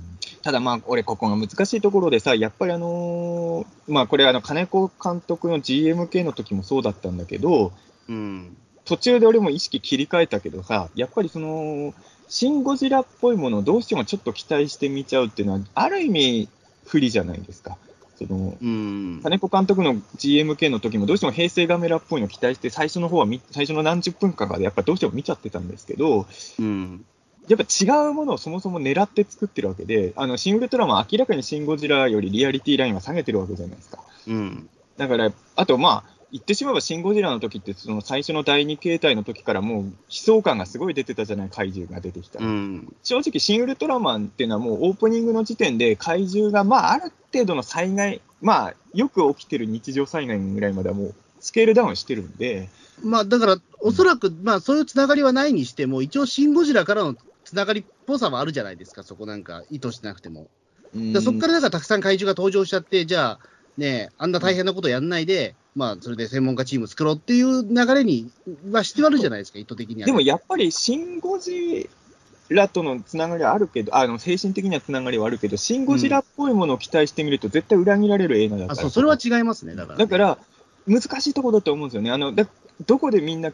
[0.42, 7.72] ただまあ、俺、ここが難しいところでさ、やっぱりあのー、まあこれ、あの金子監督の GMK の時もそうだったんだけど、
[8.08, 11.94] うん、途中で俺も意識切り替えたけどさ、やっぱりその、
[12.28, 16.50] シン・ゴジラっぽいものをどうしてもちょっと期待して見ちゃうっていうのは、ある意味
[16.86, 17.78] 不利じゃないですか。
[18.18, 26.26] その、うん、金子監督の GMK の時もどうしても平成ガメラっぽいのを期待して、最初の方は最初の何十分間かでやっぱどうしても見ちゃってたんですけど、
[26.60, 27.06] うん、
[27.48, 34.00] やっぱ違うものをそもそも狙って作ってるわけで、あの、シン・ウルトラマン明らかにシン・ゴジラよりリアリティラインは下げてるわけじゃないですか。
[34.28, 34.70] うん。
[34.98, 42.40] だから、あとまあ、言ってしまえばシン・ゴジラの時って、その最初の第2形態の時からもう悲壮感がすごい出てたじゃない、怪獣が出てきた。
[42.44, 52.70] うん、正直、シン・ウルトラマンっていうのはもうオープニングの時点で怪獣が、まあ、ある程度の災害、まあ、よく起きてる日常災害ぐらいまではもうスケールダウンしてるんで。
[53.04, 60.48] まあ、だから、おそらく、まあ、そういうつながりはないにしても、一応、シン・ゴジラからのつながりっぽさはあるじゃないですか、そこなんか、意図してなくても。
[61.14, 63.40] だそこからなんかたくさん怪獣が登場しちゃって、じゃあ、
[63.78, 68.32] ね、あんな大変なことやんないで、まあ、それで専門家チーム作ろうっていう流れに
[68.72, 71.90] はしてはるじゃないですか、意図的には、でもやっぱり、シン・ゴジ
[72.50, 78.74] ラとのつながりはあるけど、あの精神的にはつながりはあるけど、シン・ゴジラっぽいものを期待してみると、絶対裏切られる映画だから。
[78.74, 80.38] あそうそれは違いますね、だから、ね、だから、
[80.88, 82.12] 難しいところだと思うんですよね。
[82.12, 82.48] あのだ
[82.86, 83.52] どこでみんな、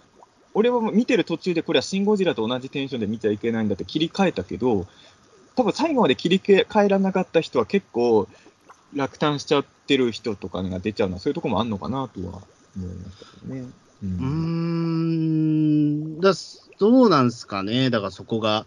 [0.54, 4.86] 俺は見てる途中で、これはシン・ゴジラと同じテンションで見ちゃいけないんだって切り替えたけど、
[5.56, 8.28] 多分最後まで切り替えらなかった人は結構
[8.96, 12.42] 落胆しちゃってる人とかが出ちゃうのは、そういうところもあるのかなとは
[12.78, 13.70] 思いましたけどね。
[14.04, 14.26] うん、う
[16.18, 16.34] んだ
[16.80, 18.66] どうなんですかね、だからそこが。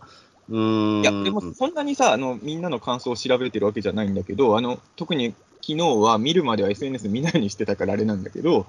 [0.48, 8.66] うんいや、でもそんなにさあの、みんなの感想を調べてるわけじゃないんだけど、あの特に昨日は見るまでは SNS 見ないようにしてたからあれなんだけど、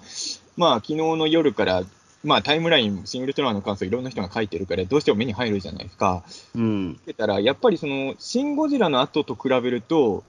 [0.56, 1.84] まあ昨日の夜から、
[2.24, 6.24] まあタイムライン、シングルトラマンの感想いろんな人が書いてるから、どうしても目に入るじゃないですか。
[6.56, 6.96] うん。
[7.06, 10.24] てたら、やっぱりその、シン・ゴジラの後と比べると、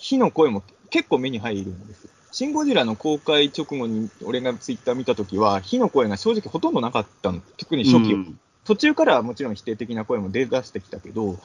[0.00, 2.08] 火の声も結構目に入るんです。
[2.32, 7.42] シン・ゴジラの公開直後に俺がツイッター見たときは、火の声が正直ほとんどなかったの。
[7.58, 11.38] 特に初期、うん、途中からはもちろん否定的な声も出だしてきたけど、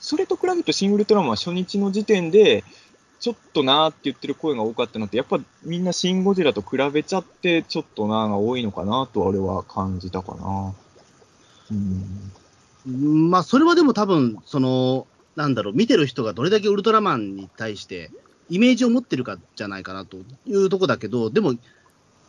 [0.00, 2.64] それと比べるとシングルトラマンは初日の時点で、
[3.20, 10.74] ちょっとなーって言ってる声が多かったのって、やっぱみんなシン・ゴジラと比べちゃって、ちょっとなーが多いのかなと俺は感じたかな。
[11.70, 13.30] うん。
[13.30, 15.06] まあ、それはでも多分、その、
[15.36, 18.10] なんだろう、見てる人がどれだけウルトラマンに対して
[18.50, 21.54] イメージを持ってるかじゃないかなというとこだけど、でも、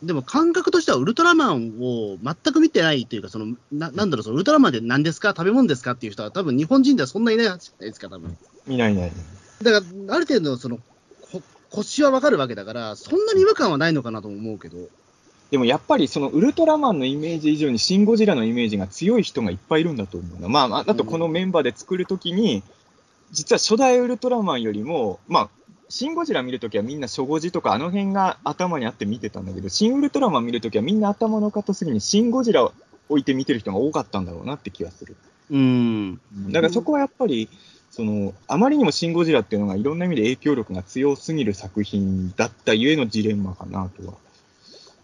[0.02, 8.36] でも感覚としてはウルトラマンを全く見てないというか、そのななんだろう、そのウルトラマンで何ですか、食べ物ですかっていう人は、多分日本人ではそんないないじゃないですか、多分
[8.68, 9.12] いないいない。
[9.62, 10.78] だから、ある程度その
[11.70, 14.76] 腰はわかるわけだから、そんなに違和感はないのかなと思うけど。
[15.50, 20.48] でもやっぱりそのウルトラマンのイメージ以上にシン・ゴジラのイメージが強い人がいっぱいいるんだと思うな。
[20.48, 22.62] まあ、あとこのメンバーで作るときに、
[23.32, 25.48] 実は初代ウルトラマンよりも、まあ、
[25.88, 32.72] シン・ゴジラ見るときはみんな初ゴジとかあの辺が頭にあって見てたんだけど、シン・ウルトラマン見るときはみんな頭の片隅にシン・ゴジラを
[33.08, 35.16] 置いて見てる人が多かったんだろうなって気がする。
[35.50, 36.20] うん。
[36.48, 37.48] だからそこはやっぱり、
[37.90, 44.14] その、あまりにもシン・ゴジラっていうのがいろんな意味で影響力が強すぎる作品だったゆえのジレンマかなとは。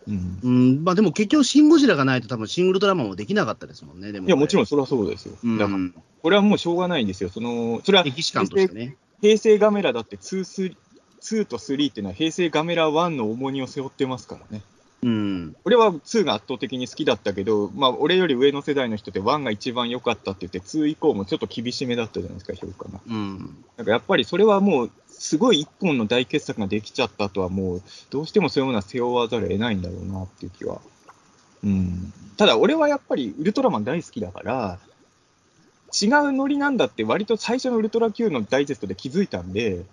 [0.08, 5.34] うん、うん、まあでも結局、シン・ゴジラがないと、多分シン・ウルトラマンもできなかったですもんね、でも、いや、もちろんそれはそうですよ。
[5.58, 5.78] だから、
[6.22, 7.30] これはもうしょうがないんですよ。
[7.30, 8.96] その、それは、歴史観としてね。
[9.20, 10.74] 平成ガメラだって2、
[11.20, 14.62] 2と3っていうのは平成ガメラ1の重荷を背負ってますからね。
[15.02, 23.00] うん、俺は2が圧倒的に好きだったけど、まあ、俺より上の世代の人って1が一番良かったって言って、2以降もちょっと厳しめだったじゃないですか、評価が。
[23.08, 30.80] うん、なんかやっぱりそれはもう、すごい一本の大傑作ができちゃったとは、もう、どうしてもそういうものは背負わざるを得ないんだろうなっていう気は。
[31.64, 34.78] うん、ただ、俺はやっぱりウルトラマン大好きだから、
[35.92, 39.84] 違うノリなんだって割と最初のウルトラ Q のダイジェストで気づいたんで、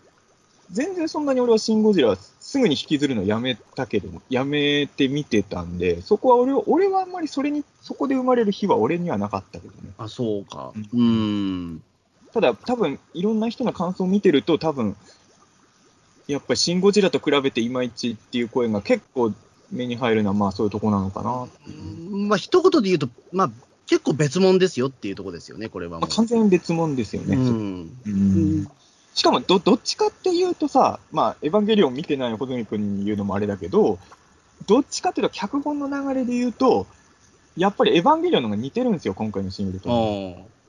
[0.72, 9.91] 全然そんなに俺はシン・ゴジラすぐに引きずるのやめたけども、やめてみてたんで、そこは俺は、俺はあんまりそれに、そこで生まれる日は俺にはなかったけどね。
[9.97, 10.74] あ、そうか。
[10.93, 11.82] うん。
[12.34, 14.95] ただ、多分いろんな人の感想を見てると、多分
[16.28, 19.34] やっぱりシン・ゴジラと比べていまいちっていう声が結構
[19.72, 21.47] 目に入るのは、まあそういうとこなのかな
[22.11, 23.51] まあ一言で言うと、まあ
[23.88, 26.01] 結構別物ですよっていうとこですよね、これは。
[26.01, 27.38] 完全に別物ですよね。
[27.38, 27.97] うん。
[28.05, 28.68] うん
[29.18, 33.97] しかもど、どっちかっていうとさ、まあ、エヴァンゲリオン見てないほどみ君に言うのもあれだけど、
[34.68, 36.86] どっちかっていうと、脚本の流れで言うと、
[37.57, 39.95] やっぱりエヴァンゲリオンの方が似てるんですよ、今回のシン・ウルトラ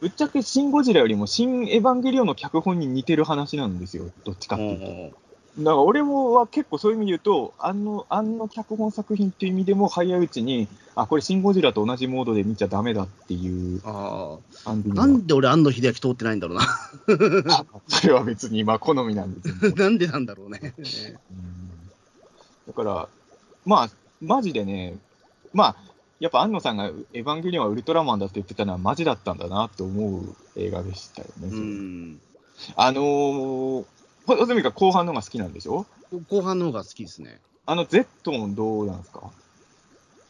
[0.00, 5.18] ぶっちゃけシン・ゴジラよりもシン・エヴァンゲリオンの脚本に似てる話なんですよ、どっちかっていうと。
[5.58, 14.74] だから俺もは結構そういう意味で言うと、あの、あの脚本作品っていう意味でも早いうちに、あ、これシン・ゴジラと同じモードで見ちゃダメだっていうああ。
[14.74, 16.64] なんで俺、庵野秀明通ってないんだろうな。
[17.88, 19.72] それは別に今好みなんですよ。
[19.76, 20.74] なんでなんだろうね。
[22.68, 23.08] だから、
[23.66, 23.90] まあ、
[24.20, 24.96] マジでね、
[25.52, 25.76] まあ、
[26.20, 31.48] やっぱ庵野さんがエヴァンゲリオンはウルトラマンだって言ってたのはマジだったんだなって思う映画でしたよね。
[31.48, 32.20] うん、
[32.76, 33.84] あのー、
[34.36, 35.86] ほずみか後半の方が好きなんでしょ
[36.28, 37.40] 後半の方が好きですね。
[37.66, 39.30] あの、ゼットンどうなんですか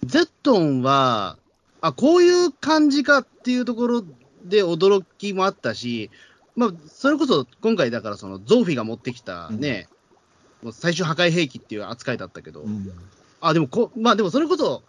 [0.05, 1.37] ゼットンは、
[1.81, 4.03] あ、こういう感じかっていうところ
[4.45, 6.11] で驚きもあったし、
[6.57, 9.89] まあ、それこそ今回だからそのゾーフィーが持ってきたね、
[10.63, 12.91] うん、もう最終破壊兵器っていう扱いだったけど、うん、
[13.41, 14.83] あ、でもこ、まあでもそれこそ、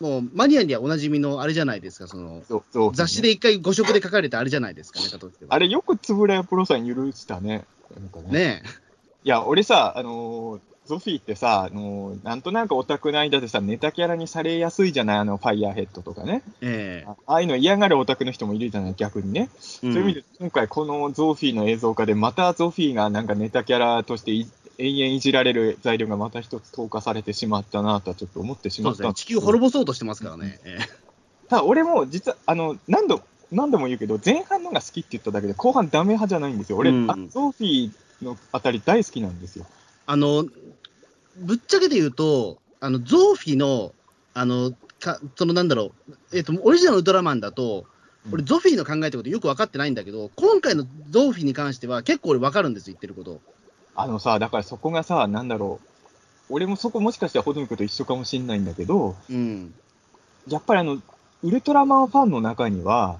[0.00, 2.42] もうマニアにはおなじみのあれじゃないですか、その、
[2.72, 5.06] そ雑誌で一回誤色で書かれたあれじゃないですかね、
[5.48, 7.66] あれよくつぶらやプロさん許したね。
[8.30, 8.62] ねね
[9.24, 15.18] いや、俺さ、あのー、ゾフィーってさ、あのー、なんとなくオタクの間でさ、ネタキャラにされやすいじゃない？
[15.18, 16.42] あの、ファイヤーヘッドとかね。
[16.60, 18.94] ええー、ああいうの嫌がるオタクの人もいるじゃない？
[18.94, 19.48] 逆にね。
[19.84, 30.58] うん、そういう意味で、今回このゾフィーの映像化で、またゾフィーがなんかネタキャラとして延々いじられる材料がまた一つ投下されてしまったなとはちょっと思ってしまった、ね、地球滅ぼそうとしてますからね。
[31.48, 33.22] ただ俺も実は、あの、何度、
[33.52, 36.78] 何度も言うけど、前半のが好きって言っただけで、後半ダメ派じゃないんですよ。
[36.78, 39.66] 俺、うん、あゾーフィーのあたり大好きなんですよ。
[40.06, 40.44] あの、
[41.36, 43.92] ぶっちゃけて言うと、あの、ゾーフィーの、
[44.34, 47.84] あの、かそのなんだろう、えっ、ー、と、オリジナルウルトラマンだと、
[48.30, 53.40] 俺、ゾフィーの考えてることよく分かってないんだけど、今回のゾフィーに関しては結構俺分かるんです、言ってること。
[53.94, 59.74] あのさ、だからそこがさ、なんだろう、俺もそこもしかしたらホズミ君と一緒かもしれないんだけど、うん、
[60.48, 61.02] やっぱりあの、
[61.42, 63.18] ウルトラマンファンの中には、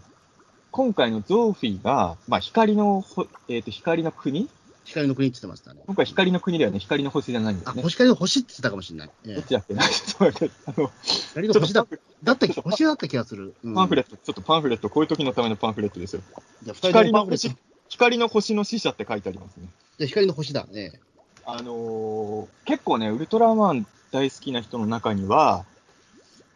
[0.72, 3.04] 今回のゾーフィーが、まあ、光の、
[3.48, 4.48] えっ、ー、と、光の国？
[4.84, 5.82] 光の国って言ってましたね。
[5.86, 6.78] 今回光の国だよね。
[6.78, 7.82] 光の星じゃないんですね。
[7.84, 9.10] あ、光の星って言ってたかもしれない。
[9.26, 9.74] どっちだっけ？
[9.74, 11.86] なあの、光の星だ、
[12.22, 16.22] だった星だった気がする、うん、パンフレット、ちょっとパンフレット、こういう時のためのパンフレットですよ。
[16.62, 17.54] じゃ光の星、
[17.88, 19.68] 光の星の使者って書いてありますね。
[19.98, 21.00] じゃ光の星だね。
[21.44, 25.66] あのー、結構ね、ウルトラマン大好きな人の中には、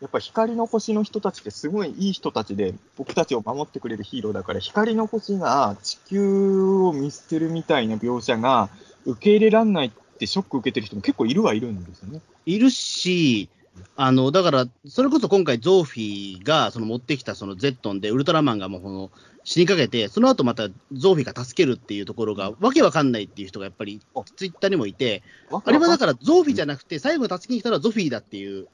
[0.07, 8.69] やっぱ光の星の人たちってすごいいい人たちで、僕たちを守ってくれるヒーローだから、光の星が地球を見捨てるみたいな描写が
[9.05, 12.21] 受け入れられないってショック受けてる人も結構いるはいるんですよね。
[12.47, 13.49] いるし、
[13.97, 19.11] あの、だから、それこそ今回ゾーフィーがその持ってきたそのゼットンで、ウルトラマンがもうこの
[19.43, 24.01] 死にかけて、その後またゾーフィーが助けるっていうところが、わけわかんないっていう人がやっぱり
[24.37, 28.69] ツイッターにもいて、あれはだからゾーフィーじゃなくて、最後助けに来たらゾフィーだっていう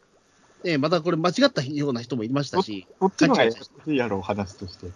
[0.65, 2.87] えまたこれ間違ったような人もいましたし。
[3.01, 3.53] こっちのがや
[3.87, 4.87] やろう、話として。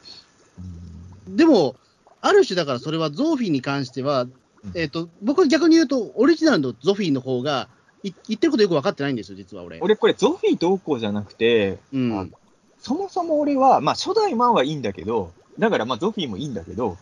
[1.28, 1.76] でも、
[2.20, 4.26] ある種だからそれはゾーフィーに関しては、
[4.74, 7.68] えっ、ー、と、僕は逆に言うと、オリジナルのゾフィーの方が、
[8.02, 9.80] い言ってることよく分かってないんですよ、実は俺。
[9.80, 12.32] 俺、これ、ゾフィーどうこうじゃなくて、うん、
[12.78, 16.96] そもそも俺は、まあ、初代マンはいいんだけど、だから、まあ、ゾフィーもいいんだけど、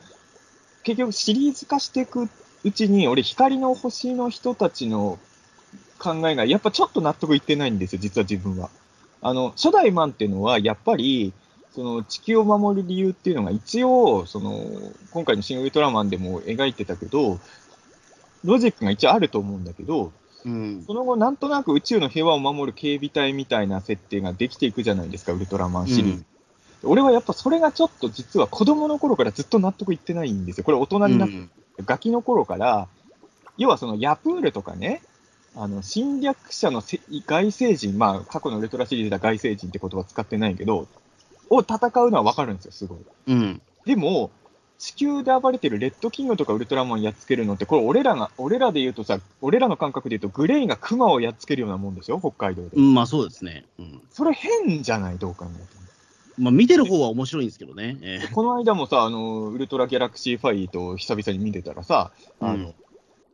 [0.83, 2.29] 結局、シリーズ化していく
[2.65, 5.19] うちに、俺、光の星の人たちの
[6.05, 8.69] 考えが、やっぱちょっと納得いってないんですよ、実は自分は。
[9.23, 11.33] あの、初代マンっていうのは、やっぱり、
[11.75, 14.61] その地球を守る理由っていうのが一応、その、
[15.13, 17.41] 今回の新ウルトラマンでも描いてたけど、
[18.45, 20.13] ロジックが一応あると思うんだけど、
[20.45, 26.25] うん、その後、なんとなく宇宙の平和を守る警備隊みたいな設定ができていくじゃないですか、ウルトラマンシリーズ。
[26.83, 30.65] うん、俺はやっぱそれがちょっと実は子供の頃からずっと納得いってないんですよ。
[30.65, 31.51] これ大人になって、うん、
[31.87, 32.89] ガキの頃から、
[33.57, 35.01] 要はそのヤプールとかね、
[35.57, 36.83] あの、侵略者の
[37.27, 40.89] 外星人、まあ、過去のウルトラシリーズでは外星人って言葉使ってないけど、
[41.51, 42.99] を戦うのはわかるんですよ、すごい。
[43.29, 43.63] うん。
[43.85, 44.31] でも、
[44.79, 52.77] 地球で暴れてるレッドキングとかウルトラマンやっつけるのって、これ俺らが、俺らで言うとさ、俺らの感覚で言うと、グレイがクマをやっつけるようなもんでしょ、北海道で。
[52.77, 53.65] うん、まあそうですね。
[53.79, 54.03] うん。
[54.11, 55.85] それ変じゃない、どう考えても。
[56.37, 57.97] まあ見てる方は面白いんですけどね。
[58.03, 62.75] えー、この間もさ、あの、ウルトラギャラクシーファイト久々に見てたらさ、あの、うん、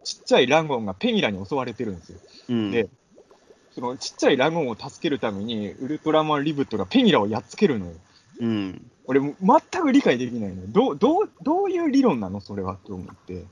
[0.05, 2.18] ちっちゃいランゴンがペニラに襲われてるんですよ。
[2.51, 2.88] うん、で、
[3.74, 7.92] そのちっちゃいランゴンを助けるために、ウルトラマンリブットがペニラをやっつけるのよ。
[8.40, 9.34] うん、俺、全
[9.82, 10.68] く理解できないのよ。
[10.68, 13.44] どどうどういう理論なのそれはって思って。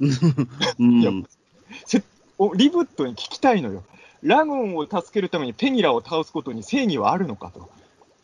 [0.00, 1.10] うん、いや
[2.56, 3.84] リブットに聞きたいのよ。
[4.22, 7.70] ラゴンを助けるためにペニラを倒すことに正義はあるのかと。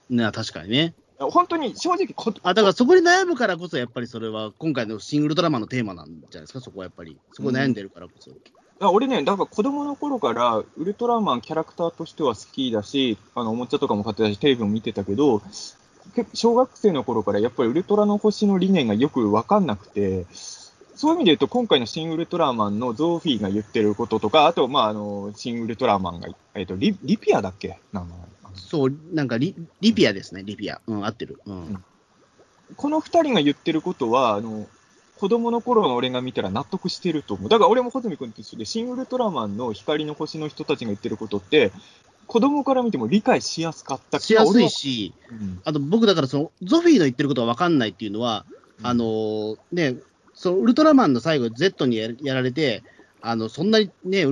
[0.09, 0.95] な確かにね。
[1.29, 7.19] 本当に正直こ、あだからそこに悩むからこそ、やっぱりそれは今回のシン・グルトラマンのテーマなんじゃないですか、そこはやっぱり。
[7.33, 8.31] そこ悩んでるからこそ。
[8.31, 8.39] うん
[8.83, 15.43] 俺ね、だから子供の頃からウルトラマンキャラクターとしては好きだし、あのおもちゃとかも買ってたし、テレビも見てたけど、
[16.33, 20.25] 小学生の頃からやっぱりウルトラの星の理念がよく分かんなくて、
[20.95, 27.79] そういう意味で言うと、今回の新ウルトラマンのゾーフィーが言ってることとか、あと、まあ、あの、新ウルトラマンが、えっ、ー、とリ、リピアだっけ？
[27.93, 28.11] 名前。
[28.55, 30.81] そう、なんかリリピアですね、リピア。
[30.87, 31.41] うん、合ってる。
[31.47, 31.85] うん。
[32.77, 34.67] この二人が言ってることは、あの、
[35.19, 37.49] 子供の頃の俺が見たら納得してると思う。
[37.51, 41.73] だから俺も穂積君と一緒で、シン・ウルトラマンの光の星の人たちが言ってることって、
[42.27, 48.47] 子供から見ても理解しやすかったしやすいし、うん、あと僕だからその、ゾフィーの言ってることは分かんないっていうのは、
[48.79, 49.97] うん、あのー、ね、
[50.41, 52.83] そのウルトラマンの最後、Z にやられて、
[53.21, 54.25] あの、そんなにね、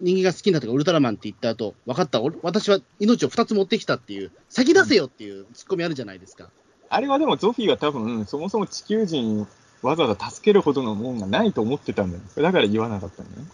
[0.00, 6.48] 人間が好きなとかウルトラマンって言った後、分かった、私は命を2つ持ってきたっていう、先出せよっていうツッコミあるじゃないですか。
[6.88, 9.46] あれはでもゾフィーは多分、そもそも地球人
[9.82, 12.22] わざわざ助けるほどのもんがないと思ってたんだよ。
[12.36, 13.46] だから言わなかったんだよ。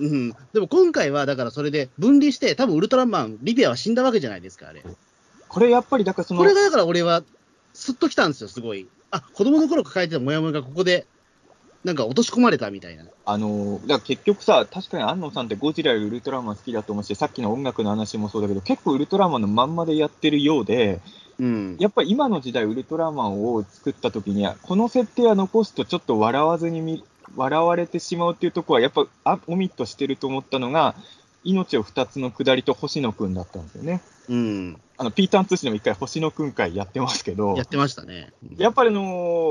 [0.00, 0.30] うん。
[0.52, 4.82] でも今回は、だからそれで分離して、多分ウルトラマン、リビアは死んだわけじゃないですか、あれ。
[5.46, 6.40] これやっぱり、だからその。
[6.40, 7.22] これがだから俺は、
[7.74, 8.88] すっときたんですよ、すごい。
[9.12, 11.06] あ、子供の頃抱えてたモヤモヤがここで
[11.86, 13.04] なんか落とし込まれたみたいな。
[13.24, 21.00] あのだ結局さ、確かに安野さんってゴジラよりウルトラマン好きだと思うし、さっきの音楽の話もそうだけど、結構ウルトラマンのまんまでやってるようで、
[21.38, 27.04] うん、やっぱり今の時代、ウルトラマンを作った時には、この設定は残すとちょっと笑わずに見
[27.36, 30.96] 笑われてしまうっていうところは、やっぱあオミットしてると思ったのが、
[31.44, 34.02] 命を2つの下りと星野くんだったんですよね。
[34.28, 38.32] うん、あの、ピーターン通信でも一回星野くん会やってますけど、やってましたね。
[38.56, 39.02] やっぱりあの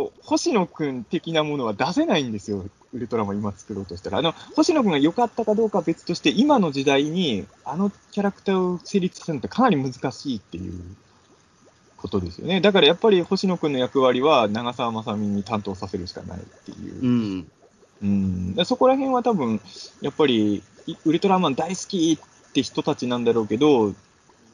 [0.07, 2.65] ー、星野くん的なものは出せないんですよ。
[2.93, 4.19] ウルトラマン今作ろうとしたら。
[4.19, 10.81] あの、星野くんが良かったかどうかは別として、今の時代にあのキャラクターを成立するのってかなり難しいっていう
[11.97, 12.61] ことですよね。
[12.61, 17.01] だからやっぱり星野くんの役割は長澤まさみに担当させるしかないっていう。
[17.01, 17.51] うん。
[18.03, 18.05] う
[18.61, 19.61] ん、そこら辺は多分、
[20.01, 20.63] やっぱり、
[21.05, 23.93] ウルトラマン大好きって人たちなんだろうけど、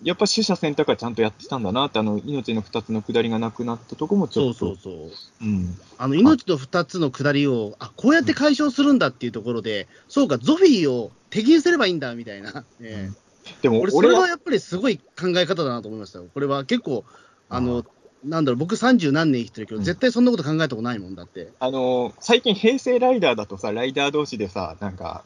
[0.04, 4.60] やっぱ取捨選択はちゃんとやってたんだなって、あの命の2つの下りがなくなったとこもちょっと。
[4.60, 5.46] そうそうそう。
[5.46, 12.64] うん、あの命の2つの下りを、あこうやって解消するんだっていうところで、そうか、ゾフィーを適用すればいいんだみたいな。
[12.80, 16.26] えー、でも俺、それはやっぱりすごい考え方だなと思いましたよ。
[16.34, 17.06] これは結構、
[17.50, 17.86] あの、
[18.24, 21.50] なんだろう、僕30何年生きてるけど、うん、絶対そんなこと考えたことないもんだって。
[21.60, 25.24] あの最近、平成ライダーだとさ、ライダー同士でさ、なんか、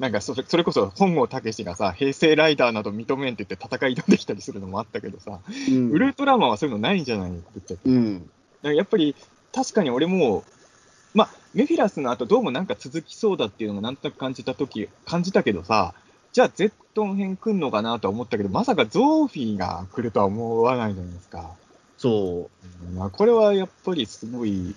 [0.00, 7.88] なんかそれそれこそ本郷武がさ、平成ライダーなど認めんって言って戦い挑んできたりするのもあったけどさ、うん、ウルトラマンはそういうのないんじゃないって言って。
[8.64, 9.14] うん、やっぱり、
[9.54, 10.42] 確かに俺も、
[11.12, 15.92] まあ、メフィラスの後どうもなんか続きそうだっていうのがなんとなく感じたとき、感じたけどさ、
[16.32, 21.50] じゃあゼットン編来んのかなとは思ったけど、まさかゾーフィーが来るとは思わないじゃないですか。
[21.98, 22.48] そ
[22.90, 22.96] う。
[22.96, 24.74] まあ、これはやっぱりすごい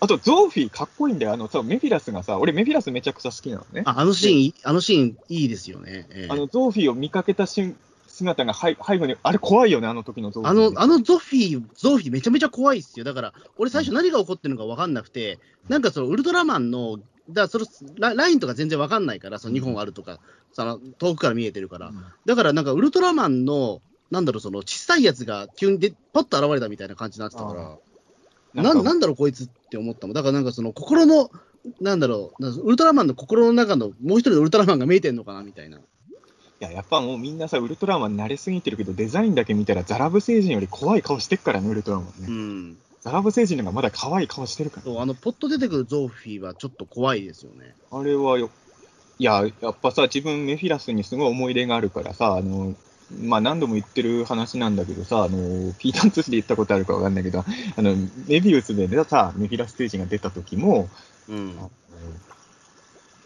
[0.00, 1.32] あと、ゾーフィーかっこいいんだよ。
[1.32, 3.82] あのさ、メフィラスがさ、俺メフィラスめちゃくちゃ好きなのね。
[3.86, 6.06] ああのシーン、あのシーンいいですよね。
[6.10, 7.76] えー、あの、ゾーフィーを見かけた瞬
[8.16, 10.66] 姿が背後に、あれ怖いよね、あの時のゾーフィー。
[10.68, 13.04] あの、あのゾフィー、ゾーフィーめちゃめちゃ怖いっすよ。
[13.04, 15.38] だから、俺最初何が起こってるのか分かんなくて、
[15.68, 17.66] なんかそのウルトラマンの、だその
[17.98, 20.18] ララインとか全然分かんないから、その2本あるとか、
[20.52, 21.92] その遠くから見えてるから。
[22.24, 27.76] だからなんかウルトラマンの、なんだろう、その小さいやつが急にでパッと現れたみたいな感じになってたから、
[28.62, 30.14] ななんだろう、こいつって思ったもん。
[30.14, 31.30] だからなんかその心の、
[31.80, 35.78] なんだろう、ウルトラマンの心の中のもう一人のウルトラマンが見えてんのかなみたいな。
[35.78, 35.80] い
[36.60, 42.26] や、やっぱもうみんなさ、ウルトラマンに慣れすぎてるけど、デザインだけ見たらザラブ星人より怖い顔してっからね、ウルトラマンね。
[42.28, 42.78] うん。
[43.02, 47.74] ザラブ星人の方がまだ可愛い顔してるから、ね、そう、あの、ポッと出てくるゾーフィーはちょっと怖いですよね。
[47.90, 48.50] あれはよ、
[49.18, 52.74] いや、やっぱさ、自分メフィラスにすごい思い入れがあるからさ、あの、
[53.10, 57.94] まあ何度も言ってる話なんだけどさ、あの、ピーターン通信で言ったことあるかわかんないけど、あの、
[58.26, 60.88] メビウスでさ、メフィラステージが出た時も、
[61.28, 61.56] うん、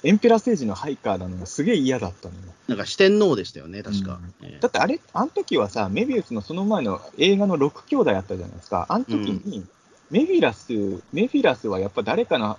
[0.02, 2.40] エンペラステージのハイカーなのがすげえ嫌だったのよ。
[2.68, 4.20] なんか四天王でしたよね、確か。
[4.42, 8.86] うん、だってあれ、あの時はさ、メビウスのその前の映画の6兄弟あったじゃないですか。
[8.88, 9.66] あの時に、
[10.10, 10.72] メフィラス、
[11.12, 12.58] メフィラスはやっぱ誰かの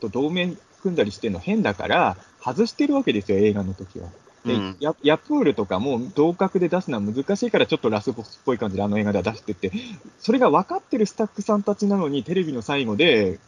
[0.00, 4.08] と同盟組んだりしてるの変だから、外してるわけですよ、映画の時は。
[4.44, 9.72] で、うん、ヤヤプールとかも同格で出すのは難しいから、ちょっとラスボスっぽい感じであの映画では出してて、
[10.18, 13.38] それが分かってるスタッフさんたちなのに、テレビの最後で、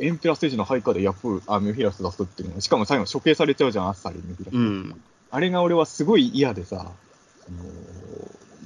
[0.00, 4.54] エンペラステージの配下でヤプール、あ、メフィラス出すっていうのしかも最後処刑されちゃうじゃん、あっさりメフィラス。
[4.54, 7.64] うん、あれが俺はすごい嫌でさ、あの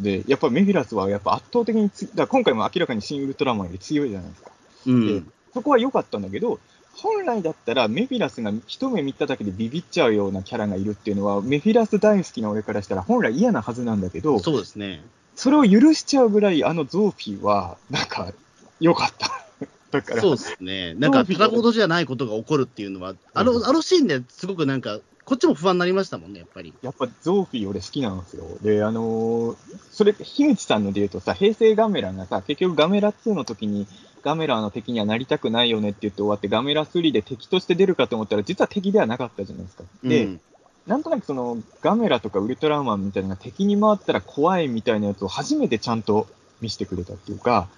[0.01, 4.51] ー、で、やっぱメフィラスはやっぱ圧倒的にだ今回も明らかに新ウルトラマンより強いじゃないですか。
[4.87, 5.22] うん、で
[5.53, 6.61] そこは良かったんだけど、
[6.97, 15.03] 本来だったらメフィラスが一目見ただけでビビっちゃうようなキャラがいるっていうのは、メフィラス大好きな俺からしたら本来嫌なはずなんだけど、そうですね。
[15.36, 18.32] それを許しちゃうぐらい、あのゾーフィーは、なんか、
[18.80, 19.30] 良かった。
[19.90, 20.20] だから。
[20.20, 20.95] そうですね。
[20.95, 26.75] なんか、ただ事じゃないことが起こるっていうのは、あの、あのシーンですごくなんか、こっちも不安になりましたもんね、やっぱり。
[26.83, 28.45] やっぱゾーフィー俺好きなんですよ。
[28.61, 29.57] で、あのー、
[29.91, 33.87] それ、樋口さんので言うとさ、平成ガメラがさ、結局ガメラ2の時に、
[34.22, 39.85] ガメラの敵にはなりたくないよねって言って終わって、ガメラ3で敵として出るかと思ったら、実は敵ではなかったじゃないですか。
[40.03, 40.41] で、うん、
[40.87, 46.27] なんとなくその、ガメラとかウルトラマンみたいなのが敵に回ったら怖いみたいなやつを初めてちゃんと
[46.61, 47.68] 見せてくれたっていうか、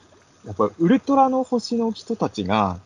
[0.44, 2.78] やっぱウルトラの星の人たちが、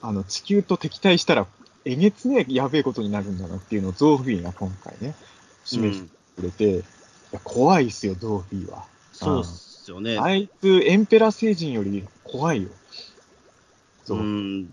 [0.00, 1.46] あの、地球と敵対したら
[1.84, 5.14] えげつねえやべえことになるんだなっていうのをゾーフィーが今回ね、
[5.64, 6.82] 示してくれて、うん、い
[7.32, 8.84] や怖いっすよ、ゾーフィーは。
[9.12, 10.18] そうっすよね。
[10.18, 12.68] あいつ、エンペラ星人より怖いよ。
[14.04, 14.28] ゾーフィー。
[14.28, 14.72] うん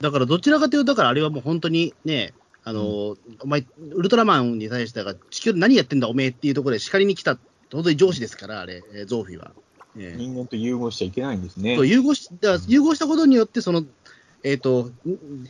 [0.00, 2.32] だからどちらかというと、だからあれはもう本当にね、
[2.64, 7.36] あの、うん、お前、ウルトラマンに対してが、地球で何やってんだ、おめえっていうところで叱りに来た、
[7.72, 9.52] 本当に上司ですから、あれ、ゾーフィーは。
[9.96, 11.74] 人間と融合しちゃいけないんですね。
[11.74, 13.84] そう融合しだ融合したことによって、その
[14.48, 14.90] えっ、ー、と、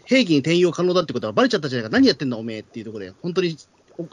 [0.06, 3.56] 兵器に転用可能だってことはバレちゃったじゃないか、何やってんだおめえっていうところで、本当に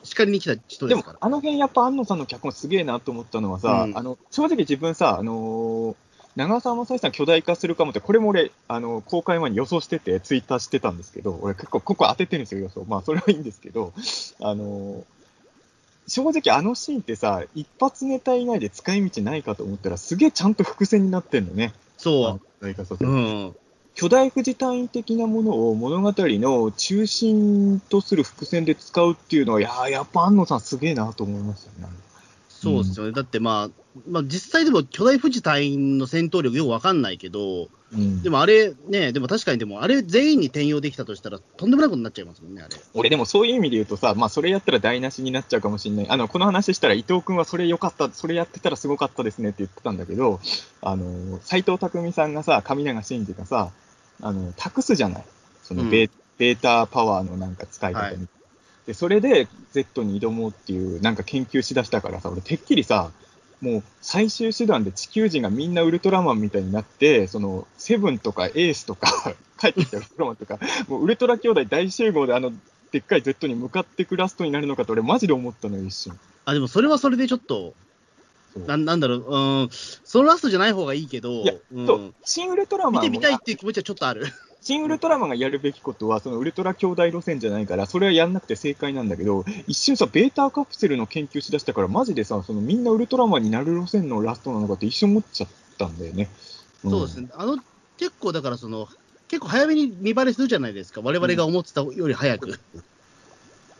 [0.03, 1.13] 叱りに来た人ですから。
[1.13, 5.95] でも、あの辺やっぱ安野さんの脚本すげえなと思ったのはさ、うん、あの、正直自分さ、あのー、
[6.35, 12.85] 長澤まさみさん巨大化するかもって、これも俺、あの、公開前に予想してて、ツイッターしてたんですけど、俺結構、ここ当ててるんですよ、予想。
[12.87, 13.91] まあ、それはいいんですけど、
[14.41, 15.03] あのー、
[16.07, 21.73] 正直あのシーンってさ、一発ネタ以外で使い道ないかと思ったら、すげえちゃんと伏線になってんのね。
[21.97, 22.39] そう。
[22.61, 23.09] 巨大化させる。
[23.09, 23.55] うん。
[23.95, 31.87] 巨大富士単位的なものを物語の中心とする伏線で使うっていうのは、いややっぱ安野さんすげえなと思いますよね。
[32.49, 33.11] そうですよね。
[33.13, 42.75] だってまあ、まあ実際でも巨大富士隊員の戦闘力よくわかんないけど、うん、でもあれね、でも確かにでもあれ全員に転用できたとしたらとんでもないことになっちゃいますもんね、あれ。
[42.93, 46.09] 俺でもそういう意味で言うとさ、まあそれやったら台無しになっちゃうかもしれない。
[46.09, 50.41] あの、この話したら伊藤君はそれ良かった、それやってたらすごかったですねって言ってたんだけど、
[50.81, 53.71] あの、斎藤匠さんがさ、上永真司がさ、
[54.21, 55.25] あの、託すじゃない。
[55.63, 58.15] そのベ,、うん、ベータパワーのなんか使い方に。
[58.17, 58.27] はい
[58.85, 63.11] で、それで Z に挑もうっていう、なんか研究しだしたからさ、俺てっきりさ、
[63.61, 69.09] もう最終手段で地球人がみんなウルトラマンみたいになって、そのセブンとかエースとか
[69.59, 72.51] 帰ってきたウルトラマンとか、もうウルトラ兄弟大集合であの
[72.91, 76.19] でっかい Z に向かっていくラストになるのかと俺マジで思ったのよ、一瞬。
[76.45, 77.73] あ、でもそれはそれでちょっと、
[78.55, 84.25] ななんだろう、うん、そのラストじゃない方がいいけど、いや、うん、新ウルトラマン見てみたいっていう気持ちはちょっとある。
[84.61, 96.29] 新ウルトラマンがやるべきことは、そのウルトラ兄弟路線じゃないから、それはやんなくて正解なんだけど、一瞬さ、ベータカプセルの研究しだしたから、マジでさ、そのみんなウルトラマンになる路線のラストなのかって一瞬思っちゃったんだよね。
[96.83, 97.29] うん、そうですね。
[97.35, 97.59] あの、
[97.97, 98.87] 結構だからその、
[99.27, 101.01] 結構早めに見バレするじゃないですか。
[101.03, 102.59] 我々が思ってたより早く。
[102.73, 102.83] うん。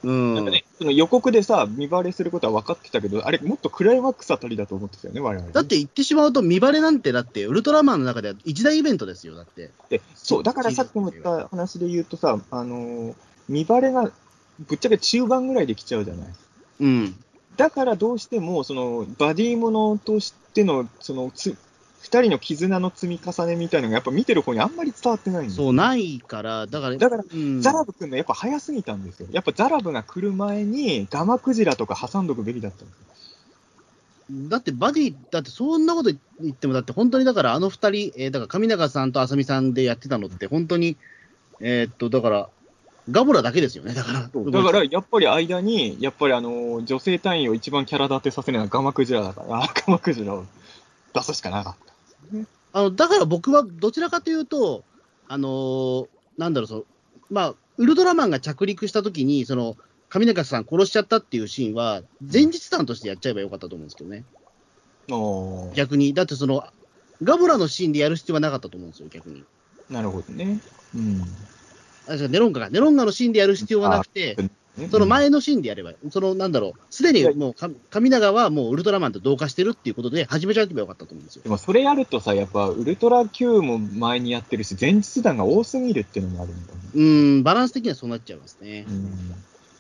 [0.06, 5.51] なんかね、その予告でさ、見バレすることは分かってたけど、あれ、もっとクライマックスあたりだと思ってたよね、我々。
[5.51, 9.72] だって言ってしまうと、見バレなんて、だって、ウルトラマンの中では一大イベントですよ、だって。
[9.89, 13.16] で、そう、だからさっきも言った話で言うとさ、あのー、
[13.49, 14.12] 見バレが、
[14.60, 16.28] ぶっちゃけ中盤ぐらいで来ちゃうじゃない。
[16.82, 17.16] うん。
[17.58, 21.58] だからどうしても、その、バディものとしての、その、つ
[22.06, 29.28] 二人の絆の積み重ねみたいなのが、やっぱ見てる方にあんまり伝わってないんですそう、ないから、だから、だから、うん、ザラブ君のやっぱ早すぎたんですよ。
[29.32, 33.06] やっぱザラブが来る前に、ガマクジラとか挟んどくべきだったんですよ。
[34.49, 40.97] だってバディ、だってそんなこと言っても、だって本当にだからあの二人、えー、だから上永さんと浅見さんでやってたのって、本当に、
[41.60, 42.49] えー、っと、だから、
[43.10, 44.22] ガボラだけですよね、だから。
[44.22, 50.45] だから、やっぱり間に、やっぱりあの、女性隊員を一番キャラ立てさせるのはガマクジラだから、ガマクジラを
[51.14, 51.95] 出すしかなかった。
[52.74, 54.84] あのだから僕はどちらかというと、
[55.28, 56.08] あのー、
[56.38, 56.86] なんだろうそ
[57.30, 59.76] まあ、ウルトラマンが着陸したときに、その
[60.10, 64.24] 上中さん殺しちゃったっていうシーンは、前日談としてやっちゃえばよかったと思うんですけどね。
[65.76, 66.64] 逆に、だってその、
[67.24, 69.44] ガボラのシーンでやる必要はなかったと思うんですよ、逆に。
[69.90, 70.60] なるほどね。
[70.94, 71.22] うん。
[72.08, 72.70] あ、じゃネロンガか。
[72.70, 74.38] ネロンガのシーンでやる必要はなくて、
[74.92, 77.56] その前のシーンでやれば、そのなんだろう、すでにもう
[77.90, 81.44] 神長はもうウルトラマンと同化してるっていうことで、始めちゃえばよかったと思うんですよ。
[81.44, 88.86] でもそれやるとさ、やっぱウルトラ Q も前にやってるし、前日弾が多すぎるっていうのもあるんだ、ね、うん、バランス的にはそうなっちゃいますね。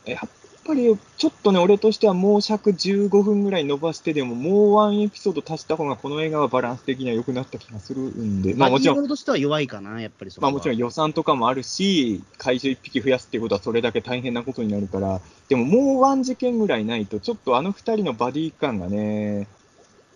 [0.05, 0.29] うん、やっ
[0.65, 9.07] ぱりちょっとね、俺としてはもう尺15分ぐらい伸ばしてでも、もうワンエピソード足した方が、この映画はバランス的には良くなった気がするんで、まあもちろん。
[9.07, 19.47] としては弱いかな、やっぱりまあもちろん予算とかもあるし、怪獣1匹増やすっていうことはそれだけ大変なことになるから、でももうワン事件ぐらいないと、ちょっとあの2人のバディ感がね、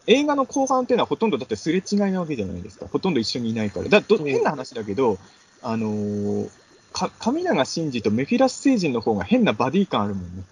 [0.08, 2.88] 映画の後半っていうのはほとんどだってすれ違いなわけじゃないですか。
[2.92, 3.90] ほとんど一緒にいないから。
[3.90, 5.20] だど変な話だけど、
[5.62, 6.50] あのー、
[6.92, 10.44] か神永真司とメフィラス星人の方が変なバディ感あるもんね。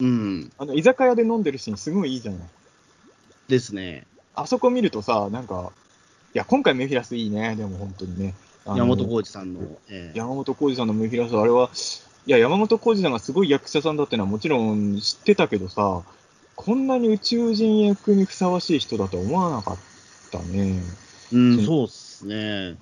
[0.00, 0.52] うん。
[0.58, 2.40] あの、居酒屋で飲んでるシーンすごいいいじゃない。
[3.48, 4.06] ですね。
[4.34, 5.72] あそこ見るとさ、なんか、
[6.34, 8.34] いや、今回メフィラスいいね、でも本当にね。
[8.66, 9.60] 山本浩二さんの。
[9.88, 11.70] えー、山本浩二さんのメフィラス、あれは、
[12.26, 16.02] いや、山本浩二さんがすごい役者さんだってのはもちろん知ってたけどさ、
[16.54, 19.78] こんなに宇宙人役にふさわしい人だと思わなかっ
[20.30, 20.80] たね。
[21.32, 22.76] うん、そうっすね。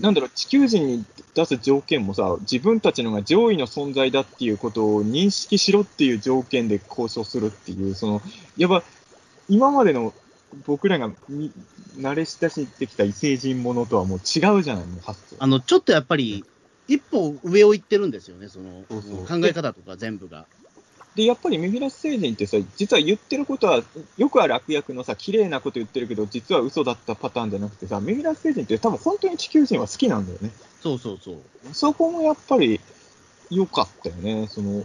[0.00, 8.22] なんだろう、地球人に出す条件もさ、自分たちのが上位の存在だっていうことを認識しろっていう条件で交渉するっていう、その、
[8.56, 8.82] やっぱ、
[9.48, 10.14] 今までの
[10.66, 11.10] 僕らが
[11.98, 15.36] 慣れ親しんできた異星人ものとはもう違うじゃないの、発想。
[15.38, 16.44] あの、ちょっとやっぱり、
[16.88, 20.46] 一歩上を行ってるんですよね、そのそうそう考え方とか全部が。
[21.14, 23.82] で、やっぱりメフィラス星人ってさ、実は言ってることは、
[24.16, 30.50] よくある悪役のさ、綺麗なこと言ってるけど、実は嘘だったパターンじゃなくてさ、メフィラス星人って多分本当に地球人は好きなんだよね。
[30.82, 31.36] そうそうそう。
[31.72, 32.80] そこもやっぱり
[33.50, 34.48] 良かったよね。
[34.48, 34.84] その、だ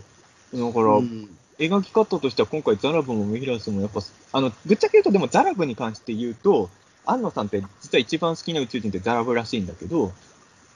[0.73, 4.01] から、うん、描き方としては今回ザラブもメフィラスもやっぱ、
[4.31, 6.69] あの、ぶっちゃけ言うとでもザラブに関して言うと、
[7.05, 10.13] 安野さんって実は一番好きな宇宙人ってザラブらしいんだけど、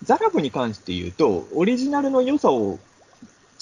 [0.03, 2.79] ザラブに関して言うと、オリジナルの良さを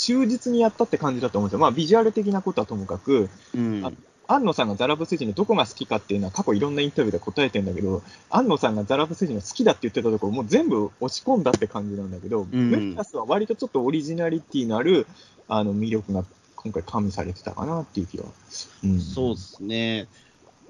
[0.02, 1.60] 忠実にやったって感じだと思うんですよ。
[1.60, 3.98] まあ、ビジュアル的なことはともかく、うん、
[4.28, 15.06] 安野さんがザラブ星人のどこが好きかっていうのは過去いろんなインタビューで答えてるんだけど、安野さんがザラブ星人が好きだって言ってたところ、もう全部押し込んだって感じなんだけど、うん、メフィスは割とちょっとオリジナリティのある
[15.48, 16.26] あの魅力が
[16.56, 18.26] 今回加味されてたかなっていう気は。
[18.84, 20.08] うん、そうですね。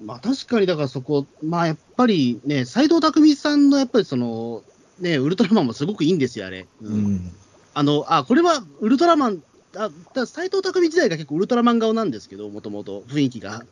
[0.04, 4.62] まあ確かにだからそこ、まあやっぱりね、斎藤工さんのやっぱりその、
[4.98, 6.66] ね、ウルトラマンもすごくいいんですよ、あれ。
[6.82, 7.32] うん。
[7.74, 9.42] あの、あ、これはウルトラマン、
[9.76, 13.62] あ、だ斎藤工時代が結構ウルトラマン顔なんですけど、もともと雰囲気が。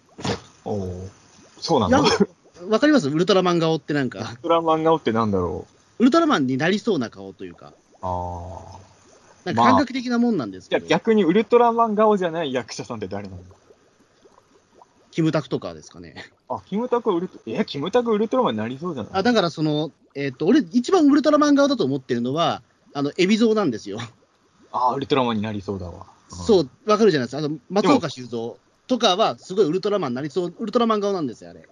[0.65, 1.09] おお
[1.59, 2.03] そうなんだ。
[2.69, 3.09] わかります？
[3.09, 4.19] ウルトラマン顔ってなんか。
[4.19, 5.67] ウルトラマン顔ってなんだろ
[5.99, 6.03] う？
[6.03, 7.73] ウルトラマンになりそうな顔というか。
[8.03, 8.79] ああ。
[9.45, 10.83] なんか感覚的なもんなんですけど。
[10.83, 13.45] まあ、逆にウルトラマン顔じゃない役者さんって誰なんだ
[15.11, 16.15] キムタクとかですかね。
[16.49, 19.13] あ、キムタクウルト、え、キムタクウルトラマンになりそうじゃない？
[19.15, 22.63] あ、だからその、えっ、ー、と、俺、一番ウルトラマン顔だと思ってるのは、
[22.95, 23.99] あの、海老蔵なんですよ。
[24.73, 26.07] あ、ウルトラマンになりそうだわ。
[26.29, 27.39] そう、わかるじゃないですか。
[27.39, 31.67] あの、松岡修造とかは、すごいウルトラマンになりそう、ウルトラマン顔なんですよ、あれ。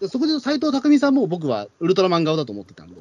[0.00, 3.00] うん、そこで斎藤工さんも僕はウルトラマン顔だと思ってたんで。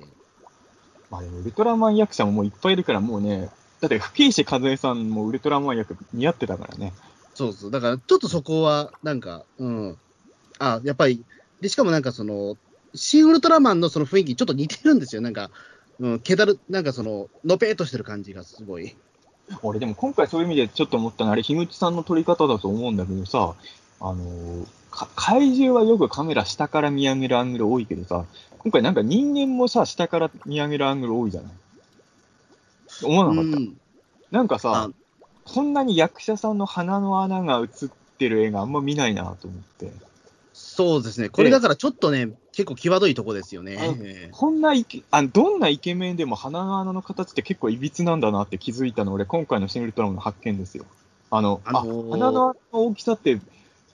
[1.10, 3.50] まあでも、ウルトラマン役者ももういっぱいいるから、もうね、
[3.82, 6.94] だって吹石和恵さんもウルトラマン役似合ってたからね。
[7.34, 7.72] そうそう。
[7.72, 9.98] だから、ちょっとそこは、なんか、うん。
[10.60, 11.24] あ、やっぱり、
[11.62, 12.58] で、しかもなんかその、
[12.96, 15.22] シン・ウルトラマンのその雰囲気ちょっと似てるんですよ。
[15.22, 15.52] なんか、
[16.00, 18.96] うん、けだる、なんかその、のぺーっとしてる感じがすごい。
[19.64, 23.56] 俺でも今回そういう意味でちょっと思ったのは、あれ、樋口さんの撮り方だと思うんだけどさ、
[24.00, 24.68] あのー、
[25.16, 28.26] 怪獣はよくカメラ下から見上げるアングル多いけどさ、
[28.60, 31.52] 今回なんか人間もさ、下から見上げるアングル多いじゃない？
[33.04, 33.58] 思わなかった？
[33.58, 33.78] うん、
[34.32, 34.90] なんかさ、
[35.46, 39.92] こんなに役者さんの鼻の穴が映ってる映画あんま見ないなと思って。
[40.54, 41.30] そうですね。
[41.30, 44.32] これだからちょっとね、結構際どいとこですよね。
[44.32, 50.86] こんなイケあ、どんなイケメンでも鼻の穴の形って結構いびつなんだなって気づいたの、俺、今回のシングルトラムの発見ですよ。
[51.30, 53.40] あの、あのー、鼻の穴の大きさって、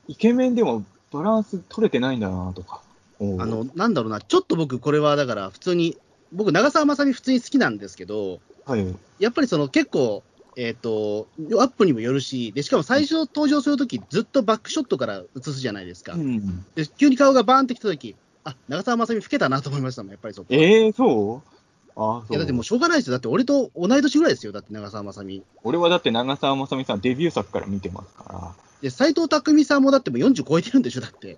[0.07, 2.80] イケメンでもバランス取れてないんだなとか。
[3.20, 5.97] あの、なんだろうな、ちょっと僕、これはだから普通に、
[6.32, 10.24] 僕、長澤まさみ普通に好きなんですけど、はい、やっぱりその結構、
[10.55, 11.28] えっ、ー、と、
[11.59, 16.14] アップにもよるし、で、しかも最初登場するとき、ずっとバックショットから映すじゃないですか。
[16.14, 20.48] うん、で急に顔がバーンってきたとき、あ、長澤まさみ老けたなと思いましたもん、やっぱりそこ。
[20.50, 21.50] ええー、そう？
[21.96, 23.12] あいや、だってもうしょうがないですよ。
[23.12, 24.52] だって俺と同い年ぐらいですよ。
[24.52, 25.44] だって長澤まさみ。
[25.64, 28.56] 俺はだって長澤まさみさんデビュー作から見てますから。
[28.82, 31.38] で、斎藤工さんもだってもう40超えてるんでしょ、だって。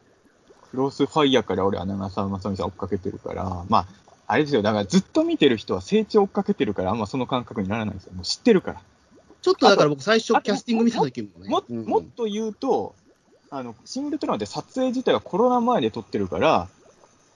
[0.72, 3.88] クロスファイヤーから俺は長澤まさみさん追っかけてるから、まあ、
[4.28, 4.62] あれですよ。
[4.62, 8.14] だからずっと見てる人は成長追っかけてるから、あんまその感覚にならないですよ。
[8.14, 8.82] もう知ってるから。
[9.42, 11.50] ちょっとだから僕、最初、キャスティング見た時もね。
[11.50, 12.96] ももっと言うと、
[13.52, 16.68] あの、シングルトラマンって撮影自体はコロナ前で撮ってるから、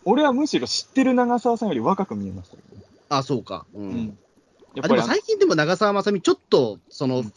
[0.10, 2.84] 俺はむしろ知ってる長澤さんより若く見えましたけどね。
[3.10, 3.66] あ、そうか。
[3.76, 3.84] うん。
[3.84, 4.18] うん、
[4.74, 7.32] やっぱり最近でも長澤まさみ、ちょっと、その、うん、老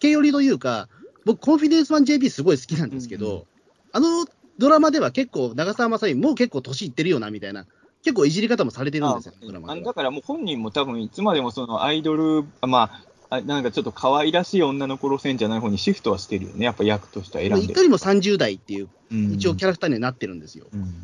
[0.00, 0.88] け寄りというか、
[1.24, 3.44] 僕、コンフィデンスマン JP すごい好きなんですけど、うんうん、
[3.92, 4.26] あの
[4.58, 7.66] ドラマでは結構、長澤まさみ、もう結構年いってるよな、みたいな。
[8.02, 12.90] 結構いじり方もされてるんですよ、ドラマだからもう本人も多分いつまでもそのアイドル、ま
[13.28, 18.88] あ、あなんかちょっと可愛らしい女の子路線じゃない方にシフトはしてるよね、やっぱ役としては選んでいかにも30代っていう、
[19.34, 20.66] 一応キャラクターにはなってるんですよ。
[20.72, 20.94] うん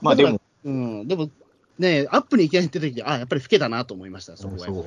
[0.00, 1.30] まあでも、うん、でも
[1.78, 4.84] ね、アップに行きなりって時あやっぱり老けたなと思いました、そこは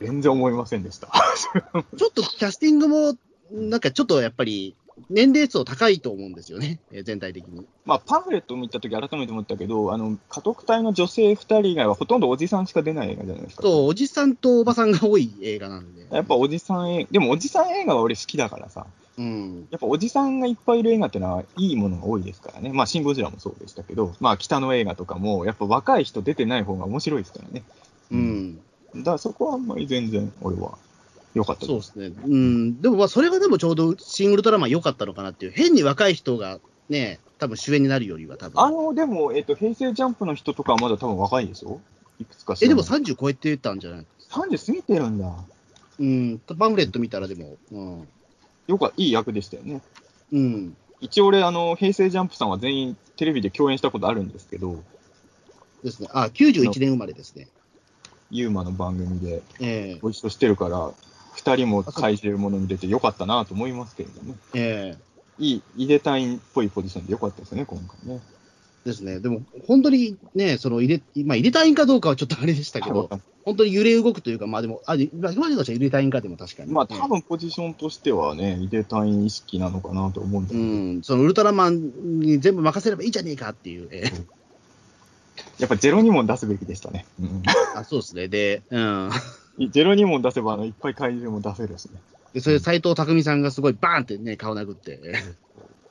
[0.00, 1.08] 全然思いませんでした。
[1.96, 3.16] ちょっとキャスティングも、
[3.50, 4.74] なんかちょっとやっぱり、
[5.10, 7.66] 年齢層高いと思うんですよね、全体的に。
[7.86, 13.62] まあ、パンフレットを見たとき、改めて思ったけど、あの家督隊の女性2人以外はほとんどおじさんしか出ない映画じゃないですか。
[13.62, 16.06] そう、おじさんとおばさんが多い映画なんで。
[16.10, 18.86] やっぱおじさんでもおじさん映画は俺好きだからさ、
[19.16, 22.72] うん、やっぱおじさんがいっぱいいる映画ってのはいいものが多いですからね。
[22.72, 27.62] まあ、シン・ゴジラもそうでしたけど、まあ、北の映画とかも、やっぱ若い人出てない方が面白いですからね。
[28.10, 28.56] うん。
[28.96, 30.76] だからそこはあんまり全然俺は
[31.34, 32.12] 良かったそうですね。
[32.26, 32.80] うん。
[32.80, 35.52] でも、まあ、それがでもちょうどシン・ウルトラマン良かったのかなっていう。
[35.52, 36.58] 変に若い人が
[36.88, 38.60] ね、多分主演になるよりは多分。
[38.60, 41.80] あの、でも、えっ、と、平成ジャンプの人とかはまだ多分若いでしょ
[42.20, 45.32] いくつかえ、でも30超えてたんじゃない ?30 過ぎてるんだ。
[45.98, 46.40] うん。
[46.58, 48.08] パンフレット見たらでも、うん。
[48.66, 49.82] よくいい役でしたよね。
[50.32, 50.76] うん。
[51.00, 54.82] 一応俺、あの、平成ジャンプさんは全員テレビで共演したことあるんですけど。
[55.82, 56.08] ですね。
[56.12, 57.48] あ、91年生まれですね。
[58.30, 59.42] ユーマの番組で
[60.00, 60.92] ご一緒してるから、
[61.34, 65.04] 二人も怪獣ものに出てよかったなと思いますけれども、ええ
[65.38, 68.20] いい、井出隊員っぽいポジションでよかったですね、今回ね。
[68.84, 69.18] ですね。
[69.18, 73.10] でも、本当にね、その入れ、まあ、入れたいんかどうかはちょっとあれでしたけど、
[73.44, 76.72] 本当に揺れ動くというか、まあでも、あ、今までとしては入れたいんかでも確かに。
[76.72, 80.64] まあ、多分ポジションとしてはね、入れたい意識なのかなと思うんですけど。
[80.64, 80.66] う
[80.98, 84.24] ん、そのウルトラマンに全部任せればいいじゃねえかっていう、えー、
[85.58, 87.04] やっぱゼロ2問出すべきでしたね。
[87.20, 87.42] うん、
[87.76, 88.28] あそうですね。
[88.28, 89.10] で、うん。
[89.70, 92.00] ゼロ2問出せばあのいっぱい怪獣も出せるしね。
[92.32, 95.00] で、それ斎藤工さんがすごいバーンってね、顔殴って。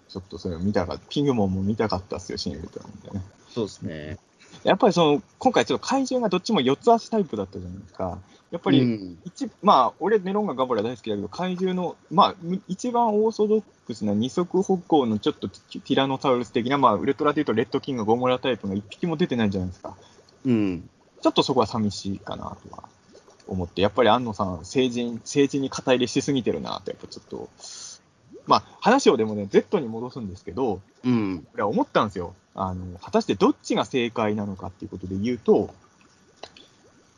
[0.10, 1.04] ちょっとそれ見たかった。
[1.10, 3.26] ピングモンも見たかったっすよ、シングルトラマンでね。
[3.54, 4.18] そうですね。
[4.64, 8.20] やっぱりその、今回ちょっと怪獣がどっちも4つ足タイプだったじゃないですか。
[8.52, 12.36] やっぱり一、うん、まあ、俺、ネロンガガボラ大好きだけど、怪獣の、まあ、
[12.68, 19.96] 一番オーソドックスな二足歩行のちょっとティラノサウルス的な、まあ、ウルトラでいうとレッドキング、ゴモラタイプが一匹も出てないじゃないですか。
[20.46, 20.90] うん。
[21.22, 22.84] ちょっとそこは寂しいかなとは
[23.48, 27.50] 思って、やっぱり安野さん、政治に、政治に肩入れしすぎてるなって、やっぱちょっと
[28.46, 31.48] まあ、話をでもね、Z に戻すんですけど、うん。
[31.54, 32.36] 俺は思ったんですよ。
[32.56, 35.74] あの、果たしてどっちが正解なのかっていうことで言うと、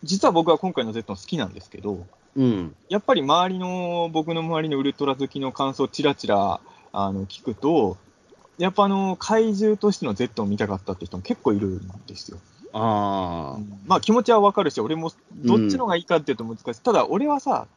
[0.04, 2.06] 実は僕は今回の Z 好きなんですけど、
[2.36, 6.60] うん、やっぱり周りの、僕の周りのウルトラ好きの感想をちらちら
[6.92, 7.98] あの聞くと、
[8.58, 12.38] やっぱあの怪獣としての Z を見たかったって人も結構いるんですよ。
[12.74, 13.58] あ
[13.88, 16.70] まあ気持ちはわかるし、俺もどっちのがいいかっていうと難しい。
[16.70, 17.68] うん、ただ俺はさ、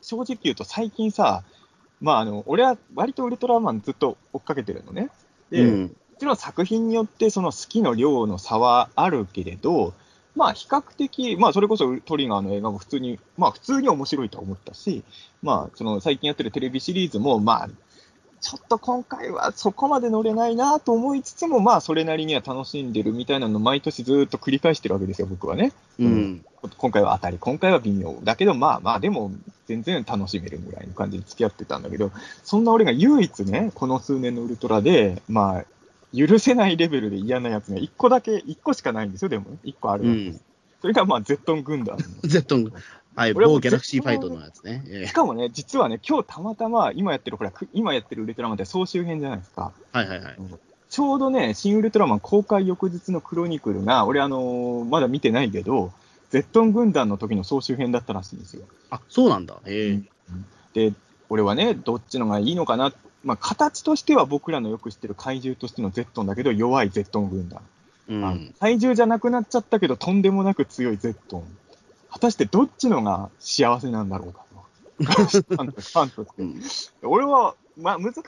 [0.00, 1.42] 正直言うと最近さ、
[2.00, 5.10] まああの、俺は割とウルトラマンずっと追っかけてるのね。
[5.50, 5.90] で、うん、も
[6.24, 9.92] ちろん作品によってその好きの量の差はあるけれど、
[10.34, 15.04] まあ比較的、まあそれこそトリガーの映画も普通に、まあ普通に面白いと思ったし、
[15.42, 17.68] まあその最近やってるテレビシリーズも、まあ
[18.40, 25.72] ちょっと今回はそこまで乗れないなと思いつつも、まあそれなりには楽しんでるみたいなのを毎年ずっと繰り返してるわけですよ、僕はね。
[25.98, 26.44] うん。
[26.78, 28.14] 今回は当たり、今回は微妙。
[28.22, 29.30] だけどまあまあでも
[29.66, 32.10] 全然楽しめるぐらいの感じで付き合ってたんだけど、
[32.42, 35.64] そんな俺が唯一ね、この数年のウルトラで、まあ
[36.16, 40.34] 許せないレベルで嫌なやつが1個だけ、1個しかないんですよ、でも、1個ある
[40.80, 41.96] それがまあ、ゼットン軍団。
[42.22, 42.70] ゼットン、
[43.16, 45.06] はい、某ギャラクシーファイトのやつね。
[45.06, 49.72] しかもね、実はね、今日たまたま、今やってる、ほら、今やってるウルトラマンって総集編じゃないですか。
[49.92, 50.36] はいはいはい。
[50.90, 55.92] ちょうどね、新ウルトラマン公開翌日のクロニクルが、俺、あのー、まだ見てないけど、
[56.30, 58.64] ゼットン軍団の時の総集編だったらしいんですよ。
[58.90, 59.58] あ、そうなんだ。
[59.64, 60.08] へえ、うん。
[60.72, 60.92] で、
[61.28, 62.92] 俺はね、どっちのがいいのかな
[63.24, 67.60] まあ、形としては僕らのよく知ってる怪獣としてのゼットンだけど、弱いゼットン軍団。
[68.06, 71.44] うん、怪獣じゃなくなっちゃったけど、とんでもなく強いゼットン。
[72.10, 74.44] 果たしてどっちのが幸せなんだろうか
[74.98, 75.04] と。
[75.04, 75.72] ファン
[76.10, 76.42] として。
[76.42, 76.62] うん、
[77.02, 78.22] 俺は、まあ難しい。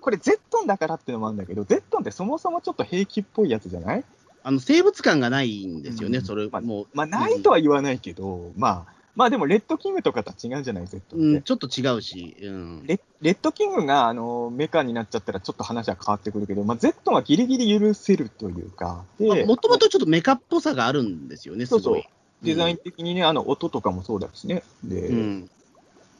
[0.00, 4.04] これゼットンだからってのもあるんだけど、ゼットンってそもそもちょっと平気っぽいやつじゃない？
[4.44, 6.86] あの生物感がないんですよね、うん、それ、まあ、もう。
[6.94, 11.16] まあ、ないとは言わないけど、まあ、まあでも、レッドキングとかとは違うじゃない、Z って。
[11.16, 22.02] うん、ちょっと違うし、うん、レレッドキングがあのメカになっちゃったら、ちょっと話は変わってくるけど、まあ、Z はギリギリ許せるというか、もともとちょっとメカっぽさがあるんですよね、そうそう。
[22.42, 24.62] デザイン的にね、あの音とかもそうだしね。
[24.84, 25.50] で、うん、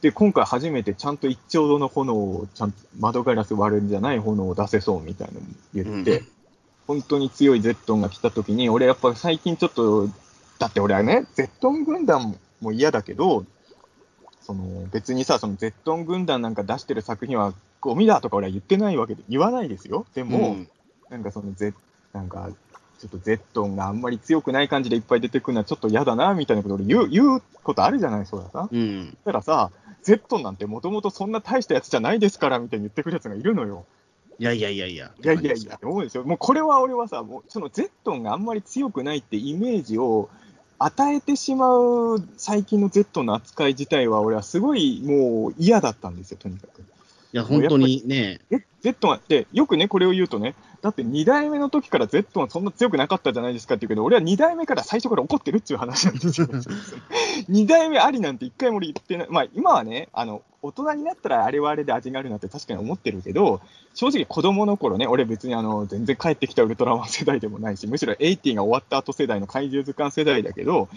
[0.01, 6.29] で今回初めてちゃんと一丁度の炎を、ちゃんと窓ガラス割るんじゃない炎を出せそうみたいなのも言って、うん、
[6.87, 10.09] 本当に強いゼットンが来た時に、俺やっぱ最近ちょっと、
[10.59, 13.45] だって俺はね、ゼットン軍団も嫌だけど、
[14.43, 20.07] その別にさ、そのゼットン軍団なんか出してる作品はゴミだとか俺は言ってないわけで、言わないですよ。
[20.15, 20.69] でも、うん、
[21.11, 21.73] なんかそのゼ
[22.13, 22.49] なんか、
[22.99, 28.69] ちょっとゼットンがあんまり強くない感じでいっぱい出てくるのはちょっと嫌だな、みたいなこと俺言う、言うことあるじゃない、そうださ。
[28.71, 29.17] うん。
[29.25, 29.71] だからさ、
[30.03, 33.85] ゼットンなんてもともとそんな大したやつじゃないですから、みたいに言ってくるやつがいるのよ。
[34.39, 35.13] いやいやいやいや。
[35.23, 36.25] いやいやいや、思うんですよ。
[36.25, 40.29] もうこれは俺はさ、もうそのゼットンがあんまり強くないってイメージを
[40.79, 46.81] 与えてしまう最近の Z の扱い自体は、俺はすごいもう嫌だったんですよ、とにかく。
[46.81, 46.85] い
[47.33, 48.41] や、本当にね。
[48.51, 50.55] え、Z は、で、よくね、これを言うとね、
[50.87, 56.47] だって2代目の時から Z はそんな強くなかったじゃないですかって言うけど、俺は2代目から最初から怒ってるっていう話なんですよ。
[57.51, 59.27] 2代目ありなんて1回も俺言ってない。
[59.29, 63.61] まあ今はね、あの、大人になったらあれはあれで味があるなって確かに思ってるけど、
[63.95, 70.89] 正直子供の頃ね、俺別にあの、全然帰ってきたウルトラマン世代でもないし、むしろ80が終わった後世代の怪獣図鑑世代だけど、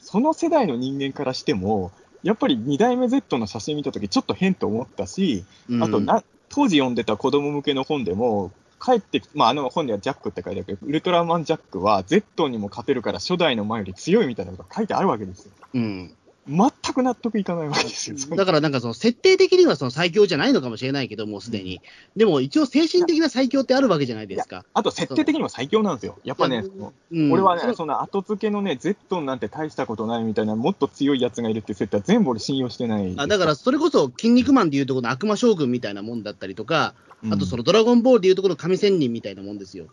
[0.00, 1.92] その世代の人間からしても、
[2.24, 5.44] やっぱり2代目 Z の写真見たときちょっと変と思ったし、
[5.80, 8.50] あとな、当時読んでた子供向けの本でも、
[8.82, 15.52] 帰ってきまあ、あの本ではジャックって書いてあるけど、ウルトラマンジャックは Z にも勝てるから初代の前より強いみたいなことが書いてあるわけですよ。
[15.74, 16.14] うん。
[16.48, 18.16] 全く納得いかないわけですよ。
[18.34, 21.80] だからなんかその設定的にはその最強じゃないのかもしれないけど、もうすでに。
[22.16, 24.64] でも一応精神的な最強ってあるわけじゃないですか。
[24.72, 26.18] あと設定的には最強なんですよ。
[26.24, 26.64] やっぱね、
[27.12, 33.14] うん、俺はね、その後付けのね、Z なんて大したことないみたいな、もっと強いやつがいるって設定は全部俺信用してない。
[33.16, 36.94] あだからそれこそ、筋肉マンでいうところの悪魔将軍みたいなもんだったりとか、
[37.30, 39.86] あとそのドラゴンボールでいうところの神仙人みたいなもんですよ。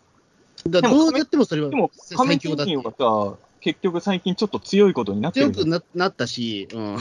[0.66, 2.72] だどうやってもそれは最強だって。
[2.72, 6.96] でも、結局最近ちょっと強いことになってる強くななったし、うん。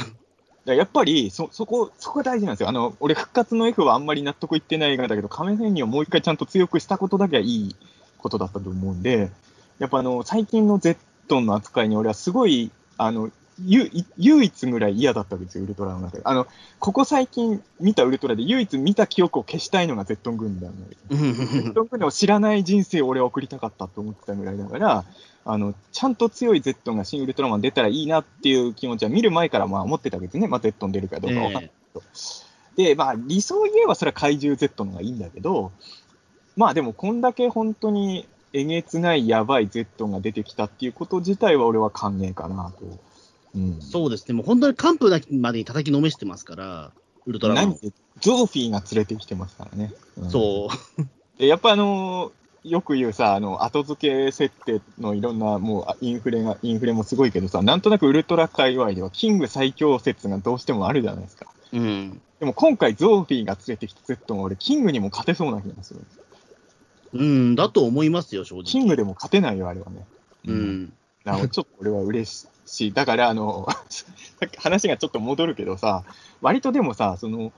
[0.75, 2.69] やっぱりそ、そこ、そこが大事なんですよ。
[2.69, 7.75] あの、俺、復活の F はあんまり納得いってない映画だけど、仮面編にをもう一回ちゃんと強くしたことだけはいい
[8.17, 9.31] ことだったと思うんで、
[9.79, 10.97] やっぱあの、最近の Z
[11.29, 13.31] の扱いに俺はすごい、あの、
[13.65, 16.23] 唯一ぐらい嫌だったわけですよ、ウルトラの中で。
[16.25, 16.47] あの、
[16.79, 21.63] ここ最近見たウルトラで唯一見た記憶を消したいのが Z 軍団なんです。
[21.63, 25.05] Z 軍団を知らない人生を俺は送りたかったと思ってたぐらいだから、
[25.45, 30.47] あの、ちゃんと強い Z が新ウルトラマン出たらいいなっていう気持ちは見る前からまあ思ってたわけですね。
[30.47, 32.03] まあ Z 出るかどうかわかんないけど。
[32.77, 35.71] えー、で、まあ理想言えばそれは怪獣 Z のがいいんだけど、
[36.55, 43.06] まあでもこんだけ本当にえげつないやばい Z が出てきたっていうこと自体は俺は歓迎かなと。
[43.57, 46.91] うん、そうですね、もう本当に完膚なまでに叩きのめしてますから。
[47.25, 47.77] ウルトラマン。
[48.21, 49.93] ゾーフィーが連れてきてますからね。
[50.17, 51.39] うん、そう。
[51.39, 61.47] でやっぱあのー、よく言うさ、あの、後付け設定のいろんな、もう、インフレが、インフレもすごいけどさ、なんとなくウルトラ界隈では、キング最強説がどうしてもあるじゃないですか。
[61.71, 62.21] うん。
[62.39, 66.01] でも今回、ゾーフィーが連れてきた Z も俺、キングにも勝てそうな気がする。
[67.13, 68.63] うん、だと思いますよ、正直。
[68.63, 70.05] キングでも勝てないよ、あれはね。
[70.47, 70.93] うん。
[71.35, 72.93] ちょっと俺は嬉しい。
[72.93, 73.67] だから、あの、
[74.57, 76.03] 話がちょっと戻るけどさ、
[76.41, 77.51] 割とでもさ、その、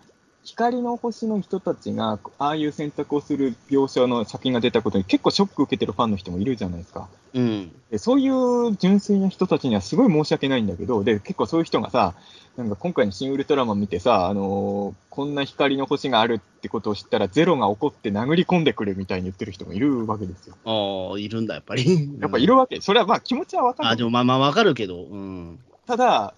[0.49, 7.07] 光の星の人たちが、ああいう選択をする描写の作品が出たことに結構ショック受けてるファンの人もいるじゃないですか。
[7.33, 12.15] うん、でそういう純粋な人たちにはすごい申し訳ないんだけど、で結構そういう人がさ、
[12.57, 20.55] なんか今回の新ウルトラマン見てさ、あのー、こんな光の星があるってことを知ったら、ゼロが起こって殴り込んでくるみたいに言ってる人もいるわけですよ。
[20.65, 21.85] ああ、いるんだ、やっぱり。
[22.19, 22.81] やっぱいるわけ。
[22.81, 23.89] それはまあ気持ちはわかる。
[23.89, 25.03] あでもまあまあわかるけど。
[25.03, 26.33] うん、ただ、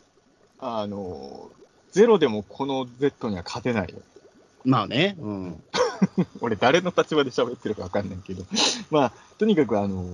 [0.60, 1.61] あのー、
[1.92, 4.00] ゼロでもこの Z には勝てないよ。
[4.64, 5.16] まあね。
[5.20, 5.64] うん。
[6.42, 8.46] 俺、誰の立場で喋ってるか分かんないけど、
[8.90, 10.06] まあ、とにかく、あの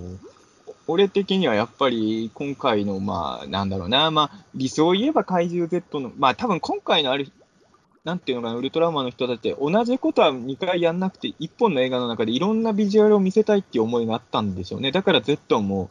[0.89, 7.29] 俺的にはやっぱり今回の、まあ、なんだろうな、まあ、理想を言えば怪獣 Z の、まあ、多分今回のある、
[8.05, 14.93] なんていうのかな、ウルトラマンの人たちって、同じことは2回やんなくて、1本の映画の中でいろんなビジュアルを見せたいっていう思いがあったんでしょうね。
[14.93, 15.89] だから Z も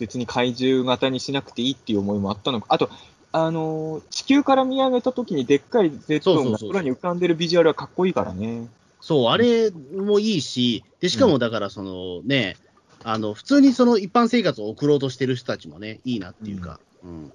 [0.00, 2.66] 別に怪獣型にしなくていいっていう思いもあったのか。
[2.70, 2.90] あと、
[3.32, 8.68] あのー、地球から見上げたときにでっかい Z が空に浮かんでるビジュアルはかっこいいからね。
[9.00, 12.56] そう、あれもいいし、で、しかもだからそのね、
[13.04, 16.78] うん、あの、普通にその一般生活を送ろうとしてる人たちもね、いいなっていうか。
[17.02, 17.32] うん、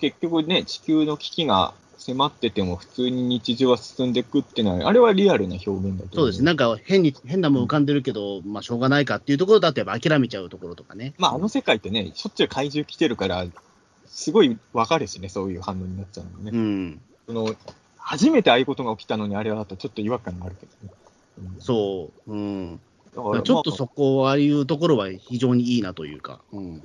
[0.00, 6.42] 結局ね、地球の危機が迫ってても普通に日常は進んでいくってのは、あれはリアルな表現だとそうです。
[6.42, 11.14] なんか変に、変なもん浮かんでるけど、うん、まあしょうがないかっていうところだとやっぱ諦めちゃうところとかね。
[11.18, 13.44] まああの世界ってね、しょっちゅう怪獣来てるから、
[14.12, 16.50] すごいわかるしね、そういう反応になっちゃうのね。
[16.54, 17.00] うん。
[17.26, 17.54] その、
[17.96, 20.92] 初めてああいうことが起きたのにあれはだとちょっと違和感があるけどね。
[21.38, 22.32] うん、そう。
[22.32, 22.80] うん。
[23.16, 26.40] だからちょっとそこ、ああいうところは非常にいいなというか。
[26.52, 26.82] うん、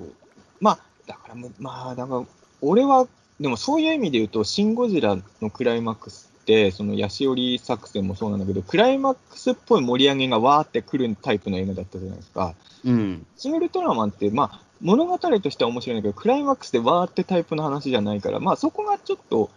[0.60, 2.24] まあ、だからもう、まあ、だから、
[2.62, 3.06] 俺は、
[3.38, 12.54] でもそういう意味で言うと、シン・ゴジラのクライマックスって、そのヤシオリ作戦もそうなんだけど、クライマックスっぽい盛り上げがわーってくるタイプの映画だったじゃないですか。
[12.84, 13.26] うん。
[13.36, 19.50] シン・ウルトラマンって、まあ、物語としては面白いんだけど、クライマックスでわーってタイプの話じゃないから、まあそこがちょっと、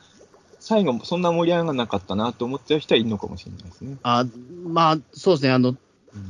[0.59, 3.97] 最後、そんな盛り上がらなかったなと思っちゃう人はいるのかもしれないですね。
[4.03, 4.25] あ
[4.63, 5.77] まあ、そうですね、あの、うん、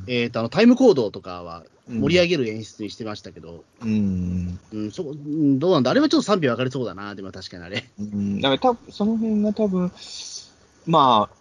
[0.08, 4.60] えっ、ー、と、あの、タイム行動とかは盛り上げる演出にしてましたけど、うん。
[4.72, 5.92] うん、そどうなんだ？
[5.92, 7.84] あれはちょっと賛否分かれそうだな、でも確かにあれ。
[8.00, 9.92] うん、だから多分その辺が多分、
[10.86, 11.36] まあ、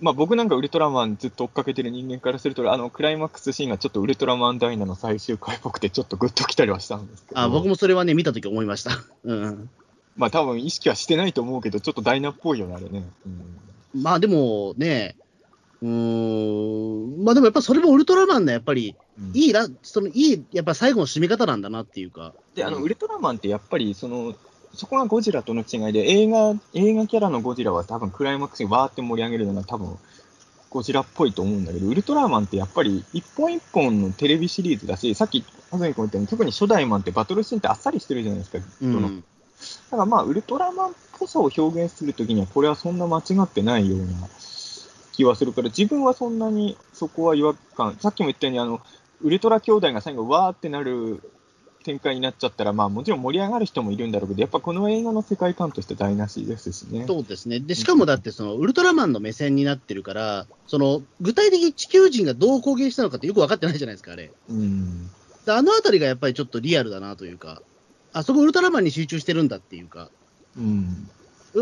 [0.00, 7.40] まあ、僕なんかウルトラマンずっと追っかけてる人間からすると、あのクライマックスシーンがちょっとウルトラマンダイナの最終回っぽくて、ちょっとグッときたりはしたんですけど。
[7.40, 8.92] あ僕もそれはね、見たとき思いました。
[9.24, 9.70] うん。
[10.16, 13.04] まあ、多分意識はしてないと思うけど、ちょっとダイナっぽいよね、あれね。
[13.94, 15.16] うん、まあ、でもね、
[15.82, 18.96] うん、まあでもやっぱそれもウルトラマンのやっぱり、
[19.34, 22.32] いいら、そのいい、やっぱ最後の締め方なんだなっていうか。
[22.54, 24.34] で、あの、ウルトラマンってやっぱり、その、
[24.76, 29.96] そこがゴジラとの違いで、映画、映画キャラのゴジラは多分クライマックスにわーって盛り上げるのが多分、
[30.70, 39.22] ゴジラっぽいと思うんだけど、ウルトラマンってやっぱり一本一本のテレビシリーズだし、さっき、まさに言ったように、特に初代マンってバトルシーンってあっさりしてるじゃないですか、うん、だ
[39.90, 44.06] からまあ、ウルトラマンっぽさを表現するときには、これはそんな間違ってないような
[45.12, 48.80] 気はするから、自分はそんなにそこは違和感、さっきも言ったように、あの、
[49.22, 51.22] ウルトラ兄弟が最後、わーってなる
[51.86, 57.04] 展開になっちゃったら、まあ、もちろん盛り上がる人もいるんだろうけど、やっぱこの映画の世界観として台無しですしね。
[57.06, 57.60] そうですね。
[57.60, 64.32] で、しかもだって、その、ウルトラマンの目線になってるから、その、具体的に地球人がどう攻撃したのかってよく分かってないじゃないですか、あれ。
[64.50, 65.10] うん。
[65.46, 67.62] あのあたりがやっぱりちょっとリアルだなというか、
[68.12, 70.10] あそこウルトラマンに集中してるんだっていうか、
[70.58, 71.08] うん。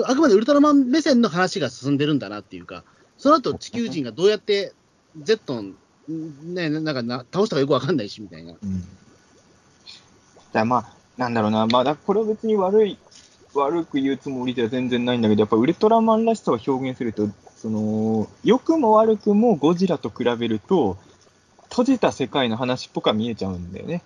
[0.07, 2.83] あくまでウルトラマン目線の話が進んでるんだなっていうか、
[3.19, 4.73] その後地球人がどうやって
[5.21, 5.75] Z
[6.09, 8.53] ね、なんかな倒したかよくわかんないしみたいな。
[8.53, 8.85] うん
[10.55, 10.87] だまあ、
[11.17, 12.99] なんだろうな、まあ、これは別に悪い、
[13.55, 20.97] 悪く言うつもりでは全然ないんだけど、やっぱウルトラマンらしさを表現すると、その、良くも悪くもゴジラと比べると、
[21.69, 24.03] 閉じた世界の話っぽくは見えちゃうんだよね。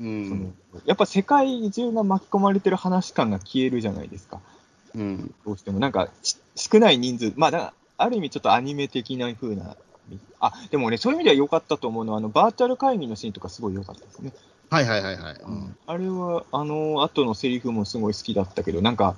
[0.00, 0.54] うん、
[0.84, 4.40] やっぱ世界中が巻き込まれてる話感が消えるじゃないですか。
[4.96, 5.78] うん、どうしても。
[5.78, 6.08] なんか、
[6.56, 9.76] 少ない人数、まあだ、ある意味ちょっとアニメ的な風な、
[10.40, 14.32] あ、でもね、そういう意味では良かったと思うのは、あの、バーチャル会議のシーンとかすごい良かったですね。
[14.70, 15.34] はいはいはいはい。
[15.46, 19.16] うん、あれは、あの後のセリフもすごい好きだったけど、なんか、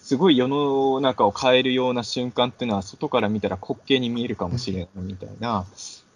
[0.00, 5.66] すごい世の中を変えるような瞬間っていうのは、外から見たら滑稽に見えるかもしれないみたいな、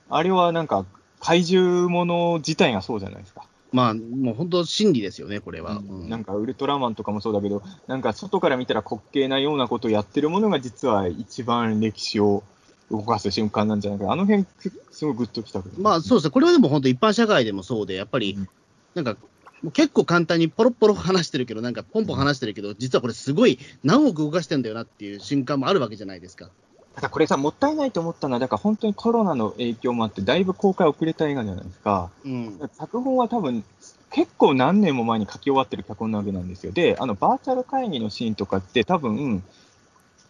[0.09, 0.84] あれはなんか、
[1.20, 3.42] 怪獣もの自体がそうじゃないですか。
[3.72, 6.09] まあ、もう本当、真理ですよね、これは、うん。
[6.09, 12.42] なんか、ウルトラマンとかもそうだけど、なんか、外から見たら滑稽なようなことをやってるものが、実は一番歴史を
[12.90, 14.44] 動かす瞬間なんじゃないかあの辺、
[14.90, 16.30] すごいグッときたまあ、そうですね。
[16.30, 18.36] これはでも本当、一般社会でもそうで、やっぱり、
[18.94, 19.16] なんか、
[19.72, 26.50] 結構簡単にポロポロ話してるけど、なんかポンポン話してるけど、実はこれすごい何億動かしてんだよなっていう瞬間もあるわけじゃないですか。
[26.94, 32.10] ただこれさ、もったいないと思ったのは、だから本当にコロナの影響もあって、だいぶ公開遅れた映画じゃないですか。
[32.24, 33.62] うん、作本は多分、
[34.10, 36.72] 結構何年も前に書き終わってる脚本なわけなんですよ。
[36.72, 39.44] で、あの、バーチャル会議のシーンとかって多分、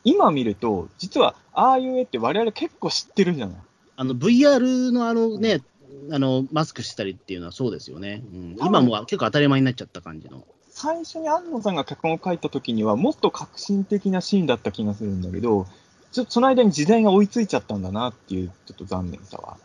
[0.04, 3.56] 今見ると、実は、ああいう絵って我々結構知ってるじゃない。
[3.96, 5.62] あの、VR のあのね、
[6.10, 8.22] あの、マスクしたりっていうのはそうですよね。
[8.32, 10.44] うん、今も結構当たり前になっちゃった感じの。
[10.70, 15.66] 最初に安野さんが脚本を書いた時には、もっと革新的なシーンだった気がするんだけど、
[16.12, 19.56] ちょその間に時代が追いついちゃったんだなっていう、ちょっと残念さは、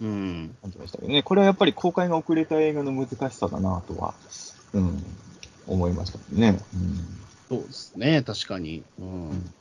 [0.00, 1.22] うん、感じましたけどね。
[1.22, 4.14] これはやっぱり公開が遅れた映画の難しさだなとは、
[4.72, 5.04] うん、
[5.66, 6.60] 思いましたね。
[7.50, 8.82] うん、そうですね、確かに。
[8.98, 9.30] うん。
[9.30, 9.52] うん、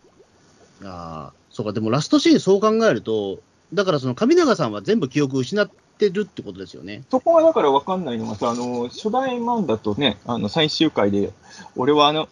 [0.83, 3.39] あそうか、でもラストシーンそう考えると、
[3.73, 7.03] だからその上永さんは全部記憶失ってるってことですよね。
[7.09, 11.33] そこはだから分かんないのがさ、あの、初代マンだとね、あの、最終回で、
[11.75, 12.29] 俺はあの、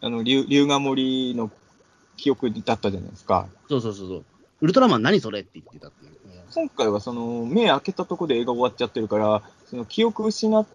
[0.00, 1.50] あの、龍河森の
[2.16, 3.46] 記憶だったじゃないですか。
[3.68, 4.24] そうそうそうそう。
[4.60, 6.12] ウルトラマン何それって言ってたっていう。
[6.54, 10.66] 今回はその目開けたとこで映画終わっちゃってるから、その記憶失っ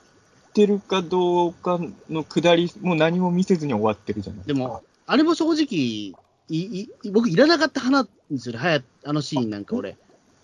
[0.54, 4.54] てるかどうかのくだりも何も見せずに終わってるじゃないですか。
[4.54, 6.16] でも、あれも正直、
[6.50, 9.98] いい僕、いらなかった花ですよね、はやあのシーンなんか俺。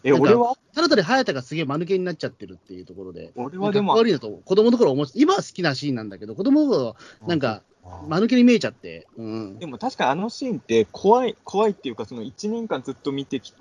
[0.08, 0.56] え、俺は？
[0.74, 3.32] ただただ早田がすげえ間抜けになっちゃってるっていうところで。
[3.36, 3.94] 俺はでも。
[3.94, 6.96] 悪いなと、子供の頃思って、今は好きなシーンなんだけど、子供の頃、
[7.28, 7.62] なんか、
[8.08, 9.08] 間抜けに見えちゃって。
[9.18, 13.54] うん、でも確かにあのシーンって怖い、怖いっていうか、その1年間ずっと見てき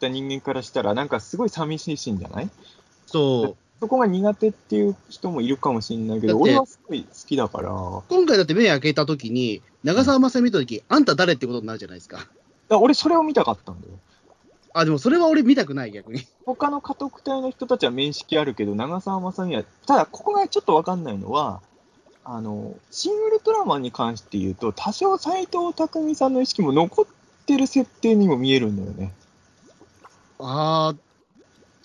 [0.00, 2.50] た人間からしたら、なんかすごい寂しいシーンじゃない？
[3.06, 3.56] そう。
[3.80, 7.70] そこが苦手っていう人もいるかもしれないけど、俺はすごい好きだから。
[7.70, 12.26] 今回だって目開けたときに、長澤まさみ見たとき、あんた誰ってことになるじゃないですか。
[12.68, 13.94] 俺、それを見たかったんだよ。
[14.72, 16.20] あ、でもそれは俺見たくない、逆に。
[16.46, 21.60] 他の家督隊の人たちは面識あるけど、長澤まさみは、ただ、ここがちょっとわかんないのは、
[22.24, 27.06] あの、シン・ウルトラマンに関して言うと、多少斎藤工さんの意識も残っ
[27.46, 29.12] てる設定にも見えるんだよね。
[30.38, 30.94] あ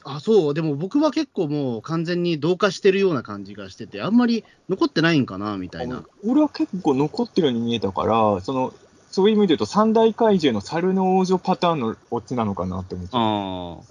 [0.03, 6.03] あ、そう、でも僕は結構もう完全に同化してるような感じがしてて、あんまり残ってないんかな、みたいな。
[6.23, 8.73] 俺は結構残ってるように見えたから、その、
[9.15, 13.85] そういう意味で言うと、三大怪獣の猿の王女パターンのオチなのかなって思って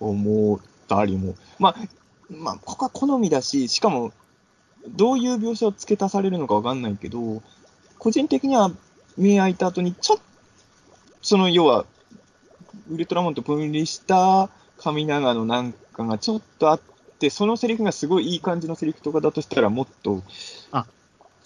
[0.00, 1.36] 思ったりも。
[1.60, 1.76] まあ、
[2.28, 4.12] まあ、ここは好みだし、しかも、
[4.88, 7.44] どういう描写を付け足されるのかわかんないけど、
[8.00, 8.72] 個人的には
[9.16, 10.24] 目開いた後に、ちょっと、
[11.22, 11.86] その要は、
[12.90, 16.80] ウルトラマンと分離した神長のなんかがちょっとあっ
[17.20, 20.24] て、そのセリフがすごいいい感じのセリフとかだとしたら、もっと、
[20.72, 20.86] あ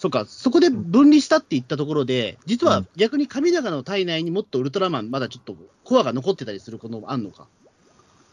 [0.01, 5.55] そっか、そこで分離したって言ったところで、実は逆に神長の体内にもっとウルトラマン、まだちょっと
[5.85, 7.48] コアが残ってたりすることもあんのか？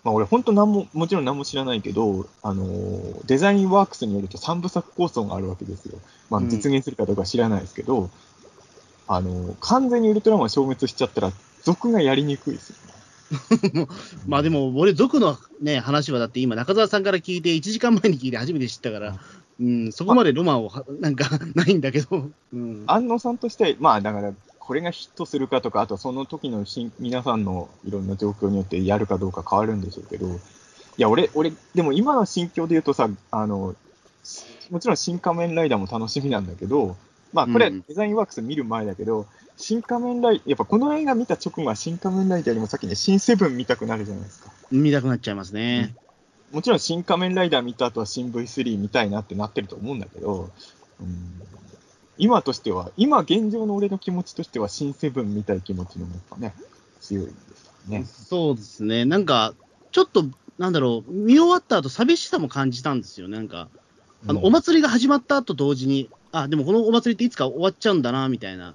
[0.05, 5.99] まあ、俺、本当なんも、もちろん何も知らないけど、あのー、デザインワークスによると3部作構想があるわけですよ。
[6.29, 8.09] まあ、実現するかどうか知らないですけど、うん、
[9.09, 11.33] あのー、完全にウルトラマン消滅しちゃったら、
[11.63, 12.77] 族がやりにくいですよ
[13.75, 13.87] ね。
[14.25, 19.19] まあでも、俺、族のね、話はだって今、中澤さんから聞いて、1時間前に聞いて初めて知ったから、
[19.59, 30.39] うん、そこまでロマンをなんか ないんだけど、うん、安野さんとして、まあだから、これがヒットするかとか、あとその時のし皆さんのいろんな状況によってやるかどうか変わるんでしょうけど、い
[30.97, 33.75] や、俺、俺、でも今の心境で言うとさ、あの、
[34.69, 36.95] もちろん新仮面ライダーも楽しみなんだけど、
[37.33, 39.25] まあこれ、デザインワークス見る前だけど、うん、
[39.57, 44.51] 新仮面ライダー、やっぱこの映画見た直後は新仮面ライダーよりも先に新セブン見たくなるじゃないですか。
[44.71, 45.95] 見たくなっちゃいますね。
[46.01, 46.06] うん
[46.51, 50.49] もちろん新仮面ライダー見た後は新 V3 見たいなってなってると思うんだけど、
[51.01, 51.41] うん、
[52.17, 56.55] 今としては、今現状の俺の気持ちとしては新セブン見たい気持ちの方がね、
[57.01, 58.05] 強いですね。
[58.05, 59.05] そうですね。
[59.05, 59.53] なんか、
[59.91, 60.25] ちょっと、
[60.57, 63.27] なんだろう、見終わった後寂しさも感じたんですよ。
[63.27, 63.69] なんか、
[64.27, 68.73] あの、うん、お祭りが始まった後同時に、あ、でもこのお祭りっていつか終わっちゃうんだな、みたいな。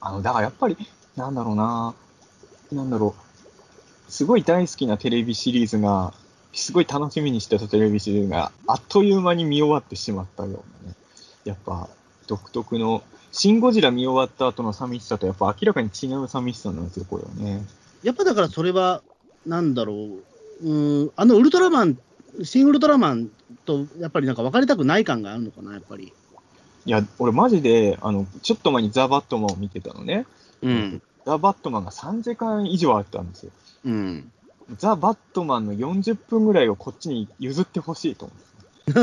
[0.00, 0.76] あの、だからやっぱり、
[1.16, 1.94] なんだろうな、
[2.72, 3.14] なんだろ
[4.08, 6.12] う、すごい大好きなテレビシリーズが、
[6.54, 10.96] すごい楽しみにしてたテレビシリーズがあっという間に見終わってしまったようなね。
[11.44, 11.88] やっぱ
[12.26, 13.02] 独特の、
[13.32, 17.64] シン・ゴジラ見終わった後の寂しさとやっぱ明らかに違う寂しさなんですよ、これはね。
[18.02, 19.02] やっぱだからそれは、
[19.46, 21.98] なんだろう、うん、あのウルトラマン、
[22.42, 23.30] シン・ウルトラマン
[23.64, 26.12] とやっぱりなんか別れたくない感があるのかな、やっぱり。
[26.86, 30.26] いや、俺マジで、あの、ちょっと前にザ・バットマンを見てたのね。
[30.62, 31.02] うん。
[31.26, 33.52] ザ・バットマンが3時間以上あったんですよ。
[33.86, 34.32] うん。
[34.76, 38.34] ザ・バットマンの40分ぐらいをこっちに譲ってほしいと思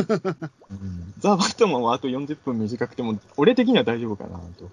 [1.20, 4.70] ザ・バットマンはあと40分短くても、俺的には大丈夫かなと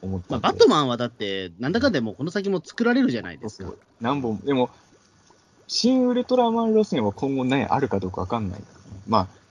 [0.00, 3.64] 思った、まあ、バットマンはだって、なんだかんでもこの先も作られるじゃないですか。
[3.64, 3.72] そう。
[3.72, 4.70] そう何本、でも、
[5.66, 8.60] 新ウルトラマン路線は今後ね、あるかどうかわかんない、
[9.08, 9.41] まあ、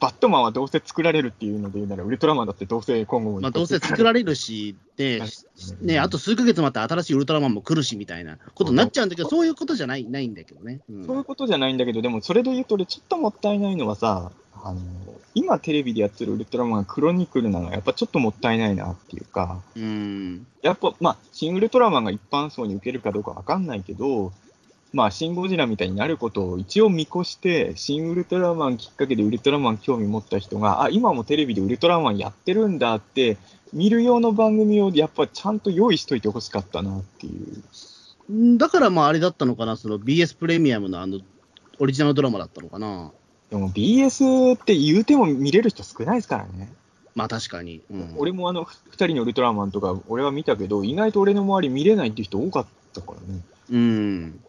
[0.00, 3.40] バットマンはどうせ作られるっていうので言うなら、ウルトラマンだってどうせ今後も。
[3.40, 5.22] まあ、どうせ作られるし、で、
[5.80, 14.32] ね、あと数ヶ月待って新しいウルトラマンも来るしみたいなことになっちゃうんだけど、そういうことじゃないないんだけどね、うん、そういうことじゃないんだけど、でもそれで言うと、俺、ちょっともったいないのはさ、
[14.62, 14.80] あの
[15.34, 24.32] 今テレビでやってるウルトラマンクロニクルなのは、やっぱちょっともったいないなっていうか、うん、やっぱ、まあ、新ウルトラマンが一般層に受けるかどうかわかんないけど、
[24.96, 33.36] まあ、シン・ゴジラみたいになることを一応見越して、新ウルトラマンきっかけでウルトラマン興味持った人が、あ、今もテレビでウルトラマンやってるんだって、
[33.74, 38.56] 見る用の番組をやっぱちゃんと用意しといてほしかったなっていう。
[38.56, 41.20] だからまああれだったのかな、その BS プレミアムのあの
[41.78, 43.12] オリジナルドラマだったのかな。
[43.50, 46.72] でも BS って言うても見れる人少ないですからね。
[47.14, 47.82] まあ確かに。
[47.90, 53.42] うん、俺もあの2人のウルトラマンとか俺は見たけど、意外と俺の周り見れないっていう人多かったからね。
[53.70, 54.40] うん。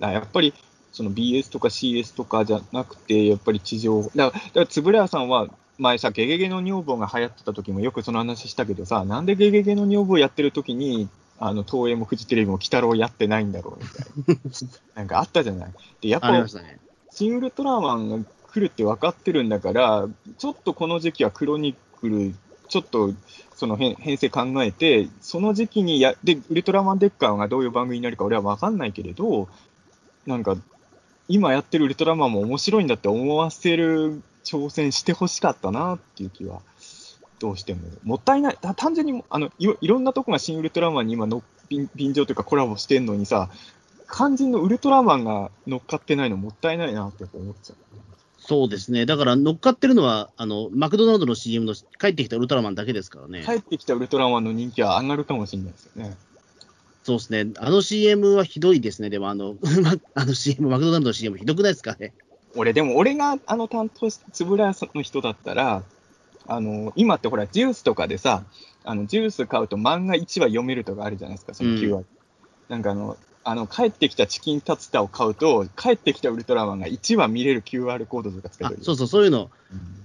[0.00, 0.52] やっぱり、
[0.92, 5.48] その BS とか CS とかじゃなくて、やっぱり地上、だから、円谷さんは
[5.78, 11.08] 前さ、ゲゲゲの女房が流行ってた時もよくその話したけどさ、なんでゲゲゲの女房やってる時に、
[11.38, 14.70] あの、東映もフジテレビも鬼太郎やってないんだろうみたいな。
[14.94, 15.72] なんかあったじゃない。
[16.00, 16.46] で、やっぱ、ね、
[17.10, 20.08] シン・ウルトラマンが来るって分かってるんだから、
[20.38, 22.34] ちょっとこの時期はクロニクル、
[22.68, 23.12] ちょっと
[23.62, 29.48] その編成考えて、その時期にや、で、ウルトラマンデッカーがどういう番組になるか俺は分かんないけれど、
[30.26, 30.56] なんか、
[31.28, 36.60] 今やってるウルトラマンも面白いんだって思わせる挑戦してほしかったなっていう気は、
[37.38, 37.82] どうしても。
[38.02, 38.58] もったいない。
[38.74, 43.48] 単純にあのい、いろんなとこが新ウルトラマンに今の便、便乗というかコラボしてんのにさ、
[44.12, 47.76] 肝心のウルトラマンが乗っかってないのもったいないなって思っちゃう。
[48.52, 49.06] そうですね。
[49.06, 53.42] だから乗っかってるのは、あの、マクドナルドの CM の帰ってきたウルトラマンだけですからね。
[53.46, 56.14] 帰ってきたウルトラマンの人気は上がるかもしれないですよね。
[57.02, 57.50] そうですね。
[57.56, 59.08] あの CM はひどいですね。
[59.08, 59.56] でもあの、
[60.12, 62.12] あの CM、マクドナルドの CM ひどくないですかね。
[62.54, 65.82] 俺、でも俺があの担当し、つぶらやの人だったら、
[66.46, 68.44] あの、今ってほら、ジュースとかでさ、
[68.84, 71.98] あの、ジュース買うと漫画1話読めるとかあるじゃないですか、その9話。
[72.00, 72.06] うん、
[72.68, 78.84] なんかあの、あの、帰ってきたチキンタツタを買うと、帰ってきたウルトラマンが1話見れる QR コードとかつけてる。
[78.84, 79.50] そうそう、そういうの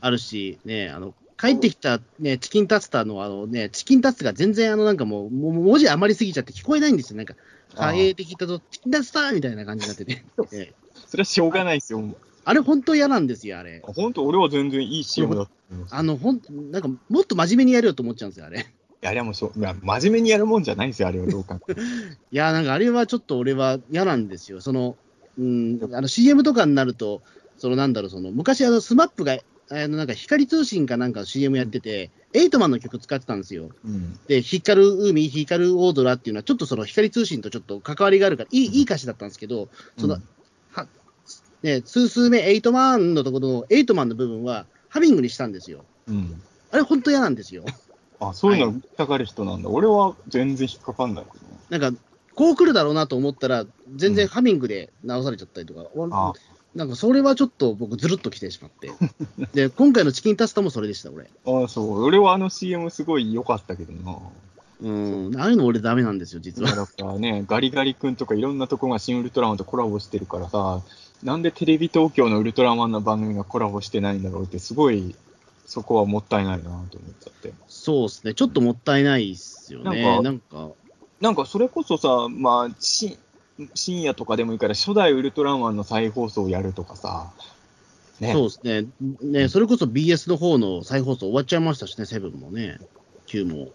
[0.01, 7.17] あるし、ね、あの、帰ってきた、ね、チキンタツタのあのね、チキンタツタが全然あのなんかもう、もう文字余りすぎちゃって聞こえないんですよ。
[7.17, 7.35] なんか、
[7.75, 10.23] あえてきたと、チキンタツタみたいな感じになってて。
[11.07, 12.03] それはしょうがないですよ。
[12.43, 13.81] あれ本当嫌なんですよ、あれ。
[13.83, 15.47] 本当俺は全然いい CM だ
[15.91, 16.41] あの、ほん、
[16.71, 18.65] なんかもっと真面目にやるよと思っちゃうんですよ、あれ。
[19.01, 21.59] や、れもそう、いや、真面目にやるもんじゃないんですよ、あれはどうか。
[22.31, 24.61] いや、なんかあれはちょっと俺は嫌なんですよ。
[24.61, 24.97] その、
[25.37, 27.21] うん、あの CM とかになると、
[27.57, 29.37] そのなんだろう、その昔あのスマップが、
[29.69, 33.69] あのなんか光通信かなんか CM やってて、エイトマンの曲使ってたんですよ。
[33.85, 40.23] うん、で、光る海、光るオードラっていうのは、ちょっとその光通信とちょっと関わりがあるから、いい,、いい歌詞だったんですけど、その、うん、
[40.71, 40.87] は
[41.63, 45.85] ね、数数目、エイトマンのところの、エイトマンの部分は、ハミングにしたんですよ。
[46.07, 46.41] うん、
[46.71, 47.65] あれ、本当嫌なんですよ。
[48.19, 49.69] あ、そういうの引っかかる人なんだ。
[49.69, 51.31] はい、俺は全然引っかかんない、ね。
[51.69, 51.99] なんか、
[52.35, 53.65] こう来るだろうなと思ったら、
[53.95, 56.09] 全然ハミングで直されちゃったりとか、うん、
[56.75, 58.91] なんかそれはちょっと僕、ずるっと来てしまって。
[59.53, 61.29] で、今回のチキンタスタもそれでした、俺。
[61.45, 62.03] ああ、そう。
[62.03, 64.17] 俺はあの CM すごい良かったけどな。
[64.79, 66.75] うん、ああいうの俺ダメなんですよ、実は。
[66.75, 70.81] だからね、ガリガリ君とかいろんなとこが新ウルトラマンとコラボしてるからさ、
[71.23, 75.15] なんでテレビ東京のウルトラマンの番組がコラボしてないんだろうって、すごい
[75.67, 77.53] そこはもったいないなと思っちゃって。
[77.67, 80.21] そうですね、ちょっともったいないっすよね。
[80.23, 80.69] なんか、
[81.19, 81.45] なんか。
[81.45, 83.19] それこそさ、まあ、し
[83.73, 87.33] 深夜とかでもいいから、初代ウルトラマンの再放送をやるとかさ、
[88.21, 88.87] ね、そうですね。
[89.21, 92.79] ね、それこそ BS の方の再放送終わっちゃいましたしね、セブンもね、
[93.25, 93.69] Q も。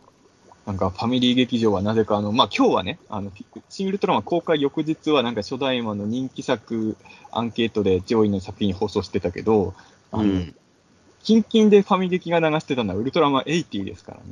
[0.65, 3.33] なんかファミリー劇場はなぜかあの、まあ今日はね、あの、
[3.69, 6.97] 新ウルトラマン公開翌日はなんか初代マンの人気作
[7.33, 9.75] アンケートで上位の作品放送してたけど、
[10.11, 10.55] あの、うん、
[11.23, 14.25] キンキンでファミ劇が流してたのはウルトラマン80ですからね。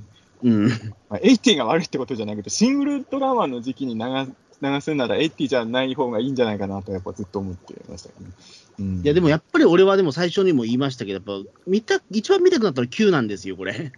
[0.42, 0.68] うん。
[1.08, 8.32] まあ、80が悪いってことじゃないけど、新ウルトラマンの時期に流流すなら80じゃない方がいいんじゃないかなと、やっぱずっと思ってましたけどね。
[8.78, 13.92] うん、いや、でもやっぱり俺はでも最初にも言いましたけど、やっぱ見た、一番見たくなったら9なんですよ、これ。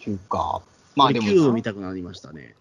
[0.00, 0.62] 9か。
[0.94, 1.26] まあでも。
[1.26, 2.54] 9を見たくなりましたね。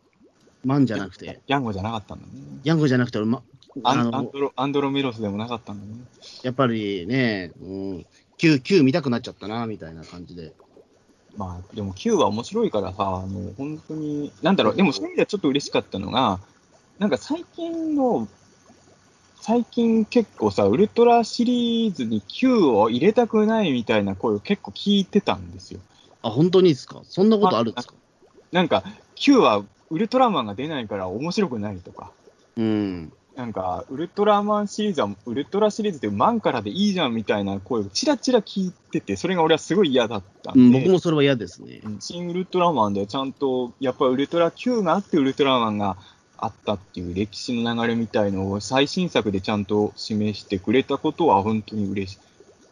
[0.64, 1.40] マンじゃなくて。
[1.48, 2.32] ヤンゴじゃなかったんだね。
[2.64, 3.44] ヤンゴじゃなくて、俺、ま、
[3.84, 6.04] あのアンドロアンドロメロスでもなかったんだね。
[6.44, 8.06] やっぱりね、うん、
[8.38, 10.54] 9、9見たくなっちゃったな、みたいな感じで。
[11.38, 16.40] まあ、でも9は面白いからさ、もう本当に、なんだろう、でもそういう意味ではちょっと嬉しかったのが、
[16.98, 18.28] なんか最近の
[19.42, 25.82] 最近結構さ、ウルトラシリーズに Q を入れたくないみたいな声を結構聞いてたんですよ。
[26.24, 27.02] あ、本当にですか？
[27.04, 27.94] そんなことあるんですか？
[28.52, 28.84] なんか、
[29.16, 32.12] Q はウルトラマンが出ないから面白くないとか。
[32.58, 33.14] うん。
[33.36, 41.82] なんか、ウルトラマンシリーズは、ウルトラシリーズってマンからでいいじゃんみたいな声をちらちら聞いてて、それが俺はすごい嫌だったんで、うん、僕もそれは嫌ですね。
[42.00, 45.98] 新ウルトラマンでちゃんと、やっぱりウルトラ Q があってウルトラマンが
[46.38, 52.20] あったっていう歴史の流れみたいのを最新作でちゃんと示してくれたことは本当に嬉しい。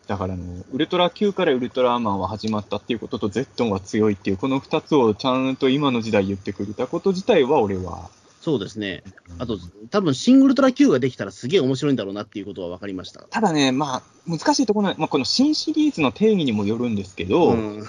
[0.08, 8.10] だからの、ウルトラ Q からウルトラマンは始まったっていうことと、ゼットンは強いっていう、この二つをちゃんと今の時代言ってくれたこと自体は、俺は
[8.44, 9.04] そうですね。
[9.40, 9.58] あと、
[9.90, 13.22] 多分シングルトラ Q ができたらすげえ面白いんだろうなっていうことは分かりました。
[13.22, 17.84] ただね、まあ、難しいところは、まあ、この新シリーズの定義にもよるんですけど、うん、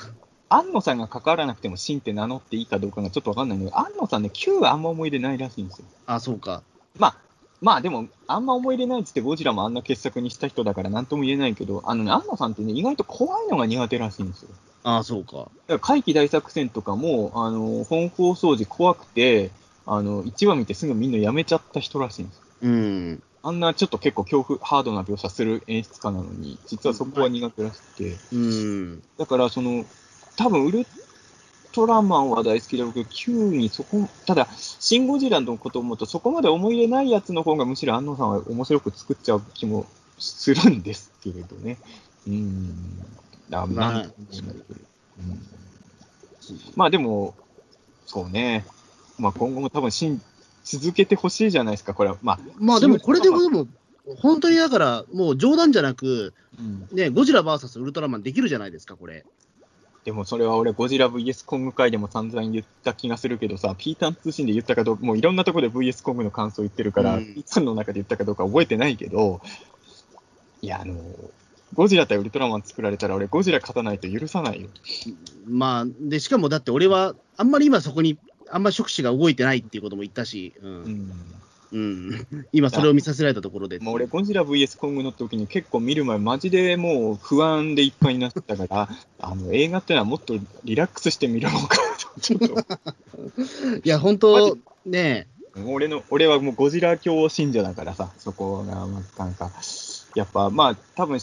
[0.49, 5.87] 安野さんが関わらなくても新って名乗っていいかどうかがちょっと分かんないので、安野さんね、Q はあんま思い入れないらしいんですよ。
[6.07, 6.63] あ、そうか。
[7.01, 7.17] まあ、
[7.61, 14.51] まあでも、あんま思い入れないっつってゴジラもあんな傑作にした人だからなんとも言えないけど、あのね、安野さんってね、意外と怖いのが苦手らしいんですよ。
[14.85, 15.33] ああ、そうか。
[15.33, 19.51] だから怪奇大作戦とかも、あの、本放送時怖くて、
[19.87, 23.23] あの、1話見てすぐみんなやめちゃった人らしいんですうん。
[23.43, 28.17] あんなちょっと結構恐怖、ハードな描写する演出家なのに、実はそこは苦手らしくて。
[28.33, 29.03] うん。
[29.19, 29.85] だから、その、
[30.37, 30.87] 多分ウル
[31.73, 39.85] トラマンは大好きだけど、Q にそこ、ただ、シン・ゴジラのことを思うと、そこまで思い入れないやつの方がむしろ安野さんは面白く作っちゃう気も
[40.19, 41.77] するんですけれどね。
[42.27, 43.17] うん。
[43.51, 44.05] だまあ、うん、
[46.77, 47.35] まあでも、
[48.07, 48.65] そうね。
[49.19, 50.21] まあ、今後も多分しん
[50.65, 52.17] 続けてほしいじゃないですか、これは。
[52.23, 53.67] まあ、まあでもこれでも、
[54.21, 59.25] 本当にだから、もう冗談じゃなく、うん、ね、ゴジラ VS ウルトラマンできるじゃないですか、これ。
[60.05, 69.41] でもそれは俺、ゴジラ VS コング回でも散々言った気がするけどさ、ピータン通信で言ったかどうか、もういろんなところで VS コングの感想言ってるから、うん、ピータンの中で言ったかどうか覚えてないけど、
[70.61, 70.95] いや、あの、
[71.73, 74.69] ゴジラ対ウルトラマン作られたら、俺、ゴジラ勝たないと許さないよ。
[75.47, 78.19] まあ、で、しかもだって俺は、あんまり今そこに
[78.51, 81.13] あんまり触手が動いてないっていうことも言ったし、うん。
[81.73, 83.79] うん、 今、それを見させられたところで。
[83.81, 88.89] もう俺、ゴジラ VS コングの時に結構見る前、マジでもう不安でいっぱいになったから、
[89.19, 91.77] あの映画ってのはもっとリラックスして見るのか
[92.15, 92.55] と、ちょっと。
[93.85, 94.57] いや、本当、
[94.87, 95.27] ね
[95.67, 99.51] 俺の、俺はもうゴジラ教信者だからさ、そこが、なんか、
[100.15, 101.19] やっぱ、まあ、多分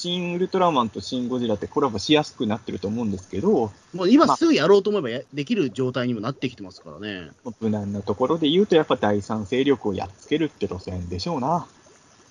[0.00, 7.30] 新ウルトラマンと新ゴジラってコラボしやすくなってると思うんですけど、もう今すぐやろうと思えばや、できる状態にもなってきてますからね。
[7.58, 11.66] 無難なところで言うと、やっぱ第三勢力をやっつけるって路線でしょうな。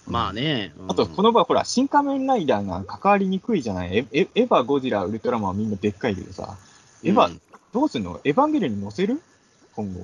[0.08, 0.72] まあね。
[0.80, 3.98] うん、あと、この場、ほら、新仮面ライダーが関わりにくいじゃない？
[3.98, 6.58] エエヴァ、ゴジラ、ウルトラマンはみんなでっかいけどさ、
[7.04, 7.42] エヴァ、うん、
[7.74, 8.22] どうすんの？
[8.24, 9.22] エヴァンゲリオンに乗せる？
[9.76, 10.00] 今後。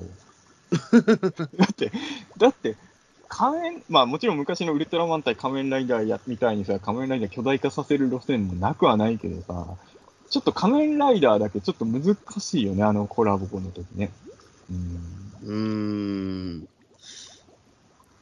[1.56, 1.90] だって、
[2.36, 2.76] だって、
[3.36, 9.76] 仮面、まあもちろん昔のウルトラマン対仮面ライダーやみたいにさ、仮面ライダー巨大化させる路線もなくはないけどさ、
[10.30, 14.12] ちょっと仮面ライダーだけちょっと難しいよね、あのコラボの時ね。
[14.70, 15.50] うん。
[15.50, 16.68] うん。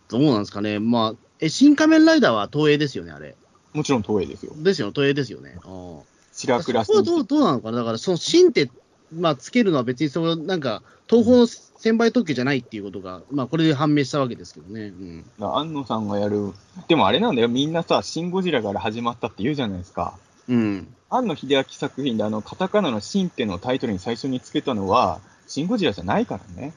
[0.09, 0.79] どうなんですかね。
[0.79, 3.37] まあ、え、新仮面ライダーは東映ですよね、あれ。
[3.75, 4.55] もちろん東映ですよ。
[4.57, 5.59] ですよ、東映ですよね。
[5.63, 6.03] ああ。
[6.33, 8.71] 白倉そこはどうどうなのかなだから、その新って、
[9.15, 14.87] まあ、つけるのは別にその、なんか、東宝の専売特許じゃないっていうことが、まあ、これで判明したわけですけどね。
[14.87, 16.53] うん、安野さんがやる、
[16.89, 20.17] でもあれなんだよ、みんなさ、シン・ゴジラから始まったって言うじゃないですか。
[20.49, 20.95] うん。
[21.11, 26.73] 安野秀明作品で、あの、カタカナのシンってのタイトルに最初につけたのは、シン・ゴジラじゃないからね。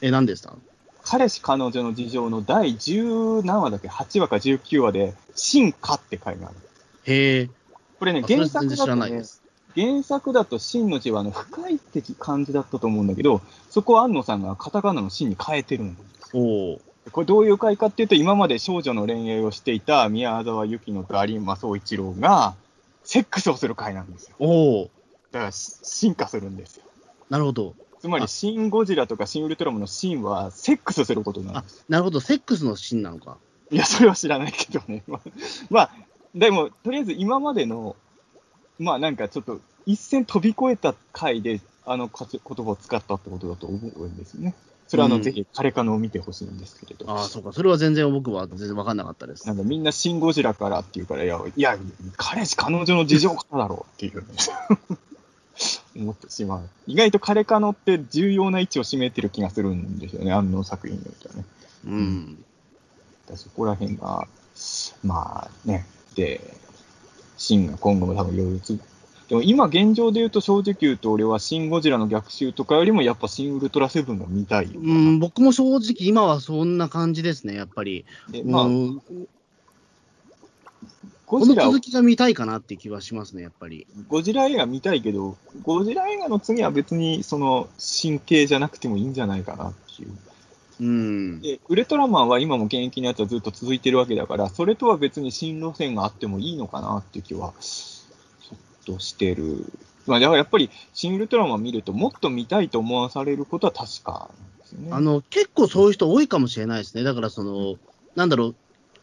[0.00, 0.54] え、何でした？
[1.04, 6.56] 彼氏彼女の事情の第10何話だっけ ?8 話か19話で、進化って回がある。
[7.04, 7.50] へえ。
[7.98, 9.22] これね、原作だとね、
[9.74, 13.40] 原作だと真の字はあの深いって感じだったと思うんだけど、
[13.70, 16.30] そこは安野さんがカタカナの真に変えてるんです。
[16.36, 16.80] お
[17.10, 22.54] これどういう回かっていうと、今まで少女の恋愛をしていた宮沢由紀乃と有馬総一郎が、
[23.02, 24.36] セックスをする回なんですよ。
[24.38, 24.88] お
[25.32, 26.84] だから進化するんですよ。
[27.28, 27.74] なるほど。
[28.00, 31.84] つまり、シン・ゴジラとかシン・ウルトラマンのシンは、セックスすることなんです。
[31.88, 33.36] なるほど、セックスのシンなのか。
[33.70, 35.02] いや、それは知らないけどね。
[35.70, 35.90] まあ、
[36.34, 37.96] でも、とりあえず今までの、
[38.82, 44.54] まあなんかちょっと一線飛び越えた回で、あの言葉を使ったってことだと思うんですね。
[44.92, 47.10] それはあの、うん、ぜひ、カレカノを見てほしいんですけれど。
[47.10, 47.52] ああ、そうか。
[47.52, 49.46] それは全然僕は全然分かんなかったです。
[49.46, 51.78] なんかみんなシン・ゴジラからっていうから、いや、いや、
[52.16, 54.24] 彼氏、彼女の事情からだろうっていう、
[55.96, 56.68] 思ってしまう。
[56.86, 61.44] 意外とカレカノって重要な位置を占めてる気がするんですよね、あの作品によってはね。
[61.86, 62.44] うん。
[63.34, 64.28] そこら辺が、
[65.02, 66.54] まあね、で、
[67.42, 68.78] シンが今後も多分いろいろ
[69.28, 74.66] でも今現状で言うと正直言うと俺はシン・ゴジラの逆襲とかよりもやっぱシン・ウルトラセブンが見たい。
[74.66, 78.04] うん、僕も正直今はそんな感じですね、やっぱり。
[78.44, 78.64] まあ、
[81.26, 83.86] ゴジラこの続きが見たいかなって気はしますね、やっぱり。
[84.08, 87.68] ゴジラ映画見たいけど、ゴジラ映画の次は別にその
[88.02, 90.10] 神経じゃなくてもいいんじゃないかなっていう。
[90.82, 98.58] うん、でウルトラマンは今も現役のやつはずっと続いてるわけだから、それとは別に新路線があってもいいのかなっていう気はちょっ
[98.96, 99.72] としてる。
[100.08, 104.28] まあ、だからやっぱり、新ウルトラマン見ると、もっと見たいと思わされることは確か
[104.58, 104.88] ですね。
[104.90, 107.04] あの結構そういう人多いかもしれないですね。
[107.04, 107.76] だからその、
[108.16, 108.54] なんだろう、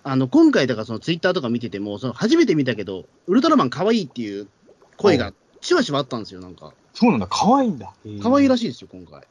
[0.04, 4.50] あの今回、だからそのツイッターとか見てても、その初めて見たけど、ウルトラマン可愛いっていう
[4.98, 6.74] 声がしばしばあったんですよ、なんか。
[6.94, 7.94] そうなんだ、可愛いんだ。
[8.22, 9.26] 可愛いらしいですよ、今回。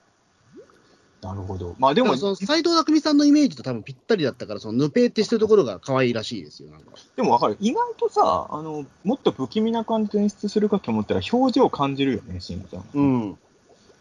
[1.20, 1.74] なるほど。
[1.78, 6.92] まあでも、その斎藤匠さんのイメージと多分ぴったりだったから、そのヌペーってしてるところが可愛いらしいですよ、なんか。
[7.16, 7.56] でもわかる。
[7.60, 12.84] 意外とさ、あの、もっと不気味な感じで演出するかと思ったら、表情感じるよね、シンちゃん。
[12.94, 13.38] うん。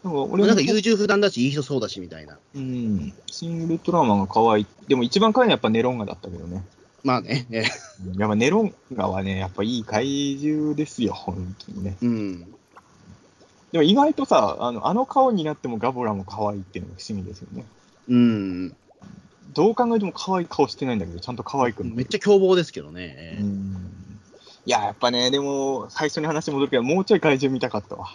[0.02, 2.38] でも俺なんか優柔不断だし、いい人そうだしみたいな。
[2.54, 3.12] うん。
[3.26, 4.66] シン・ウルトラマンが可愛い。
[4.86, 6.64] でも一番可愛いのはやっぱネロンガだったけどね。
[7.02, 7.46] まあね。
[8.16, 11.96] やっぱネロンガはね、やっぱいい怪獣ですよ、本当にね。
[12.00, 12.54] うん。
[13.72, 17.64] でも意外とさ、あのあの顔になってもガボラも可愛いっていうのが不思議ですよね。
[18.08, 18.76] うん。
[19.54, 23.38] どう考えても可愛い顔してないんだけど、ちゃんと可愛くめっちゃ凶暴ですけどね。
[23.40, 23.76] うん。
[24.66, 28.08] いや、やっぱね、でも、最初に話戻るけど、もうちょい怪獣見たかったわ。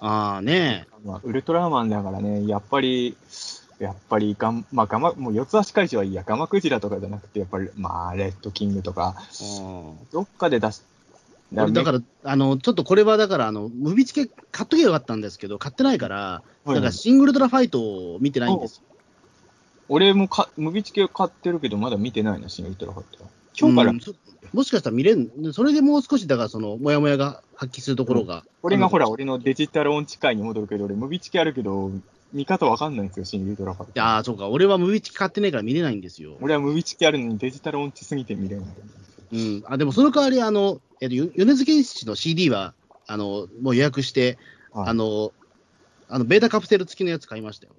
[0.00, 0.86] ああね。
[1.04, 3.16] まあ、ウルトラマンだからね、やっぱり、
[3.78, 9.16] やっぱりがん、まあ、ガマ、もう四つ足怪獣はいいや、ガマクジラとかじゃなくて、やっぱり、まあ、レッドキングとか、
[10.12, 10.80] どっかで出し、
[11.54, 18.82] だから、あの、ちょっとこれはだから、あの、ムビチケ買っとけばよかったんですけど、買ってないから、だからシングルドラファイトを見てないんですよ。
[19.88, 23.24] 俺もか、ムビチケ買ってるけど、まだ見てないな、シングルドラファイト
[23.56, 23.92] 今日から、
[24.52, 28.36] もしかしたら見れん、それでもう少し、だから、その、もやもやが発揮するところが。
[28.36, 31.92] うん、俺がほら、俺のデジタル音痴会に戻るけど、俺、ムビチケあるけど、
[32.32, 33.92] 見方わかんないんですよ、シングルドラファイト。
[33.94, 36.36] いやそうか、俺はムビチケ買ってないから見れないんですよ。
[36.40, 38.66] 俺はムビチケあるのにデジタル音痴すぎて見れない。
[39.32, 42.74] うん、あでもその代わり、あの、えっと、米津玄師の CD は、
[43.06, 44.38] あの、もう予約して、
[44.72, 45.32] はい、あの、
[46.08, 47.72] あの、ベータカプセル付きのやつ買いましたよ。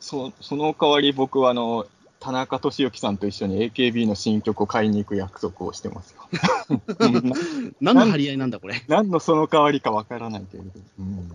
[0.00, 1.86] そその代わり僕は、あの、
[2.20, 6.28] 田中俊之さんと一緒に AKB の新曲を買いに行く約束をしてますよ。
[7.80, 8.82] 何の張り合いなんだ、これ。
[8.88, 10.70] 何のその代わりかわからないけれど。
[10.98, 11.30] うん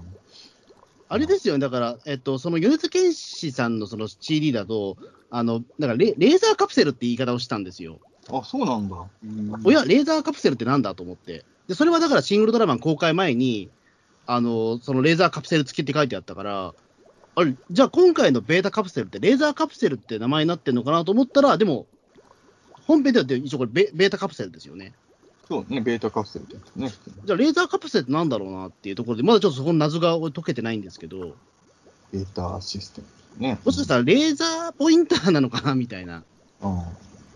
[1.09, 4.97] あれですよね、だから、えっと、その米津玄師さんのその CD だと、
[5.29, 7.99] あの、だからレレーザーカプセルって言い方をしたんですよ。
[8.31, 8.95] あ、そうなんだ。
[9.63, 11.45] おや、レーザーカプセルってなんだと思って。
[11.67, 13.69] で、それはだからシングルドラマン公開前に、
[14.25, 16.73] あの、そのレーザーカプセル付きって書いてあったから、
[17.35, 21.87] あれ、じゃあ今回のベータカプセルってレーザーカプセルって名前になってるのかなと思ったら、でも、
[22.87, 24.93] 本編では一応これベベータカプセルですよね。
[25.47, 26.91] そうね、ベータカプセルってね。
[27.25, 31.35] じゃあレーザーカプセルってなんだろうなっていうところで、まだちょっとそこの謎が解けてないんですけど。
[32.11, 33.01] ベータシステ
[33.37, 33.59] ムね。
[33.65, 36.23] もしかしたらレーザーポインターなのかなみたいな。
[36.61, 36.81] うん、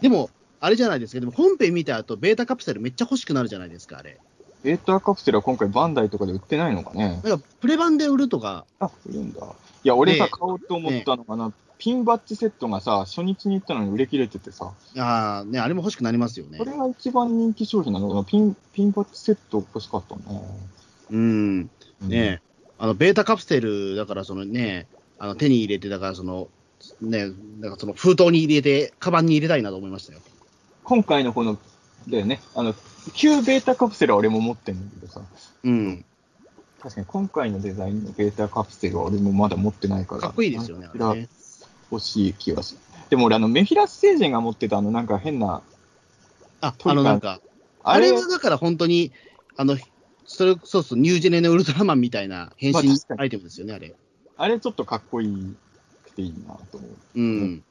[0.01, 4.17] でも、あれじゃないですか、でも本編見た後、ベータカプセルめっちゃ欲しくなるじゃないですか、あれ。
[4.63, 8.65] ベータカプセルは今回バンダイとかで売ってないのかねなんかプレ版で売るとか。
[8.79, 9.39] あ、売るんだ。
[9.83, 14.73] いや、俺が買おうと思ったのかな、ね、ピンバッジセットがさ、初日に行ったのに売れ切れててさ。
[14.97, 16.57] ああ、ね、あれも欲しくなりますよね。
[16.57, 20.41] これが一番人気商品なのかなピン、ピンバッジセット欲しかったな。
[21.11, 21.69] うん。
[22.01, 22.41] ね、
[22.79, 24.87] うん、あの、ベータカプセル、だからそのね、
[25.19, 26.47] あの手に入れて、だからその、
[27.01, 27.27] ね、
[27.59, 30.19] だからその封筒に入れて、カバンに入れたいなと思いましたよ。
[30.87, 31.57] 今回のこの、
[32.07, 32.73] だよね、あの、
[33.13, 35.21] 旧ベータカプセルは俺も持ってるんだけどさ。
[35.63, 36.05] うん。
[36.81, 40.21] 確かに今回のデザインのベータカプセルは俺もまだ持ってないから。
[40.21, 41.29] かっこいいですよね、あれね。
[41.91, 42.79] 欲しい気がする。
[43.09, 45.61] でも俺、あの、メフィラス星人が持ってたあの、なんか変な。
[46.61, 47.41] あ、あのなんか、
[47.83, 49.11] あれはだから本当に、
[49.57, 49.77] あの、
[50.25, 53.93] それ、そうそう、ニュージェネのウルトラマンみたいな変身アイテムですよね、あれ。
[54.37, 55.55] あれちょっとかっこいい
[56.05, 56.89] くていいなと思う。
[57.15, 57.63] うん。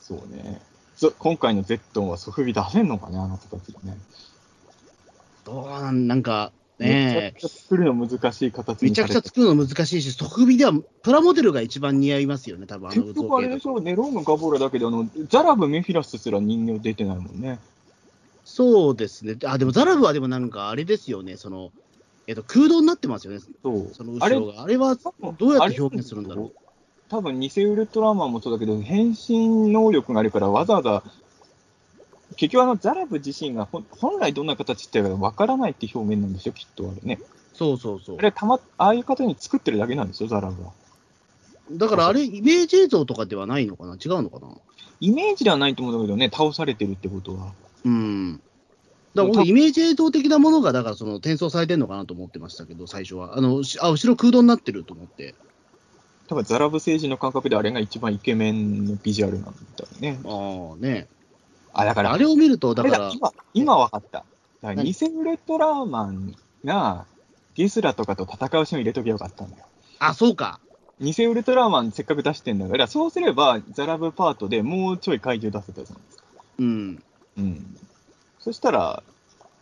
[0.00, 0.71] そうね。
[1.10, 3.96] 今回のゼットンはソフビ出せんのかね、あの子たちがね。
[5.44, 10.72] どうなん、なんか、ねめちゃくちゃ作るの難しい形めちゃくちゃ作るの難しいし、ソフビでは
[11.02, 17.58] プラモデルが一番似合いますよね、多分あの結局あれでしょ、ネローのガボーラだけで、あのザラブ、メフィラスすら人形出てないもんね。
[18.44, 19.36] そうですね。
[19.44, 21.70] あ、でもザラブはでもなんかあれですよね、その、
[22.26, 24.62] えっと、空洞になってますよね、そうその後ろが。
[24.62, 24.96] あれは
[25.38, 26.61] どうやって表現するんだろう。
[27.12, 31.02] 多分偽ウルトラマンもそうだけど、変身能力があるから、わざわざ
[32.36, 37.20] 結局あのザラブ自身が本来どんな形ってわからないって表現なんですよ、きっとあれね。
[37.52, 38.16] そうそうそう。
[38.18, 40.72] あれたま、ああいう方に作ってるだけなんですよ、ザラブは。
[41.72, 43.96] だからあれ、イメージ映像とかではないのかな？
[43.96, 44.48] 違うのかな？
[45.00, 47.52] イメージではないと思うんだけどね、倒されてるってことは。
[47.84, 48.40] うん。
[49.14, 53.36] だからイメージ映像的なものが、だからその転送されてるのかなと思ってましたけど、最初は。
[53.36, 55.34] あの、あ、後ろ空洞になってると思って。
[56.32, 60.18] 多分ザラブ星人の感覚であれが一番イケメンのビジュアルなんだよね。
[60.24, 61.06] ああ、ね。
[61.74, 62.12] あ、だから。
[62.12, 63.10] あれを見ると、だから。
[63.12, 64.24] 今、今分かった。
[64.62, 66.34] だから偽ウルトラマン
[66.64, 67.04] が
[67.54, 69.66] ゲスラとかと戦うシーンを入れときゃよかったんだよ。
[69.98, 70.58] あ、そうか。
[71.02, 76.24] 偽ウルトラマンせっかく出してんだから、そうすればザラブパートでもうちょい怪獣出せたじゃないですか。
[76.60, 77.02] うん。
[77.36, 77.76] うん。
[78.38, 79.02] そしたら、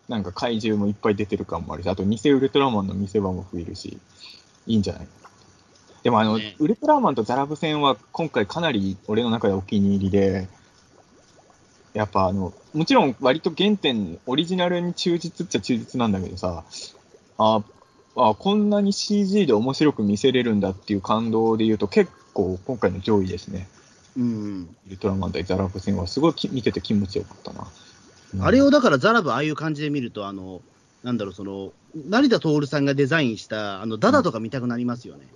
[0.08, 3.98] なんか怪獣もいっぱい出てる感もあるし、あと偽ウルトラマンの見せ場も増えるし、
[4.68, 5.08] いいんじゃない
[6.02, 10.48] でもあの、ね、ウルトラマンとザラブ戦は今回かなり俺の中でお気に入りで、
[11.92, 16.64] やっぱあの、もちろん割と原点、オリジナルに忠実っちゃ忠実なんだけどさ、
[17.38, 17.62] あ
[18.16, 23.68] あ、こんなに CG で面白く見せれるんだっていう感動で言うと結構今回の上位ですね。
[24.16, 24.76] うん。
[24.86, 27.66] ウルトラマン対ザラブ戦はすごい見てて気持ちよかったな。
[28.46, 30.62] あれをだからザラブああいう感じで見ると、あの、
[31.02, 35.26] なんだろう、その、成田徹さんがデザインした、あの、ダダとか見たくなりますよね。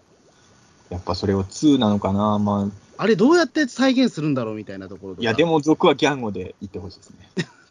[0.95, 3.03] やっぱそれを2なのかな、まあ。
[3.03, 7.29] あれどうやって再現するんだろうみたいなところいや、でも族はギャンゴで言ってほしいですね。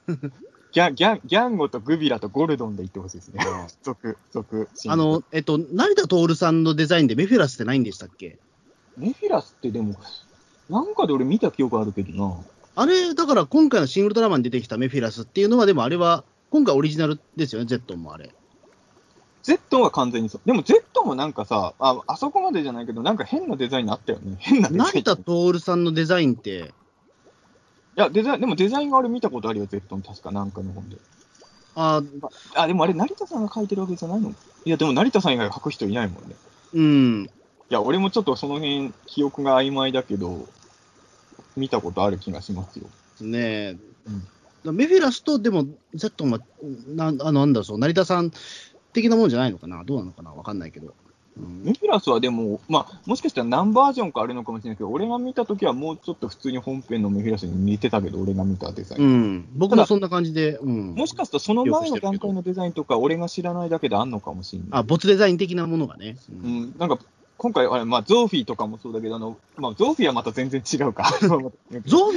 [0.73, 3.45] ギャギャギャンゴとグビラとゴルドンで言ってほしいですね。
[3.83, 4.67] 族、族。
[4.87, 8.37] あの、えっと、成田徹さんのデザインでメフィラスってないんでしたっけ？
[8.97, 9.95] メフィラスってでも、
[10.69, 12.35] なんかで俺見た記憶あるけどな。
[12.75, 18.33] あれ、だから今回のシン・ウルトラマンに出てきたメフィラスっていうのは、でもあれは、今回オリジナルですよね、ゼットンもあれ。
[19.43, 20.41] ゼットンは完全にそう。
[20.45, 24.37] でもゼットンもなんかさ、ああそこまでじゃないけど、なんか変なデザインあったよね。
[24.39, 24.91] 変なデザイン。
[24.91, 26.73] 成田徹さんのデザインって。
[27.95, 30.97] いや、デザイン、でもデザインがあれ見たことあるよ、ゼットン、確かなんかの本で。
[31.75, 32.01] あ
[32.55, 34.29] あ、でもあれ、成田さんが書いてるわけじゃないの？
[34.29, 36.35] いや、でも成田さん以外書く人いないもんね。
[36.73, 37.25] うん。
[37.25, 40.47] いや、俺もちょっとその辺、記憶が曖昧だけど、
[41.57, 42.85] 見たことある気がしますよ。
[43.21, 43.77] ねえ。
[44.65, 46.39] うん、メフィラスと、でも、ゼットンは、
[46.87, 48.31] なあなんだそう、成田さん
[48.93, 50.93] 的なもんじゃないのかな、どうなのかな、わかんないけど。
[51.35, 59.03] うん、メフィラスはでも、まあ、もしかしたら何バージョンかあるのかもしれないけど、俺が見たときはもうちょっと普通に本編のメフィラスに似てたけど、俺が見たデザイン。
[59.03, 64.69] うん、僕もそんな感じで、うん、もしかしたらその前の段階のデザインとか、俺が知らないだけであんのかもしれない。
[64.71, 66.17] あ、没デザイン的なものがね。
[66.43, 66.99] うん、うん、なんか
[67.37, 71.11] 今回、あれ、まあ、ゾーフィーとかもそうだけど、あの、まあ、ゾーフィーはまた全然違うか。
[71.19, 71.47] ゾーフ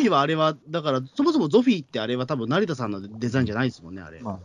[0.01, 4.21] ィーはあれは、だから、そもそもゾフィーってあれは多分成田さんのデザインじゃないですもんね、あれ。
[4.21, 4.39] ま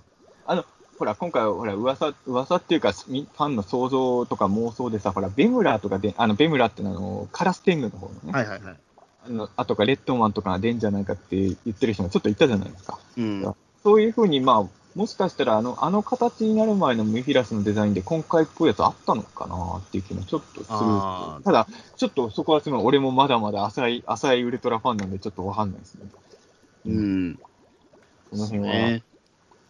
[0.47, 0.65] あ、あの、
[1.01, 8.31] ほら、今回、ほら、噂、噂っていうか、ファンの想像とか妄想でさ、ほら、ベムラーとかで、あの、ベムラーってのの、カラステングの方のね。
[8.31, 8.75] はいはいはい。
[9.25, 12.99] あの、あとか、レッドマンとかが出んじゃないかって言ってる人もちょっといたじゃないですか。
[13.17, 13.55] うん。
[13.83, 20.69] そういうふうに、まあ、もしかしたらあの、あの形になる前のメフィラスのデザインで今回っぽいやつあったのかなっていう気もちょっとす
[21.39, 21.43] る。
[21.43, 21.65] ただ、
[21.97, 22.85] ちょっとそこはすみません。
[22.85, 26.01] 俺もまだまだ浅い、浅いウルトラファンなんでちょっとわかんないですね。
[26.85, 27.39] うん。
[28.29, 29.03] この辺は、ね、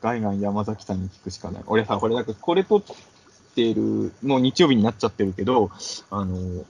[0.02, 1.64] ガイガン山崎さんに聞くしかない。
[1.68, 2.84] 俺さ、これなんかこれ撮っ
[3.56, 5.72] てる、もう日曜日になっちゃってるけど、
[6.10, 6.66] あの、2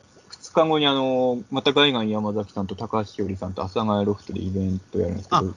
[0.54, 5.54] 日後にあの、またガイガン山崎さんと高橋ひよりさんと阿佐ヶ谷ロフトでイベントやるんですけど、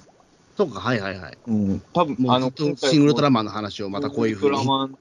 [0.56, 1.38] そうか、はいはいはい。
[1.48, 4.56] うん、多分あの、シングルトラマンの話をまたこういうふうに。
[4.56, 4.98] トラマン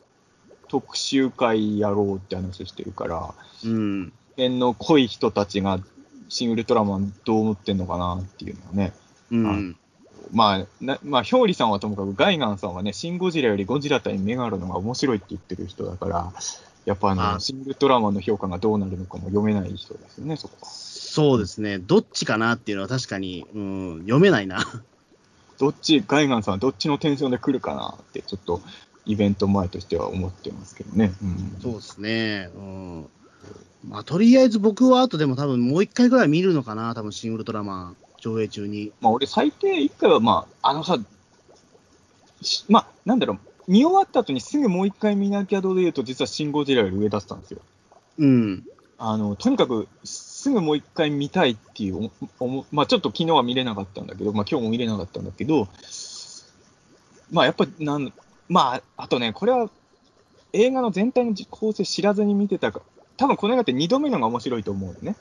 [0.67, 3.33] 特集会やろうって話してるから、
[3.63, 4.13] うん。
[4.31, 5.79] 辺の濃い人たちが、
[6.29, 8.93] シン・ウルトラマンどう思ってんのかなっていうのはね。
[9.31, 9.77] うん。
[10.31, 16.33] まあ、なまあ、ひょうりさんはともかく、ガイガンさんはね、シン・ゴジラよりゴジラ対メガロのが面白いって言ってる人だから、
[16.85, 20.67] やっぱあの、あシン・ウルトラマンの評価がどうなるのかも読めない人ですよね、そこは。
[20.67, 21.77] そうですね。
[21.77, 24.65] どっちかなっていうのは確かに、うん、読めないな。
[25.59, 28.61] どっち、ガイガンさんはどっちのテンションで来るかなって、ちょっと
[29.05, 31.13] イベント前としては思ってますけどね。
[31.21, 32.49] うん、そうですね。
[32.55, 33.07] うん。
[33.87, 38.93] まあ、とりあえず僕は後でも多分もう一回ぐらい見るのかな、多分シン・ウルトラマン、上映中に。
[39.01, 40.97] まあ、俺、最低一回は、まあ、あのさ、
[42.69, 43.33] まあ、なんだろ
[43.67, 47.59] う、見終わった後にすぐもう一回見なきゃどうで言うと、実はシン・ゴジラより上だったんですよ。
[48.19, 48.63] うん。
[48.97, 52.11] あの、とにかく、すぐもう一回見たいっていう
[52.71, 55.69] まあちょっと昨日は見れなかったんだけど、まあ今日も見れなかったんだけど、
[57.31, 58.11] まあやっぱりなん、
[58.49, 59.69] まああとね、これは
[60.51, 62.81] 映画の全体の構成知らずに見てたか、
[63.15, 65.15] 多分この映画って2度目のが面白いと思うよね。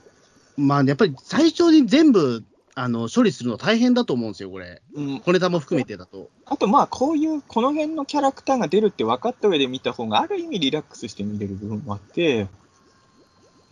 [0.56, 4.80] まあやっぱり最初に全部あの処理するの大変だと思うんですよ、これ。
[4.94, 6.30] うん、小ネタも含めてだと。
[6.46, 12.48] あと、まあ、こういう、この辺のキャラクターが出るって分かった上で見た方が、ある意味リラックスして見れる部分もあって、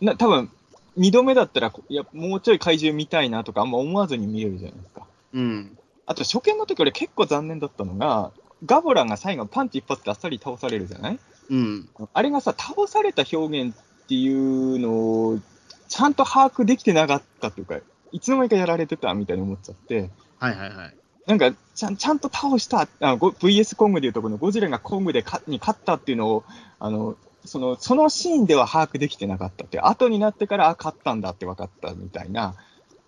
[0.01, 0.51] な多分
[0.97, 5.07] 2度目だったら、いや、もうちょい怪獣見たいなとか、あんま思わずに見れるじゃないですか。
[5.33, 5.77] うん。
[6.05, 8.31] あと、初見の時俺結構残念だったのが、
[8.65, 11.19] ガボラが最後パンチ一発であっさり倒されるじゃない？
[11.49, 11.89] うん。
[12.13, 15.39] あれがさ、倒された表現っていうのを、
[15.87, 17.79] ちゃんと把握できてなかったというか、
[18.11, 20.09] いつの間にかやられてたみたいに思っちゃって。
[20.39, 20.95] はいはいはい。
[21.27, 22.85] なんかちゃん、ちゃんと倒したあ、
[23.15, 26.43] VS コングでいうとこのゴジラがコングでかに勝ったっていうのを、
[26.79, 27.15] あの、
[27.45, 32.55] その、そのシーンでは把握できてなかったって、後になってから、あ、勝ったんだって分かったみたいな、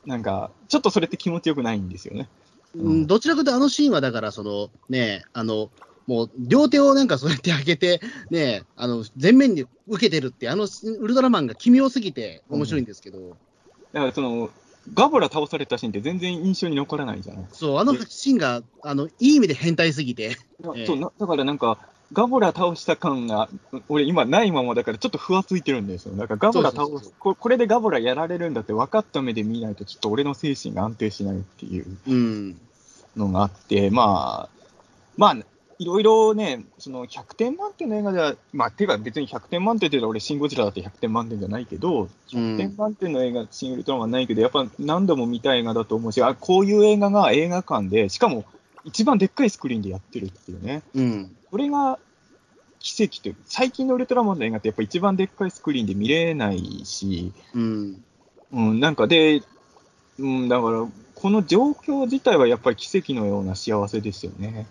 [0.06, 2.28] なんか、ちょっとそれって気持ちよくないんですよね。
[2.76, 5.70] うん、どちらかというと、あのシーンはだから、その、ね、あの、
[6.08, 13.20] もう両手をなんかそうやって上げて、ね、あの前面に受けてるって、あのウルトラマンが奇妙すぎて面白いんですけど。
[13.20, 13.30] うん、
[13.94, 14.50] だからその
[14.94, 20.38] ガボラ倒されたシーンって全然印象に残らないじゃないそう、あのシーンが、あの、いい意味で変態すぎて。
[20.86, 21.78] そうなだからなんか、
[22.12, 23.50] ガボラ倒した感が、
[23.90, 26.16] 俺今ないままだからちょっとふわついてるんですよ。
[26.16, 32.56] だからガボラ倒すこ、これでガボラやられるんだって分かった目で見ないとちょっと俺の精神が安定しないっていう
[33.16, 34.64] のがあって、うん、まあ、
[35.18, 35.38] まあ、
[35.84, 48.46] いろいろね、その100点満点の映画では、まあ、ていうか別に100点満点って言うと俺、シン・ゴジラだって100点満点じゃないけど、100点満点の映画、シン・ウルトラマンないけど、やっぱ何度も見たい映画だと思うし、あこういう映画が映画館で、しかも
[48.86, 50.84] 一番でっかいスクリーンでやってるっていうね。
[50.96, 51.36] うん。
[51.52, 52.00] これが
[52.80, 58.04] 奇跡という、最近のウルトラマンの映画ってやっぱ一番でっかいスクリーンで見れないし、うん。
[58.54, 59.42] うん、なんかで、
[60.20, 64.68] うん、だから、この状況自体はやっぱり奇跡のような幸せですよね。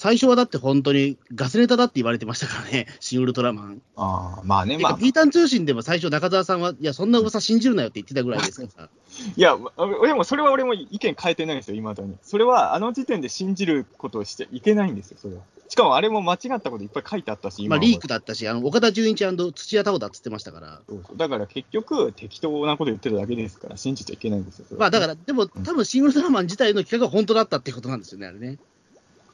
[0.00, 3.82] 最初はだって本当にガスネタだって言われてましたからね、 シン・ウルトラマン。
[3.96, 4.94] ああ、まあね、まあ。
[4.96, 8.88] ピータン通信でも最初、中澤さんは、いや、そんな噂信じるなよって言ってたぐらいですから。
[9.36, 12.16] いや、でもそれは俺も意見変えてないんですよ、いまだに。
[12.22, 15.42] それは、あの時点で信じることをしちゃいけないんですよ、それは。
[15.68, 20.80] しかもあれも間違ったこといっぱい書いてあったし、まあ、リークだったし、あの岡田准一土屋太鳳だっつってましたから。
[20.88, 24.66] そうそうだから結局、適当なこと言ってるだけですから、信じちゃいけないんですよ。
[24.78, 28.58] まあだから、でも、多分シン・ウルトラマン自体の企画が本当だったってことなんですよね、あれね。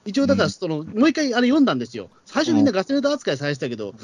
[0.06, 2.08] 一応、だからその、うん、もう一回あれ読んだんですよ。
[2.24, 3.96] 最初みんなガスネタ扱いされてたけど、うん、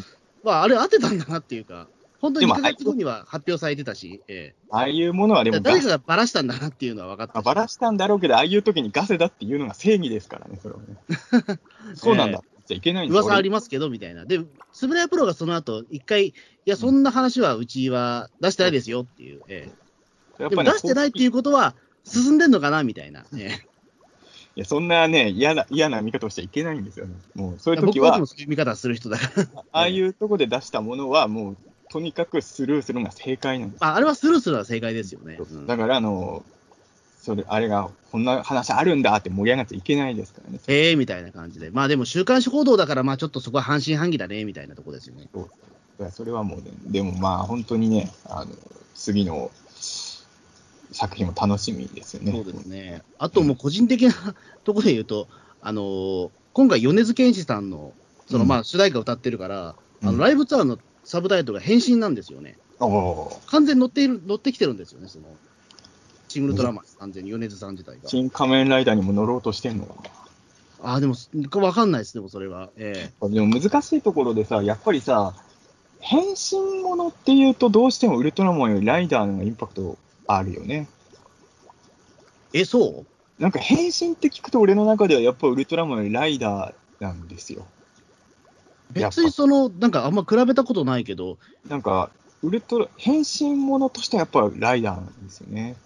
[0.44, 1.88] まあ、あれ当てたんだなっていうか、
[2.20, 7.42] 本当に2ヶ月後には発表されてたし、ええ、ああいうものはでも誰かがばらしたんだなっていうのは分かった。
[7.42, 11.58] ばらしたんだろうけど、ああいう時にガセだっていうのが正義ですからね、それはね。
[11.94, 12.40] そうなんだ。
[12.44, 14.24] えじゃいけないん噂ありますけど、みたいな。
[14.24, 14.40] で、
[14.72, 16.34] つぶらやプロがその後、一回、い
[16.64, 19.40] や、そんな話はうちは出してないですよっていう。
[19.48, 19.68] え
[20.38, 21.74] え、でも出してないっていうことは、
[22.04, 23.24] 進んでんのかなみたいな。
[23.36, 23.71] ええ
[24.54, 27.14] いや、そんなね、嫌な、嫌な見方をしちゃいけないんですよね。
[27.34, 28.10] もう、そういう時は。
[28.10, 29.46] 僕もそういう見方する人だから。
[29.72, 31.56] ああいうとこで出したものは、もう、
[31.90, 33.84] とにかくスルーするのが正解なんです。
[33.84, 35.38] ああれはスルーするのは正解ですよね。
[35.66, 36.44] だから、あの、
[37.22, 40.58] それ、あれが、こんな話あるんだって盛り上がっちゃいけないですからね。
[40.68, 41.70] ええー、みたいな感じで。
[41.70, 45.28] まあでも、週刊誌報道だから、まあちょっとそこは半信半疑だね、みたいなとこですよね。
[45.32, 48.50] そうそれはもうね、でもまあ本当にね、あの、
[48.94, 49.50] 次の
[50.93, 52.32] 作品も楽しみですよね。
[52.32, 53.02] そうですね。
[53.19, 54.12] あともう個人的な
[54.64, 55.28] ところで言うと、
[55.60, 57.93] あのー、今回米津玄師さんの、
[58.31, 62.56] そのまあ主題歌歌ってるから、うん、あのライブツアーのサブタイトルが変身なんですよね。
[63.47, 65.24] 完全に乗っている、乗ってきてるんですよね、その、
[66.28, 68.09] シングルトラマン、完全に米津さん自体が。
[68.09, 69.94] 新仮面ライダーにも乗ろうとしてんのか
[70.82, 70.90] な。
[70.90, 71.14] ああ、でも、
[71.60, 72.70] わかんないです、でもそれは。
[72.77, 75.35] ええー、でも難しいところでさ、やっぱりさ、
[76.01, 80.88] 変身ものっていうと、どうしてもウルトラマンよりライダーのがインパクトあるよね。
[82.52, 83.42] え、そう？
[83.42, 87.66] なんか変身って聞くと、俺の中ではやっぱウルトラマンよりライダーなんですよ。
[88.90, 91.38] 別にその、なんかあんま比べたことないけど。
[91.68, 92.10] なんか、
[92.42, 95.76] ウルトラ、変身ものとしてはやっぱライダーなんですよね。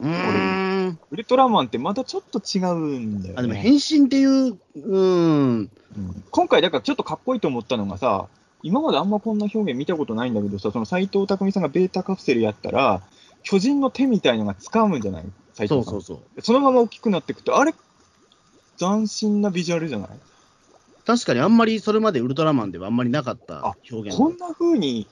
[0.00, 0.98] うん。
[1.10, 3.38] ウルトラマンってまたちょっと違うんだよね。
[3.38, 4.98] あ、でも変身っていう、う
[5.60, 5.70] ん。
[6.30, 8.28] 今回だからちょっとかっこいいと思ったのがさ、
[8.62, 13.00] 今まであんまこんな表現見たことないんだけどさ、その斎藤工さんがベータカプセルやったら、
[13.48, 15.24] 巨人の手みたいのが掴むんじゃない？
[15.54, 15.92] 斎藤さん。
[15.92, 16.42] そうそうそう。
[16.42, 17.74] そのまま大きくなっていくと、あれ、
[18.78, 20.08] 斬新なビジュアルじゃない？
[21.06, 24.16] 確かにあんまりそれまでウルトラマンではあんまりなかった表現。
[24.18, 25.06] こんな風に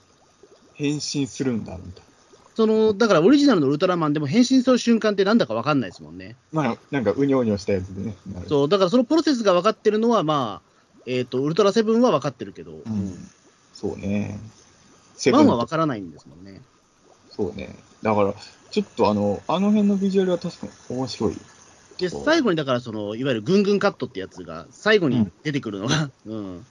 [0.75, 2.07] 変身するんだ、みたいな。
[2.55, 6.37] その、だからオリジナルのウルトラマンでも変身する瞬間ってなんだか分かんないですもんね。
[6.53, 8.17] まあ、なんかうにょうにょしたやつでね。
[8.47, 12.73] そう、だからそのプロセスが分かってるのは、まあ、えっ、ー、と、ウルトラセブンは分かってるけど。
[12.73, 13.29] うん。
[13.73, 14.39] そうね。
[15.33, 16.61] ワンは分からないんですもんね。
[17.37, 17.75] そうね。
[18.03, 18.35] だから、
[18.71, 21.37] ちょっとあの、あの辺のビジュアルは確かに面白い。
[21.99, 26.35] で、最後にだから、その、いわゆるぐんぐんカットってやつが、最後に出てくるのが、うん。
[26.35, 26.67] うん、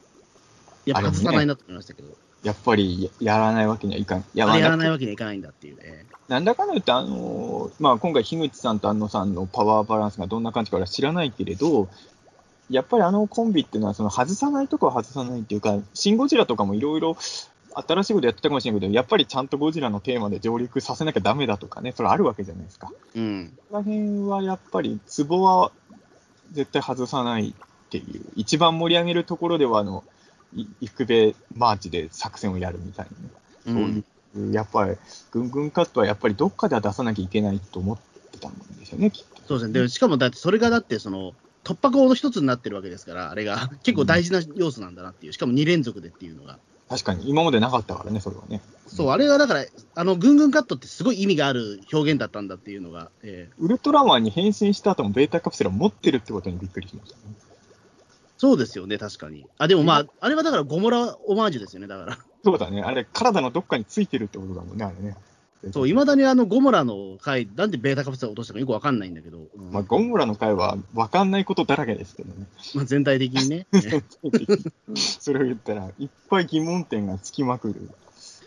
[0.86, 2.10] やっぱ外さないなと思いましたけど。
[2.44, 4.26] やっぱりやらないわけにはいかん。
[4.36, 6.06] ややらないわけにはいかないんだっていうね。
[6.28, 11.90] なんだかんだ言って、あのー、まあ、今回、樋口さんと安野さんのパワーバランスがどんな感じかは知らないけれど、
[12.70, 17.18] やっぱりあのコンビっていうのは、その外さないとこは外さないっていうか、シン・ゴジラとかもいろいろ
[17.76, 22.92] 新しいことやってたかもしれないけど、やっぱりちゃんとゴジラのテーマで上陸させなきゃだめだとかね、それあるわけじゃないですか。
[23.16, 23.58] うん。
[23.70, 25.72] この辺はやっぱり、ツボは
[26.52, 30.04] 絶対外さないっていう、一番盛り上げるところでは、あの、
[30.54, 33.08] イクベマーチで作戦をやるみたい
[33.66, 34.04] な、ね、
[34.36, 34.96] そういう、やっぱり、
[35.32, 37.98] ぐんぐんカットはやっぱりどっかでは出さなきゃいけないと思っ
[38.32, 39.42] てたんですよね、きっと。
[39.48, 39.82] そうですね。
[39.82, 41.34] で、しかもだってそれがだってその、
[41.66, 46.60] 突破口の一つになってるわけですから、あれが結構大事な要素なんだなっていう、しかも2連続でっていうのが。
[46.90, 48.62] 確かに、今までなかったからね、それはね。
[48.88, 53.10] そう、あれがだから、あの、ぐんぐんカットってすごい意味がある表現だったんだっていうのが。
[53.24, 57.34] えー、ウルトラマンに変身した後もベータカプセルを持ってるってことにびっくりしましたね。
[58.38, 59.48] そうですよね、確かに。
[59.58, 62.18] あ、でもまあ、あれはだからゴモラオマージュですよね、だから。
[62.44, 62.84] そうだね。
[62.84, 65.16] あれ、体のどっかについてるってことだもんね、あれね。
[65.72, 69.40] そう、いまだにあのゴモラの回、なんでベータカプセル落としたかよくわかんないんだけど。
[69.56, 72.46] うん、まあ、ゴモラの回はわかんないことだらけですけどね。
[72.76, 73.68] まあ、全体的にね。
[74.96, 77.90] それを言ったら、いっぱい疑問点がつきまくる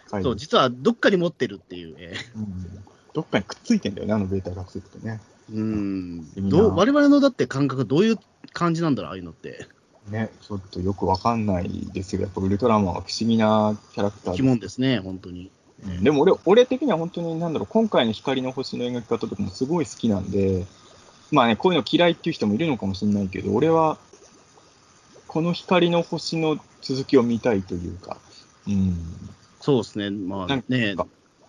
[0.08, 0.22] 回。
[0.22, 2.84] そう、実はどっかに持ってるっていう、えー、うん。
[3.14, 5.20] どっかにくっついてんだよね、あのベータカプセルってね。
[5.52, 6.48] うん。
[6.48, 8.18] どう我々のだって感覚、どういう
[8.52, 9.66] 感じなんだろう、ああいうのって。
[10.10, 14.42] ね、ちょっとよくわかんないですけど、やっぱウルトラマンは不思議なキャラクターです。
[14.42, 15.50] 疑問ですね、本当に。
[15.84, 20.66] うん、でも俺、俺的には本当に、なんだろう、今回の光の星の描き方とかもすごい好きなんで、
[21.30, 23.98] まあね、こういうの嫌いっていう人もいるのかもしれないけど、俺は、
[25.26, 28.16] この光の星の続きを見たいというか、
[28.66, 28.96] うん。
[29.60, 30.96] そうですね、まあね。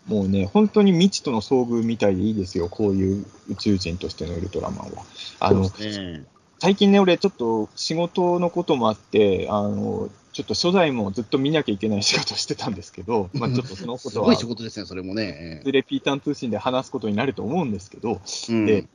[0.07, 5.03] もうね、本当に未知との遭遇みたいでいいですよ、こういう宇宙人としてのウルトラマンは。
[5.39, 6.25] あの、ね、
[6.59, 15.59] 最近ね、俺、ちょっと仕事のこともあって、あの、ちょっと初代もずっと見なきゃいけない仕事をしてたんですけど、 まあちょっとそのことは、すごい仕事ですね、それもね。
[15.61, 18.85] いずれピータン通信で話すことになると思うんですけど、うん、で、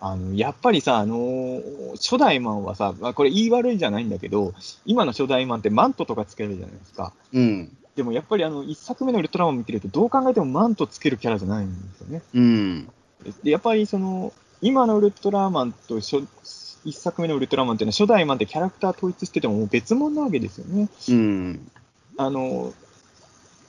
[0.00, 1.62] あの、やっぱりさ、あの
[1.94, 4.52] 初代マンはさ、まあ、これ言い悪いじゃないんだけど、
[4.84, 7.12] 今の初代マンってマントとかつけるじゃないですか。
[7.32, 7.76] うん。
[7.94, 12.22] でもやっぱりあの、一作目のウルトラマン見てると、どう考えてもマントつけるキャラじゃないんですよね。
[12.34, 12.88] うん。
[13.44, 16.00] で、やっぱりその、今のウルトラマンと
[16.84, 20.88] 一作目のウルトラマンっていうのは、初代マンってキャラクター統一しててももう別物なわけですよね。
[21.08, 21.70] うん。
[22.16, 22.74] あの、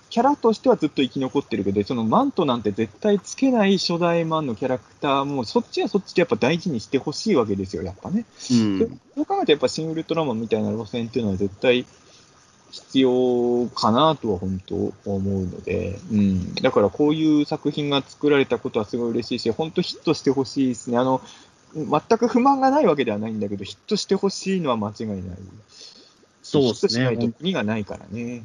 [0.10, 8.26] キャラとしてはずっと生き残ってるけど、そのマントなんて絶対つけない初代マンのキャラクターも、そっちはそっちでやっぱ大事にしてほしいわけですよ、やっぱね。
[8.52, 9.00] うん。
[9.16, 11.88] そう考えてやっぱ新ウルトラマンみたいな路線っていうのは絶対
[12.70, 16.56] 必要かなとは本当思うので、うん。
[16.56, 20.98] だからこういう作品が作られたことはすごい嬉しいし、本当ヒットしてほしいですね。
[21.00, 21.22] あの、
[21.76, 25.20] 全く不満がないわけではないんだけど、ヒットしてほしいのは間違いない。
[26.44, 26.74] そうですね。
[26.74, 28.44] ヒットしないと国がないからね。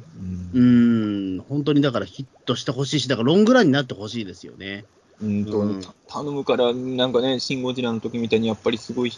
[0.53, 4.85] うん、ん、本当にだからヒットしてほしいし、だからロングランになってほしいですよね。
[5.21, 9.11] うんと、うん、頼むから、なんかね、シン・ゴジラの時みたいに、やっぱりすごい、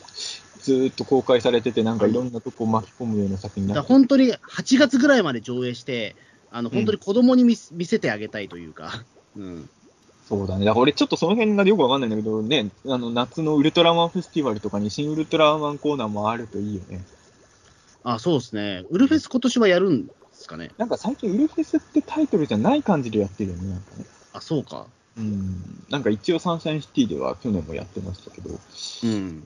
[0.61, 6.15] ずっと公開されてて、なんかいろんなとこ巻き込むような作品になって本当に8月ぐらいまで上映して、
[6.51, 9.05] あの本当に子供に見,、見せてあげたいというか。
[9.37, 9.69] うん
[10.31, 10.63] そうだね。
[10.63, 17.03] だから俺ちょっとその辺がよくわかんないんだけどね、あの夏のウルトラマンフェスティバルとかに新ウルトラマンコーナーもあるといいよね。
[18.05, 18.85] あ、そうですね。
[18.89, 20.71] ウルフェス今年はやるんですかね？
[20.77, 24.05] なんか最近ウルフェスってタイトルじゃない感じでやってるよね、なんかね。
[24.31, 24.85] あ、そうか。
[25.17, 25.83] うん。
[25.89, 28.51] なんか一応サンシャインシティでは去年もやってましたけど。
[28.51, 29.45] うん。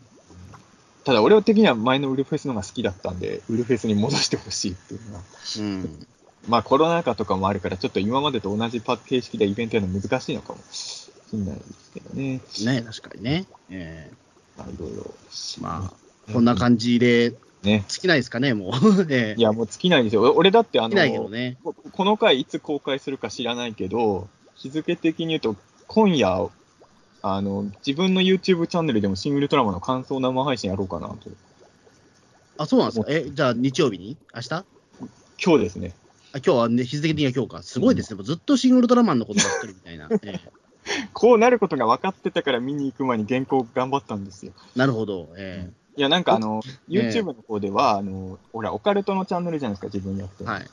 [1.04, 5.22] ただ俺は的には前のウルフェスのが好きだったんで、ウルフェスに戻してほしいっていうのは。
[5.58, 6.08] うん。
[6.48, 12.42] まあコロナ禍とかもあるから、ちょっと今までと同じパッ形式でイベントやるの難しいのかもしれないですけどね。
[12.66, 13.46] ね、確かにね。
[13.70, 15.14] えー、まあいろいろ。
[15.62, 17.84] まあ、こんな感じで、ね。
[17.88, 18.72] 尽きないですかね、もう。
[19.10, 20.34] えー、いや、もう尽きないですよ。
[20.36, 25.56] 俺だってあの、ね、この回いつ公開するか知らないけど、日付的に言うと、
[25.88, 26.48] 今夜、
[27.24, 31.16] あの、自分の YouTube チャンネルでもシングルトラマの感想生配信やろうかなと。
[32.60, 33.06] あ、そうなんですか？
[33.10, 34.16] え、じゃあ日曜日に？
[34.34, 34.66] 明日？
[35.44, 35.94] 今日ですね。
[36.36, 37.64] あ今日はね、日付的には今日か。
[37.64, 38.18] すごいですね。
[38.20, 40.10] うん、ずっとシン・ウルトラマンのことばっかりみたいな。
[40.24, 40.42] え
[41.14, 44.52] こうなることが分かってたから見に行く前に原稿頑張ったんですよ。
[44.76, 45.30] なるほど。
[45.38, 50.44] えー、いや、なんかあの、YouTube の方では、あの、俺、オカルトのチャンネルじゃないですか、自分やって。
[50.44, 50.68] はい。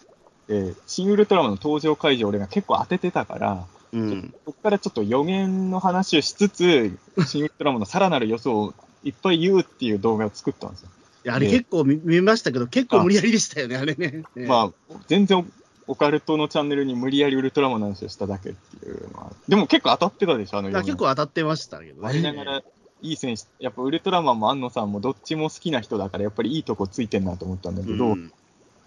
[0.48, 8.74] で、シン・ウルトラマンの登場会場俺が結構当ててたから、うん、そこからちょっと予言の話をしつつ、シン・ウルトラマンのさらなる予想を
[9.04, 10.88] いっぱい言うっていう動画を作ったんですよ。
[11.24, 14.24] いや、あれ結構見見ましたけど、結構無理やりでしたよね、あれね。
[14.36, 15.50] まあ、全然
[15.86, 19.32] オカルトのチャンネルに無理やりウルトラマンの話をしただけっていうのは。
[19.48, 22.08] でも結構当たってたでしょ、あの結構当たってましたけどね。
[22.08, 28.32] ありながら、いい選手、やっぱウルトラマンも安野さんもどっちも好きな人だから、やっぱりいいとこついてんなと思ったんだけど、うん、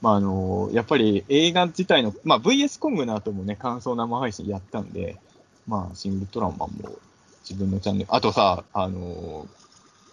[0.02, 5.18] まああの、やっぱり映画自体の、まあ VS コングの後もね、感想生配信やったんで、
[5.68, 6.70] まあ、シン・ウルトラマンも
[7.48, 9.48] 自分のチャンネル、あとさ、あの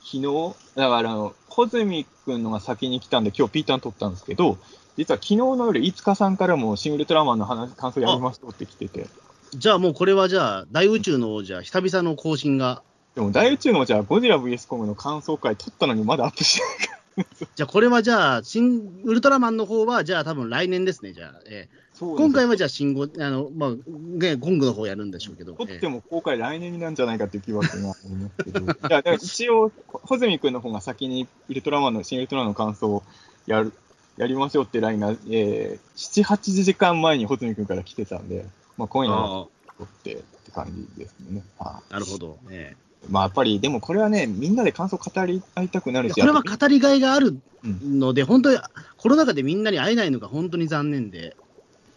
[0.05, 4.59] 昨日、だから、コズミックのが先に来たんで、今日ピーターン撮ったんですけど、
[4.97, 9.07] 実は昨日の夜、飯塚さんからもシン・ウルトラマンの話感想やりましたって来てて。
[9.55, 12.83] じゃあもうこれはじゃあ、大宇宙の王者、久々の更新が。
[13.15, 17.02] でも大宇宙の王者はゴジラ VS コムの感想会撮ったのにまだアップしてないか
[17.55, 21.41] じゃあ、これはじゃあ、新ウルトラマンの方は、じゃあ、多分来年ですね、じゃあ。
[21.47, 25.55] えー、今回はじゃあ、新ゴ、あの、まあ、ね、ゴングの方やるんでしょうけど。
[25.55, 28.61] とっても公開来年になんじゃないかっていう気はするなと思いますけど。
[28.89, 33.03] いや、一応、穂積君の方が先にウルトラマンの、新ウルトラマンの感想を
[33.47, 33.73] やる、
[34.17, 39.49] やりましょうってラインが、えー、7、8時間前に穂積君から来てたんで、まあ、今夜は
[39.79, 40.67] 撮ってって感
[40.97, 41.43] じですね。
[41.91, 42.39] なるほど。
[42.49, 48.59] えーまあやっぱり、でもこれはね、みんなで感想語り合いたくなるし、これは語りがいがあるので、うん、本当に
[48.97, 51.37] コロナ禍でみんなに会えないのが本当に残念で。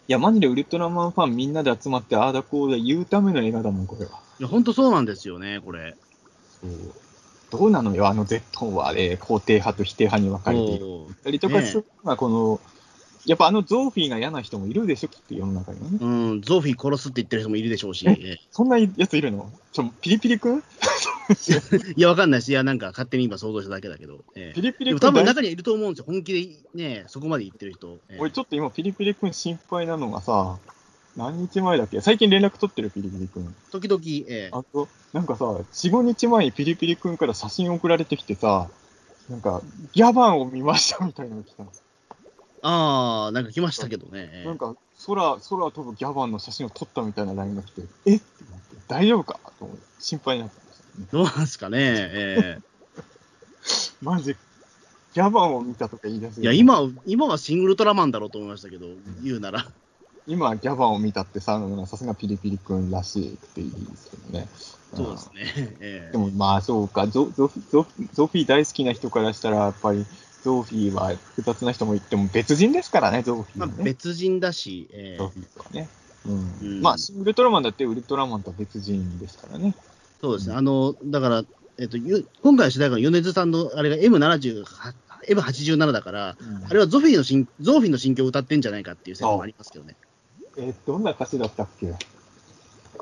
[0.08, 4.20] いや、マジでウルトラマンファンみんなで集まって、ああだこうだ言うための映画だもん、これは。
[4.38, 5.96] いや、本当そうなんですよね、これ。
[6.60, 6.70] そう
[7.50, 10.80] どうなのよ、あの Z は、ね、肯定派と否定派に分かれてい
[11.24, 12.60] たりとかするのは、この、
[13.26, 15.98] やっぱあのゾーフィーが嫌な人もいるでしょ、きっと世の中にはね。
[16.00, 18.06] うん、ゾーフィー殺すって言ってる人もいるでしょうし。
[18.52, 19.50] そんなやついるの？
[19.72, 20.62] ちょ、ピリピリ君？
[21.96, 24.24] いや、わかんないし、いや、なんか勝手に今想像しただけだけど。
[24.36, 27.98] えー、ピリピリ君多分中にはいると思うんですよ、本気でね、そこまで言ってる人。
[28.08, 30.58] えー、俺ちょっと今、ピリピリ君心配なのがさ、
[31.16, 32.00] 何日前だっけ？
[32.00, 33.52] 最近連絡取ってるピリピリ君。
[33.72, 38.68] 時々、ええー、あと、なんかさ、4、5日前にピリピリ君から写真送られてきてさ、
[39.28, 39.60] なんか、
[39.92, 41.72] ギャバンを見ましたみたいなの来たの。
[42.68, 44.42] ああ、なんか来ましたけどね。
[44.44, 44.74] なんか、
[45.06, 48.16] 空、空飛ぶギャバンの写真を撮ったみたいな LINE が来て、え？
[48.16, 51.06] って思って、大丈夫かと思って、心配になってましたね。
[51.12, 54.34] どうなんですかね、ええー、 マジ、
[55.14, 58.86] ギャバンを見たとか言い出す、いや、今、今はシングルトラマンだろうと思いましたけど、
[59.22, 59.68] 言うなら。
[60.26, 64.48] 今、ギャバンを見たってさ、さすがピリピリ君らしいっていいですけどね。
[64.94, 65.76] そうですね。
[65.78, 70.04] えー、でもまあそうかゾゾゾ、ゾフィー大好きな人からしたら、やっぱり、
[70.46, 75.88] ゾーフィーは複雑な人も言っても別人ですからね、ゾーフィーは、ね、まあ、別人だし、えー、ゾーフィーはね。
[76.24, 76.58] うん。
[76.62, 79.74] うん、まあ、ウルトラマンだってウルトラマンとは別人ですからね。
[80.20, 80.52] そうですね。
[80.52, 81.44] うん、あの、だから、
[81.78, 84.64] えっと、今回の主題歌の米津さんのあれが M78、
[85.30, 89.96] M87 だから、うん、あれはゾフィーの心ゾーフィーの心境を歌ってんじゃないかっていう説もありますけどね。
[90.58, 91.92] えー、どんな歌詞だったっけ？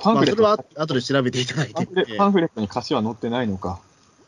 [0.01, 2.17] パンフレット、まあ、それは後で調べていただいて。
[2.17, 3.81] パンフレットに歌詞は載ってないのか。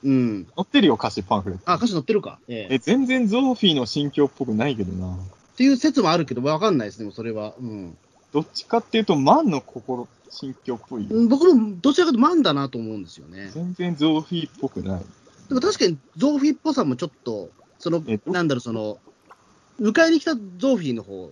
[0.07, 0.47] うん。
[0.57, 1.70] 載ってるよ、歌詞パンフレット。
[1.70, 2.39] あ、歌詞載ってるか。
[2.49, 5.15] ええ、全然ゾーフィーの心境っぽくないけどな。
[5.15, 5.19] っ
[5.57, 7.55] ていう説もあるけど、わかんないですね、それは。
[7.61, 7.97] うん。
[8.33, 11.07] どっちかっていうと、マンの心、心境っぽい。
[11.07, 13.51] うん、僕もどちらかというとマンだなと思うんですよね。
[13.53, 15.03] 全然ゾーフィーっぽくない。
[15.49, 18.99] でも確かにゾーフィーっぽさもちょっと、その、なんだろう、その、
[19.81, 21.31] 迎えに来たゾーフィーの方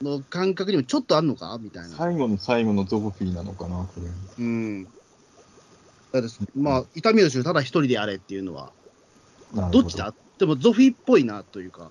[0.00, 1.58] の感覚にもちょっとあるのか？
[1.60, 1.96] みたいな。
[1.96, 4.44] 最後の最後のゾーフィーなのかな、これ。
[4.44, 4.88] うん。
[6.54, 8.72] まあ、痛みの種ただ一人であれっていうのは、
[9.70, 9.80] ど。
[9.80, 10.14] っちだ？
[10.38, 11.90] でもゾフィーっぽいなというか。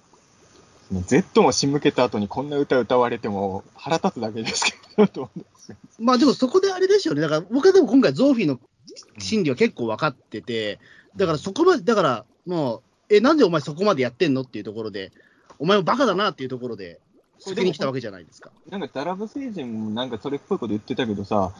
[0.91, 5.30] Z も仕向けた後にこんな歌歌われても腹立つだけですけど、
[5.99, 7.22] まあでもそこであれですよね。
[7.22, 8.60] だから僕はでも今回ゾーフィーの
[9.18, 10.80] 心理は結構分かってて、
[11.15, 12.77] だからそこまで、だからも
[13.10, 14.61] う、え、なんでお前そこまでやってんのってい。
[14.61, 15.11] うところで、
[15.60, 16.48] お前もバカだなってい。
[16.48, 16.99] うところで、
[17.39, 18.26] 先に来たわけじゃない。
[18.26, 18.52] ですか。
[18.69, 20.60] なんかダラブ星人もなんかそれっぽい。
[20.60, 21.53] こと言ってたけどさ、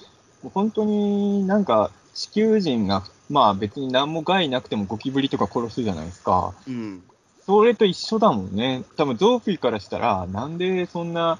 [0.44, 6.54] もう本当になんか地球人が、まあ別に何も害なくてもゴキブリとか殺すじゃないですか。
[6.68, 7.04] うん。
[7.46, 8.84] それと一緒だもんね。
[8.98, 11.40] 多分ゾーフィーからしたら、なんでそんな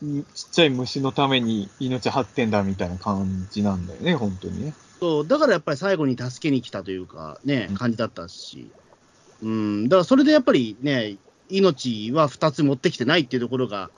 [0.00, 4.74] ちっちゃい虫のために命張ってんだみたいな感じなんだよね、本当にね。
[5.00, 8.70] そう、だからやっぱり最後に助けに来たというか、ね、感じだったし。
[9.42, 11.16] うん、だからそれでやっぱりね、
[11.48, 13.90] 命は2つ持ってきてないっていうところが、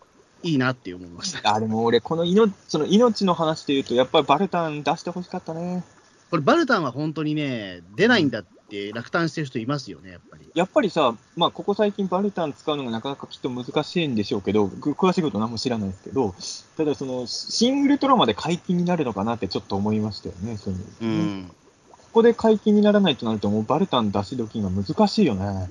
[0.47, 1.55] いいなって思いました。
[1.55, 5.85] あ、でも俺、この命その命の話で言うと、やっぱりバルタン出してほしかったね。
[6.31, 10.51] これ、バルタンは本当にね、出ないんだって落胆してる人いますよね、やっぱり。
[10.55, 16.35] やっぱりさ、まあ、ここ最近バルタン使うのがなかなかきっと難しいんでしょうけど、詳しいこと何も知らないですけど、
[16.77, 21.51] ただ、その、シングルトラマで解禁になるのかなってちょっと思いましたよね、そういう、うん。
[21.91, 25.71] ここで解禁にならないとなると、もうバルタン出し時が難しいよね。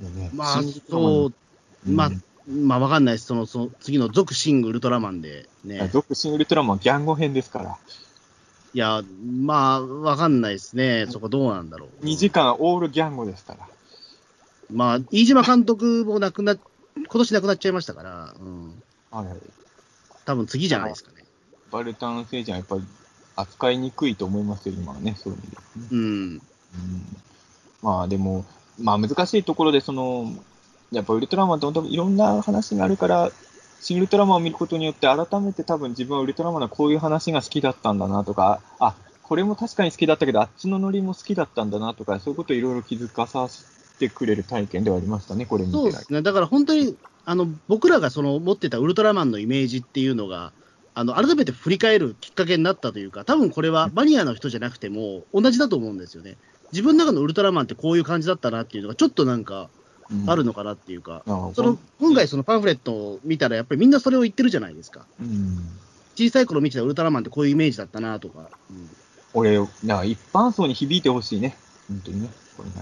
[0.00, 1.32] ねまあ、そう、
[1.86, 2.10] まあ、
[2.48, 3.26] まあ、わかんないです。
[3.26, 5.88] その、その次の続シングウルトラマンでね。
[5.92, 7.78] 続シングウルトラマンギャンゴ編ですから。
[8.74, 9.02] いや、
[9.40, 11.06] まあ、わかんないですね。
[11.08, 12.04] そこどうなんだろう。
[12.04, 13.68] 2時間オールギャンゴですから。
[14.70, 18.82] まあ、飯島監督も亡くな、今年亡くなっちゃいましたから、うん。
[19.10, 19.26] はい。
[20.24, 21.24] 多分次じゃないですかね。
[21.70, 22.84] バルタン星人はやっぱり
[23.36, 25.88] 扱いにくいと思いますよ、今はね、そういう意味で、ね。
[25.92, 25.98] うん。
[25.98, 26.42] うん、
[27.82, 28.44] まあ、でも、
[28.80, 30.32] まあ難しいところで、その、
[30.96, 33.30] やっぱウルトラマンって本当いろんな話があるから、
[33.80, 43.64] 新ウルトラマンを見ることによって、改めて多分自分はウルトラマンはこういう話が好きだったんだなとか、あ、これも確かに好きだったけど、あっちのノリも好きだったんだなとか、そういうことをいろいろ気づかさせ
[43.98, 46.22] てくれる体験ではありましたね、これそうですね。
[46.22, 50.52] だから本当に、あの、僕らがその持ってたウルトラマンのイメージっていうのが、
[50.94, 56.36] あの、改めて振り返るきっかけになったというか、多分これはマニアの人じゃなくても同じだと思うんですよね。
[56.72, 59.68] 自分の中のウルトラマンってこういう感じだったなっていうのが、ちょっとなんか、
[60.26, 65.06] あるのかなっていうか、うん、その今回、そのパンフレットを見たら、やっぱりみんなそれを言ってるじゃないですか。
[65.20, 65.58] うん、
[66.16, 68.48] 小さい頃見てたウルトラマンってこういうイメージだったなとか。
[68.70, 68.90] うん、
[69.34, 69.68] 俺、なん
[69.98, 71.56] か一般層に響いてほしいね、
[71.88, 72.30] 本当にね。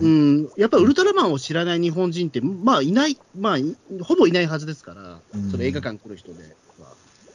[0.00, 3.56] うん、やっぱりウルトラマンを知らない日本人って、まあいない、まあ、
[4.02, 6.56] ほぼいないはずですから、うん、その映画館来る人で。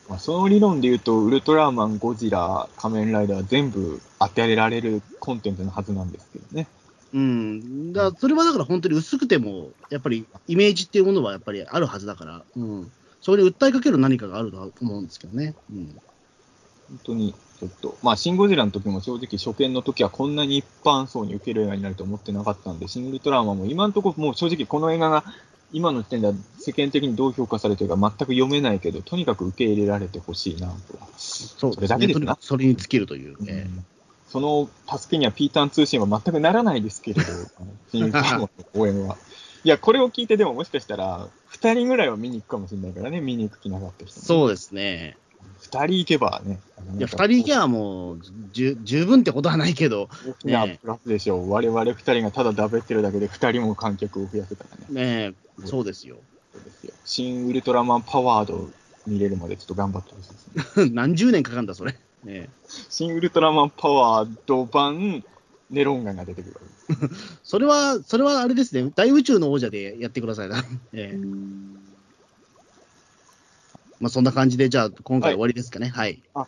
[0.10, 6.68] まあ、その理論で言うと、ウルトラマン、ゴジラ、仮面ライダー、全部当てられるコンテンツのはずなんですけどね。
[7.14, 15.56] うん、だそれはだから本当に薄くても、やっぱりイメージっていうものはやっぱりあるはずだから、うん、それに訴えかける何かがあると思うんですけどね。
[15.72, 16.00] うん、
[16.90, 25.24] 本当にちょっと、まあ、シン・ゴジラの時も正直、初見の時はこんなに一般層に受ける映画になると思ってなかったんで、シン・ウルトラマンも今のところ、もう正直この映画が
[25.72, 30.76] 今の時点では世間的にどう評価されてるか全く読めないけど、とにかく受け入れられてほしいなと。
[31.18, 32.38] そう、ね、それだけですな。
[32.40, 33.68] それに尽きるというね。
[33.68, 33.86] うん
[34.30, 37.32] その助けにはピーターン通信は全くならないですけれど、
[37.92, 39.18] 新ウルトラマンの応援は。
[39.64, 45.18] いや、これを聞いてでももしかしたら、2人ぐらいは見に行くかもしれないからね、見に行く気なかった人、そうですね。
[45.62, 46.60] 2人行けばね。
[46.98, 48.20] いや、2人行けばもう、
[48.52, 50.10] 十分ってことはないけど。
[50.26, 51.42] 大きなプラスでしょう。
[51.42, 55.30] ね、我々2人がただだべってるだけで、2人も観客を増やせたらね。
[55.30, 55.34] ね
[55.66, 56.18] そうですよ。
[56.54, 56.94] そうですよ。
[57.06, 58.70] 新ウルトラマンパワード
[59.06, 60.90] 見れるまでちょっと頑張ってほしいですね。
[60.94, 61.96] 何十年かかるんだ、それ。
[62.24, 62.50] ね、
[62.90, 65.24] 新ウルトラマンパワード版
[65.70, 66.56] ネロンガンが出てくる。
[67.44, 68.92] それは、それはあれですね。
[68.96, 70.64] 大宇宙の王者でやってくださいな。
[70.94, 71.78] えー
[74.00, 75.88] まあ、そんな感じで、じゃあ、今回終わりですかね。
[75.88, 76.22] はい。
[76.36, 76.48] はい、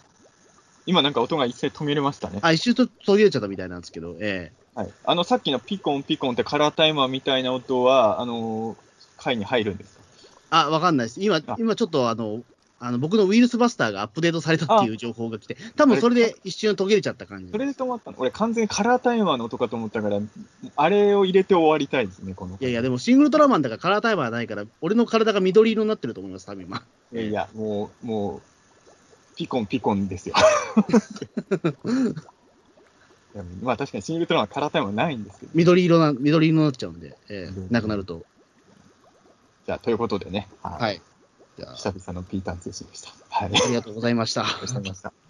[0.86, 2.40] 今、なんか音が一斉止めれましたね。
[2.44, 4.92] あ、一瞬と途切れちゃったみたいなんですけど、ええー、はい。
[5.04, 8.78] あの、さっきのピコンピコンってカラータイマーみたいな音は、あのー、
[9.18, 10.04] 回に入るんですか？
[10.66, 11.22] あ、わかんないです。
[11.24, 12.44] 今、今ちょっと、あの、
[12.82, 17.52] あの僕のウイルスバスターがアップデートされたっていう情報が来て、多分それで一瞬途切れちゃった感じ。
[17.52, 20.20] それで止まったの俺、完全にカラータイマーの音かと思ったから、
[20.78, 22.58] あれを入れて終わりたいですね、この。
[22.60, 26.84] いやいや、でもシングルトラマンだからカラータイマーないから、俺の体が緑色になってると思います、多分今。
[27.12, 28.42] いやいや、もう、もう、
[29.36, 30.36] ピコンピコンですよ。
[33.62, 35.52] まあ確かにシングルトラマンカラータイマーないんですけど。
[35.54, 38.26] 緑色な、緑色になっちゃうんで、えー、なくなると。
[39.66, 40.48] じゃあ、ということでね。
[40.64, 41.02] はい。
[41.68, 43.10] 久々のピーターン通信でした。
[43.30, 43.52] はい。
[43.54, 44.42] ありがとうございました。
[44.42, 45.29] ありがとうございました。